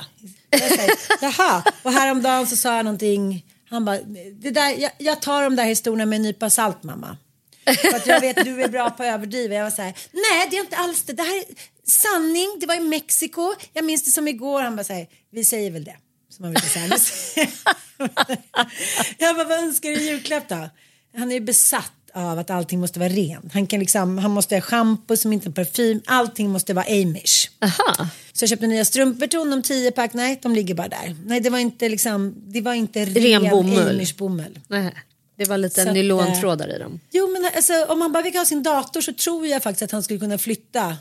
Jag 0.51 0.61
säger, 0.61 0.91
Jaha, 1.21 1.63
och 1.83 1.93
häromdagen 1.93 2.47
så 2.47 2.57
sa 2.57 2.77
jag 2.77 2.85
någonting. 2.85 3.45
Han 3.69 3.85
bara, 3.85 3.99
det 4.33 4.51
där, 4.51 4.71
jag, 4.71 4.91
jag 4.99 5.23
tar 5.23 5.43
de 5.43 5.57
där 5.57 5.65
historierna 5.65 6.07
med 6.07 6.17
en 6.17 6.23
nypa 6.23 6.51
salt 6.51 6.83
mamma. 6.83 7.17
För 7.65 7.97
att 7.97 8.07
jag 8.07 8.21
vet 8.21 8.45
du 8.45 8.63
är 8.63 8.69
bra 8.69 8.91
på 8.91 9.03
att 9.03 9.09
överdriva. 9.15 9.55
Jag 9.55 9.65
var 9.65 9.71
så 9.71 9.83
här, 9.83 9.95
nej 10.13 10.49
det 10.51 10.57
är 10.57 10.61
inte 10.61 10.77
alls 10.77 11.03
det. 11.03 11.13
Det 11.13 11.23
här 11.23 11.37
är 11.37 11.45
sanning, 11.85 12.57
det 12.61 12.67
var 12.67 12.75
i 12.75 12.81
Mexiko. 12.81 13.55
Jag 13.73 13.85
minns 13.85 14.05
det 14.05 14.11
som 14.11 14.29
igår. 14.29 14.63
Han 14.63 14.77
bara 14.77 14.85
säger, 14.85 15.07
vi 15.31 15.45
säger 15.45 15.71
väl 15.71 15.85
det. 15.85 15.97
Som 16.31 16.43
man 16.43 16.53
brukar 16.53 16.69
säga. 16.69 17.47
Jag 19.19 19.37
bara, 19.37 19.45
vad 19.45 19.59
önskar 19.59 19.89
du 19.89 19.97
i 19.97 20.09
julklapp 20.09 20.49
då? 20.49 20.69
Han 21.17 21.31
är 21.31 21.35
ju 21.35 21.41
besatt 21.41 21.93
av 22.17 22.39
att 22.39 22.51
allting 22.51 22.81
måste 22.81 22.99
vara 22.99 23.09
rent. 23.09 23.53
Han, 23.53 23.67
kan 23.67 23.81
liksom, 23.81 24.19
han 24.19 24.31
måste 24.31 24.55
ha 24.57 24.61
schampo 24.61 25.17
som 25.17 25.33
inte 25.33 25.49
har 25.49 25.53
parfym. 25.53 26.01
Allting 26.07 26.51
måste 26.51 26.75
vara 26.75 26.85
Amish. 26.85 27.51
Aha. 27.61 28.09
Så 28.33 28.43
jag 28.43 28.49
köpte 28.49 28.67
nya 28.67 28.85
strumpor 28.85 29.27
till 29.27 29.39
honom, 29.39 29.63
10 29.63 29.91
pack. 29.91 30.15
Nej, 30.15 30.39
de 30.43 30.55
ligger 30.55 30.75
bara 30.75 30.89
där. 30.89 31.17
Nej, 31.27 31.41
det 31.41 31.51
var 31.51 31.59
inte 31.59 31.89
liksom, 31.89 32.35
det 32.47 32.61
var 32.61 32.75
inte 32.75 33.05
ren, 33.05 33.43
Ren 33.43 33.51
bomull. 33.51 33.89
Amish 33.89 34.17
bomull. 34.17 34.59
Nej, 34.69 34.95
det 35.39 35.45
var 35.45 35.59
lite 35.59 35.85
Så 35.85 35.93
nylontrådar 35.93 36.77
i 36.77 36.79
dem. 36.79 37.01
Jo, 37.13 37.29
men 37.33 37.51
alltså, 37.57 37.85
om 37.85 38.01
han 38.01 38.13
bara 38.13 38.23
fick 38.25 38.37
ha 38.37 38.45
sin 38.45 38.63
dator 38.63 39.01
så 39.01 39.13
tror 39.13 39.47
jag 39.47 39.63
faktiskt 39.63 39.83
att 39.83 39.91
han 39.91 40.03
skulle 40.03 40.21
kunna 40.21 40.39
flytta. 40.39 40.97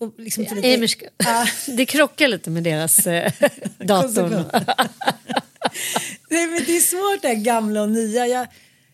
Och 0.00 0.14
liksom 0.18 0.46
för 0.46 0.56
lite- 0.56 0.74
Amish, 0.74 0.96
Ja. 1.16 1.46
det 1.76 1.86
krockar 1.86 2.28
lite 2.28 2.50
med 2.50 2.62
deras 2.62 3.06
eh, 3.06 3.32
datorn. 3.78 4.30
Nej, 6.30 6.46
men 6.46 6.62
det 6.66 6.76
är 6.76 6.80
svårt 6.80 7.22
det 7.22 7.28
här 7.28 7.34
gamla 7.34 7.82
och 7.82 7.90
nya. 7.90 8.26
Jag, 8.26 8.46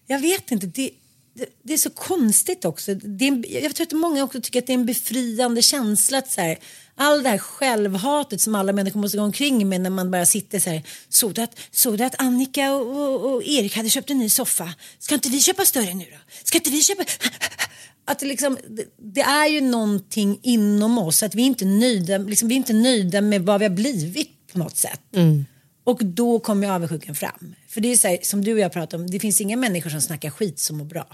jag 0.07 0.19
vet 0.19 0.51
inte. 0.51 0.67
Det, 0.67 0.91
det, 1.35 1.47
det 1.63 1.73
är 1.73 1.79
så 1.79 1.91
konstigt 1.91 2.65
också. 2.65 2.95
Det 2.95 3.25
är, 3.25 3.29
en- 3.29 3.45
jag 3.49 3.75
tror 3.75 3.87
att 3.87 3.93
många 3.93 4.25
också 4.25 4.41
tycker 4.41 4.59
att 4.59 4.67
det 4.67 4.73
är 4.73 4.79
en 4.79 4.87
befriande 4.87 5.63
känsla. 5.63 6.19
Att 6.19 6.31
så 6.31 6.41
här, 6.41 6.59
all 6.95 7.23
det 7.23 7.29
här 7.29 7.39
självhatet 7.39 8.41
som 8.41 8.55
alla 8.55 8.73
människor 8.73 9.01
måste 9.01 9.17
gå 9.19 9.25
omkring 9.25 9.69
med 9.69 9.81
när 9.81 9.91
man 9.91 10.11
bara 10.11 10.27
sitter 10.27 10.59
så 10.59 10.71
här. 10.71 10.83
Såg 11.09 11.35
du 11.35 11.43
att, 11.43 11.59
såg 11.71 11.99
du 11.99 12.05
att 12.05 12.15
Annika 12.21 12.73
och, 12.75 12.97
och, 13.01 13.35
och 13.35 13.43
Erik 13.45 13.77
hade 13.77 13.91
köpt 13.91 14.11
en 14.11 14.19
ny 14.19 14.29
soffa? 14.29 14.75
Ska 14.99 15.15
inte 15.15 15.29
vi 15.29 15.41
köpa 15.41 15.65
större 15.65 15.95
nu 15.95 16.05
då? 16.05 16.17
Ska 16.45 16.59
inte 16.59 16.71
vi 16.71 16.83
köpa? 16.83 17.05
Att 18.05 18.19
det, 18.19 18.27
liksom, 18.27 18.59
det, 18.69 18.85
det 19.15 19.21
är 19.21 19.47
ju 19.49 19.61
någonting 19.61 20.39
inom 20.43 20.99
oss. 20.99 21.23
Att 21.23 21.35
vi 21.35 21.43
är 21.43 21.47
inte 21.47 21.65
nöjda, 21.65 22.19
liksom, 22.19 22.49
vi 22.49 22.55
är 22.55 22.57
inte 22.57 22.73
nöjda 22.73 23.21
med 23.21 23.43
vad 23.43 23.61
vi 23.61 23.67
har 23.67 23.75
blivit 23.75 24.31
på 24.53 24.59
något 24.59 24.77
sätt. 24.77 25.01
Mm. 25.15 25.45
Och 25.85 26.05
då 26.05 26.39
kommer 26.39 26.67
ju 26.67 26.73
avundsjukan 26.73 27.15
fram. 27.15 27.55
För 27.69 27.81
det 27.81 27.93
är 27.93 27.97
så 27.97 28.09
här, 28.09 28.19
som 28.23 28.45
du 28.45 28.53
och 28.53 28.59
jag 28.59 28.73
pratar 28.73 28.99
om, 28.99 29.07
det 29.11 29.21
finns 29.21 29.41
inga 29.41 29.57
människor 29.57 29.91
som 29.91 30.01
snackar 30.01 30.31
skit 30.31 30.59
som 30.59 30.79
mår 30.79 30.85
bra. 30.85 31.07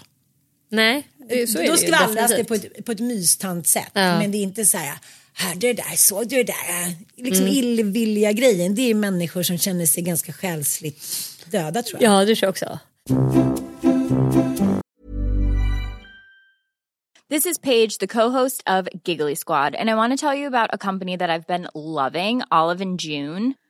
Nej, 0.71 1.09
det, 1.29 1.47
så 1.47 1.59
är 1.59 1.69
då 1.71 1.77
skvallras 1.77 2.31
det 2.31 2.45
på 2.45 2.55
ett, 2.55 2.85
på 2.85 2.93
ett 2.93 3.01
mystant 3.01 3.67
sätt. 3.67 3.91
Ja. 3.93 4.19
Men 4.19 4.33
det 4.33 4.39
är 4.39 4.43
inte 4.43 4.65
så 4.65 4.79
här, 4.79 4.99
hörde 5.35 5.59
du 5.61 5.73
det 5.73 5.83
där, 5.83 5.97
såg 5.97 6.29
du 6.29 6.37
det 6.37 6.43
där? 6.43 6.95
Liksom 7.17 7.45
Mm. 7.47 7.57
illvilliga 7.57 8.33
grejen. 8.33 8.75
Det 8.75 8.83
är 8.91 8.95
människor 8.95 9.43
som 9.43 9.59
känner 9.59 9.87
sig 9.87 10.03
ganska 10.03 10.33
själsligt 10.33 11.03
döda 11.51 11.83
tror 11.83 12.03
jag. 12.03 12.13
Ja, 12.13 12.25
det 12.25 12.37
tror 12.37 12.47
jag 12.47 12.51
också. 12.51 12.79
This 17.29 17.47
is 17.47 17.59
Paige, 17.59 17.99
the 17.99 18.07
co-host 18.07 18.63
of 18.67 18.89
Giggly 19.05 19.35
Squad, 19.35 19.75
and 19.75 19.91
I 19.91 19.95
want 19.95 20.13
to 20.13 20.17
tell 20.17 20.35
you 20.39 20.47
about 20.47 20.71
a 20.73 20.79
company 20.79 21.17
that 21.17 21.29
I've 21.29 21.47
been 21.47 21.69
loving, 21.75 22.43
Olive 22.53 22.81
and 22.81 22.99
June. 23.03 23.55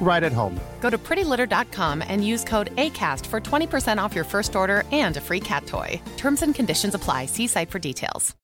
right 0.00 0.24
at 0.24 0.32
home. 0.32 0.58
Go 0.80 0.90
to 0.90 0.98
prettylitter.com 0.98 2.02
and 2.08 2.26
use 2.26 2.42
code 2.44 2.74
ACAST 2.76 3.26
for 3.26 3.40
20% 3.40 4.02
off 4.02 4.14
your 4.14 4.24
first 4.24 4.56
order 4.56 4.82
and 4.90 5.16
a 5.16 5.20
free 5.20 5.40
cat 5.40 5.66
toy. 5.66 6.00
Terms 6.16 6.42
and 6.42 6.54
conditions 6.54 6.94
apply. 6.94 7.26
See 7.26 7.46
site 7.46 7.70
for 7.70 7.78
details. 7.78 8.34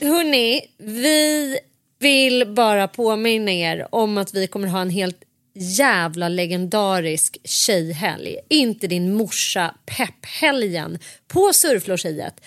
Hörni, 0.00 0.60
vi 0.78 1.58
vill 1.98 2.54
bara 2.54 2.88
påminna 2.88 3.50
er 3.50 3.86
om 3.90 4.18
att 4.18 4.34
vi 4.34 4.46
kommer 4.46 4.68
ha 4.68 4.80
en 4.80 4.90
helt 4.90 5.22
jävla 5.54 6.28
legendarisk 6.28 7.38
tjejhelg. 7.44 8.36
Inte 8.48 8.86
din 8.86 9.14
morsa 9.14 9.74
pepphelgen 9.86 10.98
på 11.28 11.52
Surflortjejet 11.52 12.40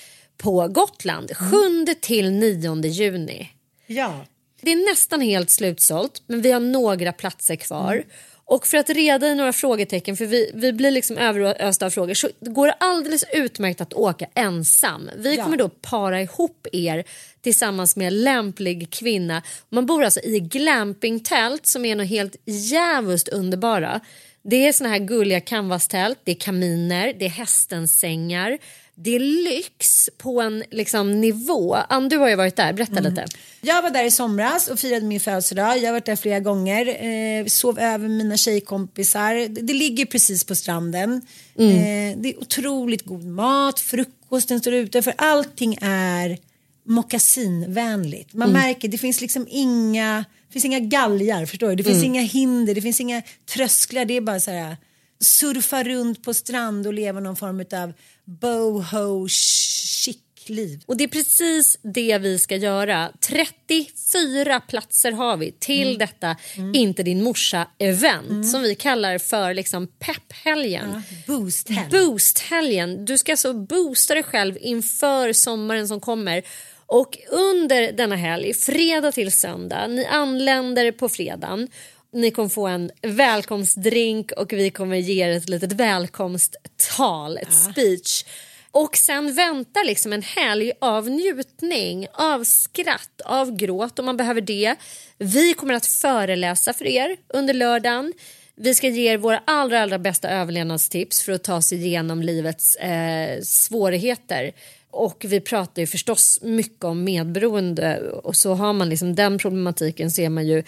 på 0.44 0.68
Gotland 0.68 1.32
7 1.38 1.94
till 2.02 2.32
9 2.32 2.86
juni. 2.86 3.50
Ja. 3.88 4.26
Det 4.62 4.72
är 4.72 4.90
nästan 4.92 5.22
helt 5.22 5.52
slutsålt 5.52 6.22
men 6.28 6.42
vi 6.42 6.52
har 6.52 6.60
några 6.60 7.12
platser 7.12 7.56
kvar. 7.56 8.04
Och 8.46 8.68
för 8.68 8.78
att 8.78 8.90
reda 8.90 9.28
i 9.28 9.36
några 9.36 9.54
frågetecken, 9.54 10.18
för 10.18 10.26
vi, 10.26 10.52
vi 10.54 10.74
blir 10.74 10.92
liksom 10.92 11.18
överösta 11.18 11.86
av 11.86 11.90
frågor, 11.90 12.14
så 12.14 12.30
går 12.42 12.68
det 12.68 12.74
alldeles 12.74 13.24
utmärkt 13.34 13.82
att 13.82 13.94
åka 13.94 14.28
ensam. 14.36 15.10
Vi 15.18 15.36
Ja. 15.36 15.44
kommer 15.44 15.58
då 15.58 15.70
para 15.70 16.22
ihop 16.22 16.68
er 16.72 17.04
tillsammans 17.42 17.96
med 17.96 18.08
en 18.08 18.22
lämplig 18.22 18.90
kvinna. 18.90 19.42
Man 19.70 19.86
bor 19.86 20.04
alltså 20.04 20.20
i 20.20 20.40
glampingtält 20.40 21.66
som 21.66 21.86
är 21.86 21.96
något 21.96 22.08
helt 22.10 22.36
jävligt 22.46 23.28
underbara. 23.28 24.00
Det 24.44 24.68
är 24.68 24.74
såna 24.74 24.90
här 24.90 25.00
gulliga 25.00 25.40
canvastält, 25.40 26.20
det 26.24 26.32
är 26.32 26.36
kaminer, 26.36 27.14
det 27.20 27.26
är 27.26 27.30
hästensängar. 27.30 28.58
Det 28.96 29.16
är 29.16 29.20
lyx 29.20 30.10
på 30.18 30.42
en 30.42 30.64
liksom, 30.72 31.22
nivå. 31.22 31.76
Ann, 31.90 32.10
du 32.10 32.18
har 32.18 32.30
ju 32.30 32.36
varit 32.36 32.56
där, 32.56 32.74
berätta 32.74 33.00
lite. 33.00 33.26
Jag 33.62 33.82
var 33.82 33.90
där 33.90 34.04
i 34.04 34.12
somras 34.12 34.68
och 34.68 34.80
firade 34.80 35.06
min 35.06 35.20
födelsedag. 35.20 35.78
Jag 35.78 35.86
har 35.86 35.92
varit 35.92 36.06
där 36.06 36.16
flera 36.16 36.40
gånger. 36.40 36.88
Eh, 36.88 37.46
sov 37.46 37.80
över 37.80 38.08
med 38.08 38.18
mina 38.18 38.38
tjejkompisar. 38.38 39.36
Det, 39.36 39.48
det 39.48 39.74
ligger 39.74 40.06
precis 40.06 40.44
på 40.44 40.56
stranden. 40.56 41.22
Eh, 41.58 42.18
det 42.18 42.30
är 42.30 42.40
otroligt 42.40 43.06
god 43.06 43.26
mat. 43.26 43.80
Frukosten 43.80 44.60
står 44.60 44.74
ute. 44.74 45.02
För 45.02 45.14
allting 45.18 45.78
är 45.82 46.38
mockasinvänligt. 46.86 48.34
Man 48.34 48.52
märker 48.52 48.88
det 48.88 48.98
finns 48.98 49.22
liksom 49.22 49.48
inga, 49.50 50.26
det 50.48 50.54
finns 50.54 50.66
inga 50.66 50.80
galgar. 50.80 51.46
Förstår 51.46 51.70
du? 51.70 51.76
Det 51.76 51.84
finns 51.84 52.04
inga 52.04 52.22
hinder. 52.22 52.76
Det 52.76 52.82
finns 52.82 53.02
inga 53.02 53.22
trösklar. 53.46 54.06
Det 54.06 54.18
är 54.18 54.22
bara 54.22 54.40
så 54.40 54.52
här 54.52 54.78
surfa 55.20 55.84
runt 55.84 56.24
på 56.24 56.34
strand 56.34 56.88
och 56.88 56.94
leva 56.94 57.20
någon 57.20 57.36
form 57.36 57.66
av 57.74 57.94
boho 58.26 59.28
chic 59.28 60.18
liv. 60.50 60.84
Och 60.86 60.98
det 60.98 61.04
är 61.04 61.08
precis 61.08 61.80
det 61.82 62.18
vi 62.18 62.40
ska 62.40 62.56
göra. 62.56 63.12
34 63.30 64.60
platser 64.60 65.12
har 65.12 65.38
vi 65.38 65.52
till 65.52 65.98
detta 65.98 66.36
Inte 66.74 67.04
din 67.04 67.24
morsa-event 67.24 68.44
som 68.44 68.62
vi 68.62 68.76
kallar 68.76 69.18
för 69.18 69.54
liksom 69.54 69.88
pepphelgen. 69.88 71.04
Boost 71.28 71.70
helg. 71.70 71.90
Boosthelgen. 71.92 73.06
Du 73.06 73.18
ska 73.18 73.32
alltså 73.32 73.54
boosta 73.54 74.14
dig 74.14 74.24
själv 74.24 74.58
inför 74.62 75.34
sommaren 75.34 75.88
som 75.88 76.00
kommer. 76.00 76.44
Och 76.86 77.18
under 77.32 77.92
denna 77.92 78.16
helg, 78.16 78.54
fredag 78.54 79.12
till 79.12 79.32
söndag, 79.32 79.88
ni 79.88 80.06
anländer 80.06 80.92
på 80.92 81.10
fredagen. 81.10 81.68
Ni 82.14 82.32
kommer 82.32 82.50
få 82.50 82.68
en 82.68 82.92
välkomstdrink 83.02 84.32
och 84.32 84.54
vi 84.54 84.70
kommer 84.70 84.96
ge 84.96 85.26
er 85.26 85.30
ett 85.30 85.50
litet 85.50 85.72
välkomsttal, 85.72 87.38
ett 87.38 87.54
speech. 87.54 88.26
Och 88.72 88.98
sen 88.98 89.34
väntar 89.34 89.86
liksom 89.86 90.14
en 90.14 90.22
helg 90.22 90.72
av 90.82 91.10
njutning, 91.10 92.08
av 92.14 92.44
skratt, 92.44 93.22
av 93.26 93.56
gråt 93.56 94.00
om 94.00 94.06
man 94.06 94.18
behöver 94.18 94.42
det. 94.42 94.76
Vi 95.18 95.54
kommer 95.54 95.74
att 95.74 95.86
föreläsa 95.86 96.74
för 96.74 96.86
er 96.86 97.18
under 97.28 97.54
lördagen. 97.54 98.14
Vi 98.56 98.76
ska 98.76 98.88
ge 98.88 99.14
er 99.14 99.18
våra 99.18 99.42
allra, 99.46 99.82
allra 99.82 100.00
bästa 100.00 100.30
överlevnadstips 100.30 101.22
för 101.22 101.32
att 101.32 101.44
ta 101.44 101.62
sig 101.62 101.86
igenom 101.86 102.22
livets 102.22 102.76
eh, 102.76 103.42
svårigheter. 103.42 104.52
Och 104.92 105.26
vi 105.28 105.42
pratar 105.42 105.82
ju 105.82 105.88
förstås 105.88 106.40
mycket 106.42 106.84
om 106.84 107.04
medberoende 107.04 108.02
och 108.02 108.36
så 108.36 108.54
har 108.54 108.74
man 108.74 108.90
liksom 108.90 109.16
den 109.16 109.38
problematiken 109.38 110.12
ser 110.12 110.30
man 110.30 110.48
ju 110.48 110.64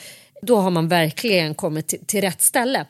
då 0.46 0.58
har 0.58 0.72
man 0.72 0.88
verkligen 0.88 1.56
kommit 1.56 1.88
till, 1.88 2.06
till 2.06 2.22
rätt 2.22 2.42
ställe. 2.42 2.86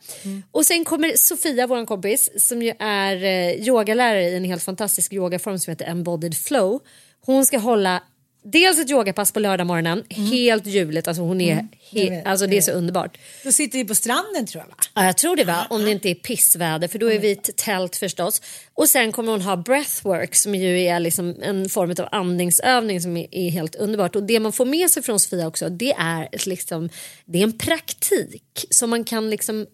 Och 0.52 0.66
sen 0.66 0.86
kommer 0.86 1.12
Sofia, 1.16 1.68
vår 1.68 1.86
kompis, 1.86 2.30
som 2.48 2.62
ju 2.62 2.74
är 2.80 3.24
eh, 3.24 3.68
yogalärare 3.68 4.30
i 4.30 4.36
en 4.36 4.44
helt 4.44 4.64
fantastisk 4.64 5.14
yogaform 5.14 5.60
som 5.60 5.72
heter 5.72 5.86
Embodied 5.86 6.38
Flow. 6.38 6.80
Hon 7.26 7.46
ska 7.46 7.58
hålla 7.58 8.04
dels 8.46 8.80
ett 8.80 8.90
yogapass 8.90 9.32
på 9.32 9.40
lördag 9.40 9.68
morgonen, 9.68 10.04
helt 10.10 10.66
ljuvligt, 10.66 11.08
alltså 11.08 11.24
hon 11.24 11.42
är, 11.42 11.56
he, 11.92 12.10
vet, 12.10 12.26
alltså 12.26 12.48
det 12.48 12.58
är 12.58 12.62
så 12.62 12.72
underbart. 12.72 13.18
Då 13.44 13.52
sitter 13.52 13.78
vi 13.78 13.86
på 13.86 13.96
stranden 13.96 14.48
tror 14.48 14.64
jag 14.64 14.68
va? 14.68 14.76
Ja, 14.94 15.06
jag 15.06 15.18
tror 15.18 15.36
det 15.36 15.44
va, 15.44 15.68
om 15.70 15.86
det 15.86 15.92
inte 15.92 16.10
är 16.10 16.16
pissväder 16.16 16.88
för 16.88 17.00
då 17.00 17.12
är 17.12 17.20
vi 17.20 17.28
i 17.28 17.32
ett 17.32 17.58
tält 17.58 17.96
förstås. 17.96 18.42
Och 18.74 18.90
sen 18.90 19.12
kommer 19.12 19.32
hon 19.32 19.42
ha 19.42 19.58
breathwork 19.58 20.36
som 20.36 20.56
ju 20.56 20.80
är 20.82 21.00
liksom 21.00 21.36
en 21.42 21.70
form 21.70 21.92
av 22.00 22.08
andningsövning 22.12 23.02
som 23.02 23.18
är, 23.18 23.28
är 23.32 23.50
helt 23.50 23.76
underbart. 23.76 24.16
Och 24.16 24.24
det 24.24 24.40
man 24.40 24.52
får 24.52 24.66
med 24.66 24.92
sig 24.92 25.04
från 25.04 25.20
Sofia 25.20 25.48
också 25.48 25.70
det 25.70 25.94
är, 25.98 26.30
liksom, 26.46 26.90
det 27.26 27.40
är 27.40 27.44
en 27.44 27.58
praktik 27.58 28.66
som 28.70 28.90
man 28.90 29.04
kan 29.04 29.30
liksom 29.30 29.66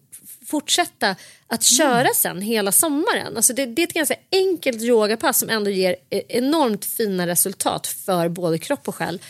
fortsätta 0.52 1.16
att 1.46 1.62
köra 1.62 2.08
sen 2.14 2.42
hela 2.42 2.72
sommaren. 2.72 3.36
Alltså 3.36 3.52
det, 3.52 3.66
det 3.66 3.82
är 3.82 3.86
ett 3.86 3.94
ganska 3.94 4.14
enkelt 4.32 4.82
yogapass 4.82 5.38
som 5.38 5.50
ändå 5.50 5.70
ger 5.70 5.96
e- 6.10 6.22
enormt 6.28 6.84
fina 6.84 7.26
resultat 7.26 7.86
för 7.86 8.28
både 8.28 8.58
kropp 8.58 8.88
och 8.88 8.94
själ. 8.94 9.20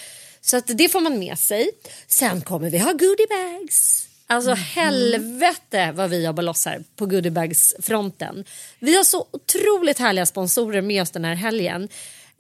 Så 0.40 0.56
att 0.56 0.66
det 0.66 0.88
får 0.88 1.00
man 1.00 1.18
med 1.18 1.38
sig. 1.38 1.70
Sen 2.06 2.40
kommer 2.40 2.70
vi 2.70 2.78
ha 2.78 2.92
goodiebags. 2.92 4.08
Alltså 4.26 4.54
helvete 4.54 5.92
vad 5.94 6.10
vi 6.10 6.24
jobbar 6.24 6.42
loss 6.42 6.66
här 6.66 6.84
på 6.96 7.06
goodiebags-fronten. 7.06 8.44
Vi 8.78 8.96
har 8.96 9.04
så 9.04 9.26
otroligt 9.30 9.98
härliga 9.98 10.26
sponsorer 10.26 10.82
med 10.82 11.02
oss 11.02 11.10
den 11.10 11.24
här 11.24 11.34
helgen. 11.34 11.88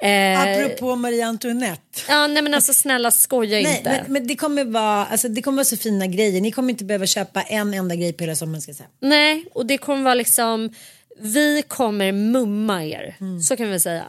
Eh, 0.02 0.40
Apropå 0.42 0.96
Marie 0.96 1.26
Antoinette. 1.26 2.00
ja, 2.08 2.26
nej 2.26 2.42
men 2.42 2.54
alltså 2.54 2.74
snälla 2.74 3.10
skoja 3.10 3.60
Nej, 3.60 3.76
inte. 3.76 3.90
men, 3.90 4.12
men 4.12 4.26
det 4.26 4.36
kommer 4.36 4.64
vara, 4.64 5.06
alltså, 5.06 5.28
det 5.28 5.42
kommer 5.42 5.56
vara 5.56 5.64
så 5.64 5.76
fina 5.76 6.06
grejer. 6.06 6.40
Ni 6.40 6.52
kommer 6.52 6.70
inte 6.70 6.84
behöva 6.84 7.06
köpa 7.06 7.42
en 7.42 7.74
enda 7.74 7.94
grej 7.94 8.12
på 8.12 8.24
hela 8.24 8.36
sommaren 8.36 8.62
ska 8.62 8.70
jag 8.70 8.76
säga. 8.76 8.88
Nej, 9.00 9.44
och 9.54 9.66
det 9.66 9.78
kommer 9.78 10.02
vara 10.02 10.14
liksom... 10.14 10.70
Vi 11.20 11.62
kommer 11.68 12.12
mumma 12.12 12.84
er, 12.84 13.16
så 13.48 13.56
kan 13.56 13.70
vi 13.70 13.80
säga. 13.80 14.04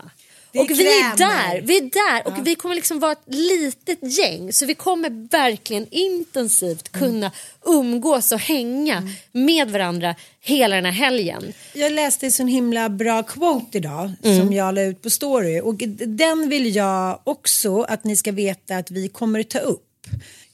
Mm. 0.54 0.68
Det 0.68 0.74
är 0.74 0.74
och 0.74 0.80
vi 0.80 1.00
är 1.02 1.18
där, 1.18 1.62
vi 1.62 1.78
är 1.78 1.82
där 1.82 2.28
och 2.28 2.48
vi 2.48 2.56
kommer 2.56 2.76
liksom 2.76 3.00
vara 3.00 3.12
ett 3.12 3.24
litet 3.28 4.00
gäng 4.18 4.54
så 4.54 4.66
vi 4.66 4.74
kommer 4.76 5.30
verkligen 5.32 5.88
intensivt 5.92 6.90
Mm. 6.96 7.10
kunna 7.10 7.32
umgås 7.66 8.32
och 8.32 8.40
hänga 8.40 9.10
med 9.32 9.72
varandra 9.72 10.16
hela 10.42 10.76
den 10.76 10.86
här 10.86 10.92
helgen. 10.92 11.54
Jag 11.74 11.92
läste 11.92 12.26
en 12.26 12.32
sån 12.32 12.48
himla 12.48 12.90
bra 12.90 13.24
quote 13.24 13.78
idag 13.78 14.12
Mm. 14.24 14.40
som 14.40 14.54
jag 14.54 14.76
la 14.76 14.82
ut 14.82 15.02
på 15.02 15.10
story 15.10 15.60
och 15.62 15.76
den 16.08 16.50
vill 16.50 16.76
jag 16.76 17.20
också 17.24 17.82
att 17.82 18.04
ni 18.04 18.16
ska 18.16 18.32
veta 18.32 18.78
att 18.78 18.92
vi 18.92 19.08
kommer 19.08 19.44
ta 19.44 19.60
upp. 19.60 19.90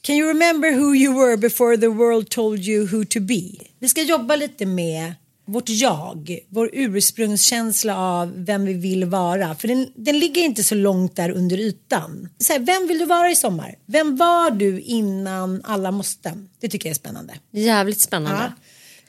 Can 0.02 0.16
you 0.16 0.28
remember 0.28 0.72
who 0.72 0.94
you 0.94 1.14
were 1.26 1.36
before 1.36 1.76
the 1.76 1.86
world 1.88 2.28
told 2.28 2.60
you 2.64 2.86
who 2.86 3.04
to 3.04 3.20
be? 3.20 3.42
Vi 3.78 3.88
ska 3.88 4.02
jobba 4.02 4.36
lite 4.36 4.66
med 4.66 5.14
vårt 5.52 5.68
jag, 5.68 6.38
vår 6.48 6.70
ursprungskänsla 6.72 7.96
av 7.98 8.44
vem 8.44 8.64
vi 8.64 8.72
vill 8.72 9.04
vara. 9.04 9.54
För 9.54 9.68
den, 9.68 9.92
den 9.96 10.18
ligger 10.18 10.42
inte 10.42 10.62
så 10.64 10.74
långt 10.74 11.16
där 11.16 11.30
under 11.30 11.58
ytan. 11.58 12.28
Så 12.38 12.52
här, 12.52 12.60
vem 12.60 12.86
vill 12.88 12.98
du 12.98 13.04
vara 13.04 13.30
i 13.30 13.34
sommar? 13.36 13.74
Vem 13.86 14.16
var 14.16 14.50
du 14.50 14.80
innan 14.80 15.60
alla 15.64 15.90
måste? 15.90 16.32
Det 16.60 16.68
tycker 16.68 16.88
jag 16.88 16.94
är 16.94 16.98
spännande. 16.98 17.34
Jävligt 17.52 18.00
spännande. 18.00 18.52
Ja. 18.56 18.62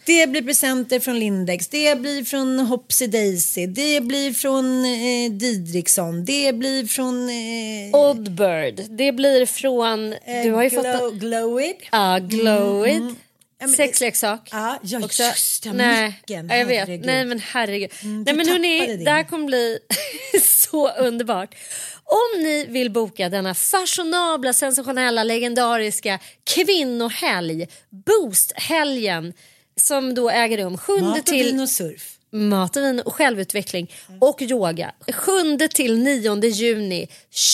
Det 0.05 0.27
blir 0.27 0.41
presenter 0.41 0.99
från 0.99 1.19
Lindex, 1.19 1.67
det 1.67 1.99
blir 1.99 2.23
från 2.23 2.59
Hopsy 2.59 3.07
Daisy, 3.07 3.65
det 3.67 4.01
blir 4.03 4.33
från 4.33 4.85
eh, 4.85 5.31
Didriksson, 5.31 6.25
det 6.25 6.53
blir 6.55 6.85
från... 6.85 7.29
Eh, 7.29 8.09
Oddbird, 8.09 8.97
det 8.97 9.11
blir 9.11 9.45
från... 9.45 10.15
Du 10.43 10.51
har 10.51 10.63
ju 10.63 10.69
fått... 10.69 10.83
glow, 10.83 11.11
en- 11.13 11.19
Glowid. 11.19 11.75
Ja, 11.91 12.19
Glowit. 12.21 12.95
Mm. 13.01 13.15
Ja, 13.61 13.67
men- 13.67 13.75
Sexleksak. 13.75 14.49
Ja, 14.51 14.79
ja 14.83 15.05
Också. 15.05 15.23
just 15.23 15.63
det, 15.63 15.73
Nej, 15.73 16.07
micken, 16.07 16.49
ja, 16.49 16.55
jag 16.55 16.65
vet. 16.65 16.79
herregud. 16.79 17.05
Nej 17.05 17.25
men 17.25 17.39
herregud. 17.39 17.91
Mm, 18.03 18.23
Nej 18.23 18.35
men 18.35 18.47
hörni, 18.49 18.97
det 19.05 19.11
här 19.11 19.23
kommer 19.23 19.45
bli 19.45 19.79
så 20.41 20.89
underbart. 20.91 21.55
Om 22.03 22.43
ni 22.43 22.65
vill 22.69 22.91
boka 22.91 23.29
denna 23.29 23.53
fashionabla, 23.53 24.53
sensationella, 24.53 25.23
legendariska 25.23 26.19
kvinnohelg, 26.43 27.67
Boosthelgen 27.89 29.33
som 29.75 30.13
då 30.13 30.29
äger 30.29 30.57
rum 30.57 30.77
7 30.77 30.99
Mat 31.01 31.25
till 31.25 31.45
vin 31.45 31.59
och 31.59 31.69
surf. 31.69 32.17
mat 32.31 32.75
och 32.75 32.83
vin 32.83 33.01
självutveckling 33.05 33.91
och 34.21 34.41
yoga 34.41 34.91
7 35.13 35.57
till 35.73 35.97
9 35.99 36.45
juni 36.45 37.07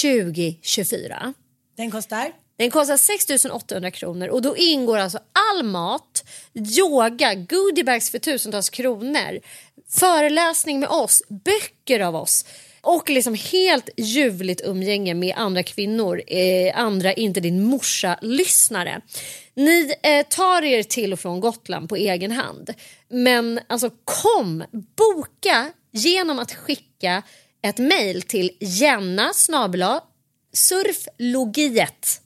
2024. 0.04 1.34
Den 1.78 1.92
kostar? 1.92 2.32
Den 2.58 2.72
kostar 2.72 2.98
6 2.98 3.46
800 3.46 3.92
kronor 3.92 4.28
och 4.28 4.42
då 4.42 4.58
ingår 4.58 4.98
alltså 4.98 5.20
all 5.50 5.64
mat, 5.64 6.24
yoga, 6.78 7.36
goodiebags 7.36 8.12
för 8.12 8.20
tusentals 8.20 8.70
kronor, 8.70 9.40
föreläsning 9.90 10.80
med 10.80 10.90
oss, 10.90 11.24
böcker 11.30 12.00
av 12.00 12.16
oss 12.16 12.46
och 12.82 13.10
liksom 13.10 13.34
helt 13.34 13.90
ljuvligt 13.98 14.62
umgänge 14.64 15.14
med 15.14 15.34
andra 15.38 15.64
kvinnor, 15.64 16.22
eh, 16.28 16.80
andra 16.80 17.14
inte 17.14 17.40
din 17.40 17.64
morsa-lyssnare. 17.64 19.02
Ni 19.54 19.94
eh, 20.04 20.26
tar 20.30 20.62
er 20.62 20.84
till 20.84 21.14
och 21.14 21.20
från 21.20 21.40
Gotland 21.40 21.90
på 21.90 21.96
egen 21.96 22.32
hand. 22.32 22.74
Men 23.10 23.60
alltså 23.68 23.90
kom, 24.04 24.64
boka 24.96 25.72
genom 25.92 26.40
att 26.40 26.54
skicka 26.54 27.24
ett 27.62 27.78
mejl 27.78 28.22
till 28.22 28.52
jenna 28.60 29.32
surflogiet 30.54 32.22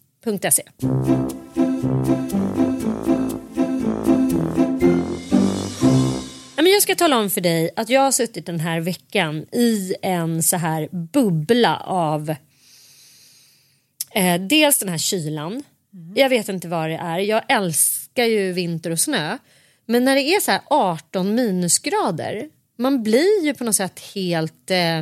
men 6.56 6.72
Jag 6.72 6.82
ska 6.82 6.96
tala 6.96 7.18
om 7.20 7.30
för 7.30 7.42
dig 7.42 7.70
att 7.76 7.90
jag 7.90 8.02
har 8.02 8.12
suttit 8.12 8.46
den 8.46 8.60
här 8.60 8.80
veckan 8.80 9.46
i 9.52 9.96
en 10.02 10.44
så 10.44 10.58
här 10.58 10.90
bubbla 10.92 11.78
av 11.86 12.36
eh, 14.12 14.42
dels 14.42 14.80
den 14.80 14.90
här 14.90 14.98
kylan. 14.98 15.64
Jag 16.16 16.30
vet 16.30 16.50
inte 16.50 16.68
vad 16.68 16.90
det 16.90 16.96
är. 16.96 17.20
Jag 17.20 17.42
älskar 17.48 18.26
ju 18.26 18.52
vinter 18.52 18.92
och 18.92 19.00
snö. 19.00 19.38
Men 19.86 20.06
när 20.06 20.16
det 20.16 20.22
är 20.22 20.40
så 20.40 20.52
här 20.52 20.62
18 20.70 21.36
minusgrader, 21.36 22.50
man 22.78 23.04
blir 23.04 23.46
ju 23.46 23.54
på 23.54 23.64
något 23.64 23.76
sätt 23.76 24.00
helt 24.00 24.72
eh, 24.72 25.02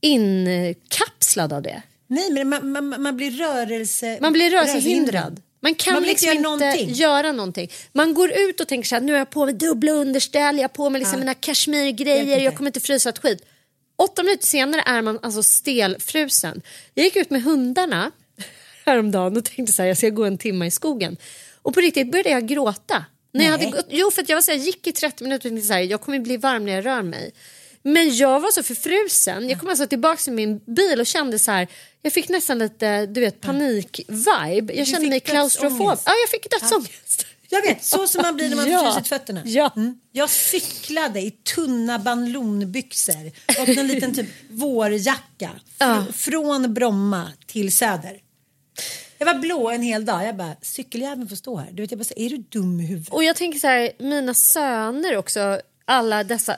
inkapslad 0.00 1.52
av 1.52 1.62
det. 1.62 1.82
Nej, 2.10 2.30
men 2.30 2.48
man, 2.48 2.72
man, 2.72 3.02
man 3.02 3.16
blir 3.16 3.30
rörelse... 3.30 4.18
Man 4.20 4.32
blir 4.32 4.50
rörelsehindrad. 4.50 5.42
Man 5.62 5.74
kan 5.74 5.94
Man 5.94 6.02
liksom 6.02 6.28
inte 6.30 6.42
någonting. 6.42 6.92
göra 6.92 7.32
någonting. 7.32 7.70
Man 7.92 8.14
går 8.14 8.30
ut 8.32 8.60
och 8.60 8.68
tänker 8.68 8.88
så 8.88 8.94
här, 8.94 9.02
nu 9.02 9.12
har 9.12 9.18
jag 9.18 9.30
på 9.30 9.44
mig 9.44 9.54
dubbla 9.54 9.92
underställ, 9.92 10.56
jag 10.56 10.62
har 10.62 10.68
på 10.68 10.90
mig 10.90 10.98
liksom 10.98 11.14
Ja. 11.14 11.18
mina 11.18 11.34
kashmirgrejer, 11.34 12.38
jag 12.40 12.56
kommer 12.56 12.68
inte 12.68 12.80
frysa 12.80 13.08
ett 13.08 13.18
skit. 13.18 13.42
Åtta 13.96 14.22
minuter 14.22 14.46
senare 14.46 14.82
är 14.86 15.02
man 15.02 15.18
alltså 15.22 15.42
stelfrusen. 15.42 16.62
Jag 16.94 17.04
gick 17.04 17.16
ut 17.16 17.30
med 17.30 17.42
hundarna 17.42 18.10
häromdagen 18.86 19.36
och 19.36 19.44
tänkte 19.44 19.72
så 19.72 19.82
här, 19.82 19.88
jag 19.88 19.96
ska 19.96 20.08
gå 20.08 20.24
en 20.24 20.38
timme 20.38 20.66
i 20.66 20.70
skogen. 20.70 21.16
Och 21.62 21.74
på 21.74 21.80
riktigt 21.80 22.10
började 22.12 22.30
jag 22.30 22.46
gråta. 22.48 23.04
När 23.32 23.44
jag 23.44 23.50
hade 23.52 23.66
gått, 23.66 23.86
jo, 23.90 24.10
för 24.10 24.24
jag 24.28 24.36
var 24.36 24.42
så 24.42 24.50
här, 24.50 24.58
gick 24.58 24.86
i 24.86 24.92
30 24.92 25.24
minuter 25.24 25.48
och 25.48 25.52
tänkte 25.52 25.66
så 25.66 25.72
här, 25.72 25.80
jag 25.80 26.00
kommer 26.00 26.18
bli 26.18 26.36
varm 26.36 26.64
när 26.66 26.72
jag 26.72 26.86
rör 26.86 27.02
mig. 27.02 27.32
Men 27.82 28.16
jag 28.16 28.40
var 28.40 28.50
så 28.50 28.62
förfrusen. 28.62 29.48
Jag 29.48 29.60
kom 29.60 29.68
alltså 29.68 29.86
tillbaka 29.86 30.16
till 30.22 30.32
min 30.32 30.58
bil 30.58 31.00
och 31.00 31.06
kände 31.06 31.38
så 31.38 31.50
här, 31.50 31.68
jag 32.02 32.12
fick 32.12 32.28
nästan 32.28 32.58
lite 32.58 33.06
du 33.06 33.20
vet 33.20 33.40
panik-vibe. 33.40 34.72
Jag 34.74 34.86
kände 34.86 35.08
mig 35.08 35.20
klaustrofob. 35.20 35.98
Ja, 36.04 36.12
jag 36.22 36.28
fick 36.30 36.50
dödsångest. 36.50 37.26
Jag 37.48 37.62
vet, 37.62 37.84
så 37.84 38.06
som 38.06 38.22
man 38.22 38.36
blir 38.36 38.48
när 38.48 38.56
man 38.56 38.70
Ja. 38.70 38.78
har 38.78 38.92
frusit 38.92 39.08
fötterna. 39.08 39.42
Ja. 39.44 39.72
Mm. 39.76 40.00
Jag 40.12 40.30
cyklade 40.30 41.20
i 41.20 41.30
tunna 41.30 41.98
banlonbyxor 41.98 43.32
och 43.60 43.68
en 43.68 43.86
liten 43.86 44.14
typ 44.14 44.26
vårjacka 44.50 45.50
fr- 45.78 46.12
från 46.12 46.74
Bromma 46.74 47.32
till 47.46 47.72
Söder. 47.76 48.20
Jag 49.18 49.26
var 49.26 49.34
blå 49.34 49.70
en 49.70 49.82
hel 49.82 50.04
dag. 50.04 50.26
Jag 50.26 50.36
bara, 50.36 50.56
cykeljäveln 50.62 51.28
får 51.28 51.36
stå 51.36 51.56
här. 51.56 51.68
Du 51.72 51.82
vet, 51.82 51.90
jag 51.90 51.98
bara, 52.00 52.04
är 52.16 52.30
du 52.30 52.36
dum 52.36 52.80
i 52.80 52.86
huvudet? 52.86 53.12
Och 53.12 53.24
jag 53.24 53.36
tänker 53.36 53.58
så 53.58 53.66
här, 53.66 53.90
mina 53.98 54.34
söner 54.34 55.16
också, 55.16 55.60
alla 55.84 56.24
dessa 56.24 56.56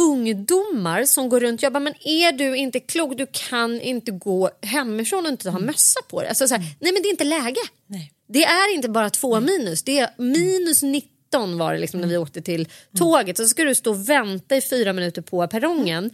ungdomar 0.00 1.04
som 1.04 1.28
går 1.28 1.40
runt. 1.40 1.62
Jag 1.62 1.72
bara, 1.72 1.80
men 1.80 1.94
är 2.00 2.32
du 2.32 2.56
inte 2.56 2.80
klok? 2.80 3.18
Du 3.18 3.26
kan 3.32 3.80
inte 3.80 4.10
gå 4.10 4.50
hemifrån 4.62 5.26
och 5.26 5.32
inte 5.32 5.50
ha 5.50 5.58
mössa 5.58 6.00
på 6.08 6.20
dig. 6.20 6.28
Alltså 6.28 6.48
så 6.48 6.54
här, 6.54 6.62
nej 6.80 6.92
men 6.92 7.02
det 7.02 7.08
är 7.08 7.10
inte 7.10 7.24
läge. 7.24 7.60
Nej. 7.86 8.12
Det 8.28 8.44
är 8.44 8.74
inte 8.74 8.88
bara 8.88 9.10
två 9.10 9.40
minus, 9.40 9.82
det 9.82 9.98
är 9.98 10.10
minus 10.16 10.82
19 10.82 11.58
var 11.58 11.72
det 11.72 11.78
liksom 11.78 12.00
när 12.00 12.08
vi 12.08 12.16
åkte 12.16 12.42
till 12.42 12.68
tåget. 12.98 13.36
Så 13.36 13.46
ska 13.46 13.64
du 13.64 13.74
stå 13.74 13.90
och 13.90 14.08
vänta 14.08 14.56
i 14.56 14.60
fyra 14.60 14.92
minuter 14.92 15.22
på 15.22 15.46
perrongen 15.46 16.10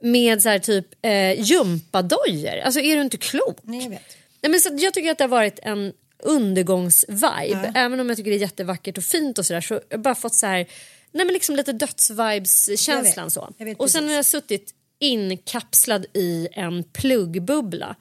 med 0.00 0.42
så 0.42 0.48
här 0.48 0.58
typ 0.58 0.86
eh, 1.02 1.40
gympadojor. 1.40 2.58
Alltså 2.64 2.80
är 2.80 2.96
du 2.96 3.02
inte 3.02 3.16
klok? 3.16 3.58
Nej, 3.62 3.82
jag 3.82 3.90
vet. 3.90 4.16
Nej, 4.42 4.50
men 4.50 4.60
så 4.60 4.70
jag 4.78 4.94
tycker 4.94 5.10
att 5.10 5.18
det 5.18 5.24
har 5.24 5.28
varit 5.28 5.58
en 5.62 5.92
undergångsvibe. 6.22 7.72
Även 7.74 8.00
om 8.00 8.08
jag 8.08 8.16
tycker 8.16 8.30
det 8.30 8.36
är 8.36 8.40
jättevackert 8.40 8.98
och 8.98 9.04
fint 9.04 9.38
och 9.38 9.46
sådär 9.46 9.60
så 9.60 9.74
har 9.74 9.82
jag 9.88 10.00
bara 10.00 10.14
fått 10.14 10.34
så 10.34 10.46
här, 10.46 10.66
nej 11.12 11.26
men 11.26 11.32
liksom 11.32 11.56
lite 11.56 11.72
dödsvibes-känslan 11.72 13.30
så. 13.30 13.54
Jag 13.58 13.66
vet 13.66 13.80
och 13.80 13.90
sen 13.90 14.08
har 14.08 14.14
jag 14.14 14.24
suttit 14.24 14.74
inkapslad 14.98 16.06
i 16.14 16.48
en 16.52 16.84
pluggbubbla. 16.84 17.96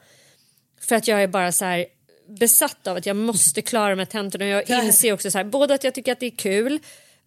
För 0.81 0.95
att 0.95 1.07
jag 1.07 1.23
är 1.23 1.27
bara 1.27 1.51
så 1.51 1.65
här 1.65 1.85
besatt 2.39 2.87
av 2.87 2.97
att 2.97 3.05
jag 3.05 3.15
måste 3.15 3.61
klara 3.61 3.95
här 3.95 4.05
tentorna. 4.05 4.45
Jag 4.45 4.63
Ja. 4.69 4.83
inser 4.83 5.13
också 5.13 5.31
så 5.31 5.37
här, 5.37 5.45
både 5.45 5.73
att 5.73 5.83
jag 5.83 5.93
tycker 5.93 6.11
att 6.11 6.19
det 6.19 6.25
är 6.25 6.35
kul 6.37 6.79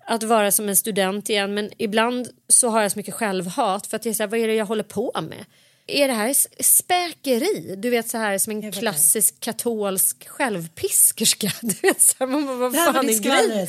att 0.07 0.23
vara 0.23 0.51
som 0.51 0.69
en 0.69 0.77
student 0.77 1.31
igen 1.31 1.55
men 1.55 1.71
ibland 1.79 2.29
så 2.49 2.69
har 2.69 2.83
jag 2.83 2.93
så 2.93 2.99
mycket 2.99 3.15
självhat 3.15 3.87
för 3.87 3.97
att 3.97 4.05
jag 4.05 4.11
är 4.11 4.15
så 4.15 4.23
här, 4.23 4.29
vad 4.31 4.41
är 4.41 4.49
det 4.49 4.55
jag 4.55 4.67
håller 4.67 4.83
på 4.83 5.13
med? 5.23 5.45
Är 5.87 6.09
det 6.09 6.15
här 6.15 6.35
späkeri? 6.63 7.75
Du 7.79 7.91
vet 7.91 8.09
så 8.09 8.19
här 8.19 8.39
som 8.39 8.51
en 8.53 8.73
klassisk 8.73 9.41
katolsk 9.41 10.29
självpiskerska. 10.29 11.53
Du 11.61 11.75
vet 11.83 12.03
så 12.03 12.15
här, 12.19 12.27
man 12.27 12.47
bara, 12.47 12.57
vad 12.57 12.73
Det 12.73 12.79
här 12.79 12.93
fan 12.93 13.09
är 13.09 13.19
grejen? 13.19 13.59
Jag 13.59 13.69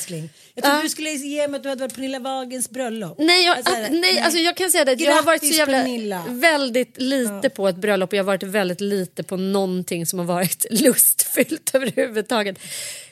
trodde 0.63 0.77
Ja. 0.77 0.81
du 0.81 0.89
skulle 0.89 1.09
ge 1.09 1.47
mig 1.47 1.57
att 1.57 1.63
du 1.63 1.69
hade 1.69 1.81
varit 1.81 1.93
Pernilla 1.95 2.19
Wahlgrens 2.19 2.69
bröllop. 2.69 3.15
Nej, 3.19 3.45
jag, 3.45 3.57
Alltså, 3.57 3.73
att, 3.75 3.91
nej, 3.91 4.19
alltså 4.19 4.39
jag 4.39 4.57
kan 4.57 4.71
säga 4.71 4.85
det. 4.85 4.91
att 4.91 4.99
Jag 4.99 5.15
har 5.15 5.23
varit 5.23 5.41
så 5.41 5.45
Grattis, 5.45 5.57
jävla 5.57 5.77
Pernilla. 5.81 6.23
väldigt 6.29 6.97
lite 7.01 7.49
på 7.49 7.67
ett 7.67 7.75
bröllop 7.75 8.09
och 8.09 8.13
jag 8.13 8.23
har 8.23 8.27
varit 8.27 8.43
väldigt 8.43 8.81
lite 8.81 9.23
på 9.23 9.37
någonting 9.37 10.05
som 10.05 10.19
har 10.19 10.25
varit 10.25 10.65
lustfyllt 10.71 11.71
överhuvudtaget. 11.75 12.59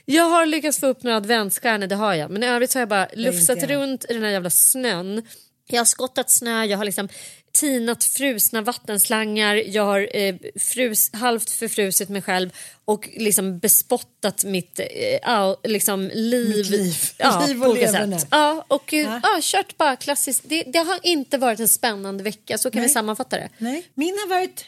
Jag 0.05 0.23
har 0.29 0.45
lyckats 0.45 0.79
få 0.79 0.87
upp 0.87 1.03
några 1.03 1.17
adventsstjärnor, 1.17 1.87
det 1.87 1.95
har 1.95 2.13
jag. 2.13 2.31
Men 2.31 2.43
i 2.43 2.47
övrigt 2.47 2.71
så 2.71 2.77
har 2.79 2.81
jag 2.81 2.89
bara 2.89 3.07
lufsat 3.13 3.63
runt 3.63 4.05
i 4.09 4.13
den 4.13 4.23
här 4.23 4.29
jävla 4.29 4.49
snön. 4.49 5.21
Jag 5.67 5.79
har 5.79 5.85
skottat 5.85 6.31
snö, 6.31 6.63
jag 6.65 6.77
har 6.77 6.85
liksom 6.85 7.09
tinat 7.53 8.03
frusna 8.03 8.61
vattenslangar, 8.61 9.55
jag 9.55 9.83
har 9.83 10.15
eh, 10.15 10.35
frus, 10.59 11.13
halvt 11.13 11.49
förfrusit 11.49 12.09
mig 12.09 12.21
själv 12.21 12.49
och 12.85 13.09
liksom 13.17 13.59
bespottat 13.59 14.43
mitt 14.43 14.79
eh, 14.79 15.55
liksom 15.63 16.11
liv, 16.13 16.57
Mitt 16.57 16.69
liv. 16.69 16.95
Ja, 17.17 17.45
Liv 17.47 17.63
och 17.63 17.77
sätt. 17.77 18.27
Ja, 18.31 18.65
och 18.67 18.93
eh, 18.93 19.01
Ja. 19.01 19.19
ja. 19.23 19.39
kört 19.41 19.77
bara 19.77 19.95
klassiskt. 19.95 20.43
Det, 20.45 20.63
det 20.63 20.79
har 20.79 20.99
inte 21.03 21.37
varit 21.37 21.59
en 21.59 21.69
spännande 21.69 22.23
vecka, 22.23 22.57
så 22.57 22.71
kan 22.71 22.81
vi 22.81 22.87
Nej. 22.87 22.93
sammanfatta 22.93 23.37
det. 23.37 23.49
Nej, 23.57 23.87
min 23.93 24.17
har 24.17 24.27
varit 24.27 24.65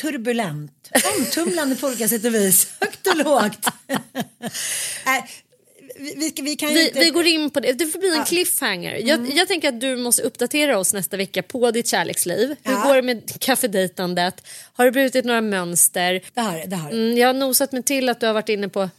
turbulent, 0.00 0.90
omtumlande 1.18 1.76
på 1.76 1.86
olika 1.86 2.08
sätt 2.08 2.24
och 2.24 2.34
vis, 2.34 2.68
högt 2.80 3.06
och 3.06 3.16
lågt. 3.16 3.66
Nej, 5.06 5.24
vi, 5.98 6.14
vi, 6.36 6.42
vi 6.42 6.56
kan 6.56 6.68
Vi, 6.68 6.86
inte... 6.88 6.98
vi 6.98 7.10
går 7.10 7.26
in 7.26 7.50
på 7.50 7.60
det. 7.60 7.72
Det 7.72 7.86
får 7.86 7.98
bli 7.98 8.08
en 8.08 8.14
Ja. 8.14 8.24
cliffhanger. 8.24 8.94
Jag, 8.94 9.18
Mm. 9.20 9.36
jag 9.36 9.48
tänker 9.48 9.68
att 9.68 9.80
du 9.80 9.96
måste 9.96 10.22
uppdatera 10.22 10.78
oss 10.78 10.92
nästa 10.94 11.16
vecka 11.16 11.42
på 11.42 11.70
ditt 11.70 11.86
kärleksliv. 11.88 12.48
Hur 12.62 12.72
Ja. 12.72 12.82
går 12.86 12.94
det 12.96 13.02
med 13.02 13.40
kaffedejtandet? 13.40 14.34
Har 14.72 14.84
du 14.84 14.90
brutit 14.90 15.24
några 15.24 15.40
mönster? 15.40 16.20
Det 16.34 16.40
har 16.40 16.66
det, 16.66 16.76
har. 16.76 16.90
Mm, 16.90 17.16
jag 17.18 17.26
har 17.28 17.34
nosat 17.34 17.72
mig 17.72 17.82
till 17.82 18.08
att 18.08 18.20
du 18.20 18.26
har 18.26 18.32
varit 18.34 18.48
inne 18.48 18.68
på 18.68 18.90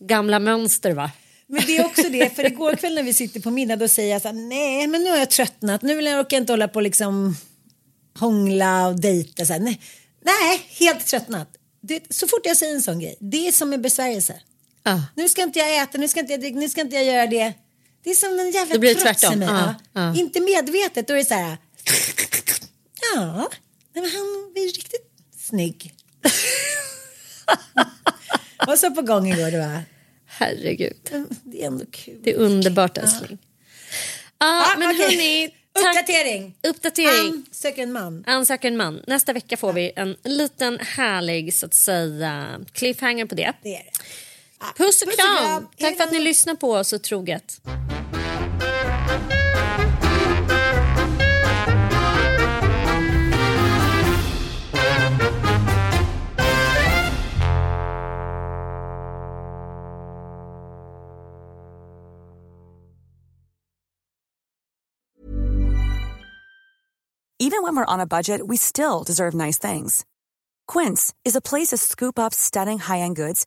gamla 0.00 0.38
mönster 0.38 0.92
va? 0.92 1.10
Men 1.46 1.62
det 1.66 1.76
är 1.76 1.84
också 1.84 2.08
det, 2.08 2.36
för 2.36 2.46
igår 2.46 2.74
kväll 2.76 2.94
när 2.94 3.02
vi 3.02 3.14
sitter 3.14 3.40
på 3.40 3.50
middag 3.50 3.76
då 3.76 3.88
säger 3.88 4.12
jag 4.12 4.22
så 4.22 4.28
här, 4.28 4.34
nej 4.34 4.86
men 4.86 5.02
nu 5.04 5.10
har 5.10 5.18
jag 5.18 5.30
tröttnat, 5.30 5.82
nu 5.82 5.94
vill 5.94 6.06
jag 6.06 6.20
orkar 6.20 6.36
inte 6.36 6.52
hålla 6.52 6.68
på 6.68 6.74
och 6.78 6.82
liksom 6.82 7.36
hångla 8.18 8.86
och 8.88 9.00
dejta 9.00 9.46
så 9.46 9.52
här. 9.52 9.60
Nej, 9.60 9.80
nej 10.24 10.60
helt 10.78 11.06
tröttnat. 11.06 11.48
Det, 11.80 12.02
så 12.10 12.26
fort 12.26 12.40
jag 12.44 12.56
säger 12.56 12.74
en 12.74 12.82
sån 12.82 13.00
grej, 13.00 13.16
det 13.20 13.48
är 13.48 13.52
som 13.52 13.72
en 13.72 13.82
besvärjelse. 13.82 14.34
Ja. 14.84 15.02
Nu 15.16 15.28
ska 15.28 15.42
inte 15.42 15.58
jag 15.58 15.82
äta, 15.82 15.98
nu 15.98 16.08
ska 16.08 16.20
inte 16.20 16.32
jag 16.32 16.40
dricka, 16.40 16.58
nu 16.58 16.68
ska 16.68 16.80
inte 16.80 16.96
jag 16.96 17.04
göra 17.04 17.26
det. 17.26 17.52
Det 18.04 18.10
är 18.10 18.14
som 18.14 18.38
en 18.38 18.50
jävla 18.50 18.72
Det 18.72 18.78
blir 18.78 18.94
trots 18.94 19.22
i 19.22 19.26
tvärtom. 19.26 19.38
mig. 19.38 19.48
Ja. 19.48 19.74
ja. 19.92 20.16
Inte 20.16 20.40
medvetet, 20.40 21.08
då 21.08 21.14
är 21.14 21.18
det 21.18 21.24
så 21.24 21.34
här. 21.34 21.56
Ja, 23.14 23.48
men 23.94 24.04
han 24.04 24.50
blir 24.52 24.64
riktigt 24.66 25.10
snygg. 25.38 25.94
Vad 28.66 28.78
så 28.78 28.90
på 28.90 29.02
gång 29.02 29.32
igår 29.32 29.50
det 29.50 29.58
var. 29.58 29.82
Herregud. 30.26 31.26
Det 31.44 31.62
är 31.62 31.66
ändå 31.66 31.84
kul. 31.90 32.18
Det 32.22 32.30
är 32.32 32.36
underbart 32.36 32.98
älskling. 32.98 33.38
Ja, 34.38 34.72
Ah, 34.74 34.78
men 34.78 34.90
okej. 34.90 35.02
hörni. 35.04 35.50
Tack. 35.72 35.84
Uppdatering. 35.96 36.54
Uppdatering. 36.68 37.30
Han 37.32 37.46
söker 37.52 37.82
en 37.82 37.92
man. 37.92 38.24
Ansöker 38.26 38.68
en 38.68 38.76
man. 38.76 39.02
Nästa 39.06 39.32
vecka 39.32 39.56
får 39.56 39.72
vi 39.72 39.92
en 39.96 40.16
liten 40.24 40.78
härlig 40.80 41.54
så 41.54 41.66
att 41.66 41.74
säga 41.74 42.60
cliffhanger 42.72 43.26
på 43.26 43.34
det. 43.34 43.52
Det 43.62 43.74
är 43.76 43.82
det. 43.84 43.90
Ah, 44.66 44.72
Puss 44.76 45.02
och 45.02 45.12
kram! 45.12 45.68
Tack 45.78 45.96
för 45.96 46.04
att 46.04 46.12
ni 46.12 46.18
lyssnar 46.18 46.54
på 46.54 46.72
oss 46.72 46.88
så 46.88 46.98
troget. 46.98 47.60
Even 67.40 67.62
when 67.62 67.76
we're 67.76 67.84
on 67.84 68.00
a 68.00 68.06
budget, 68.06 68.40
we 68.46 68.56
still 68.56 69.02
deserve 69.04 69.34
nice 69.34 69.58
things. 69.58 70.04
Quince 70.66 71.12
is 71.26 71.36
a 71.36 71.40
place 71.40 71.68
to 71.68 71.76
scoop 71.76 72.18
up 72.18 72.32
stunning 72.32 72.78
high-end 72.78 73.16
goods 73.16 73.46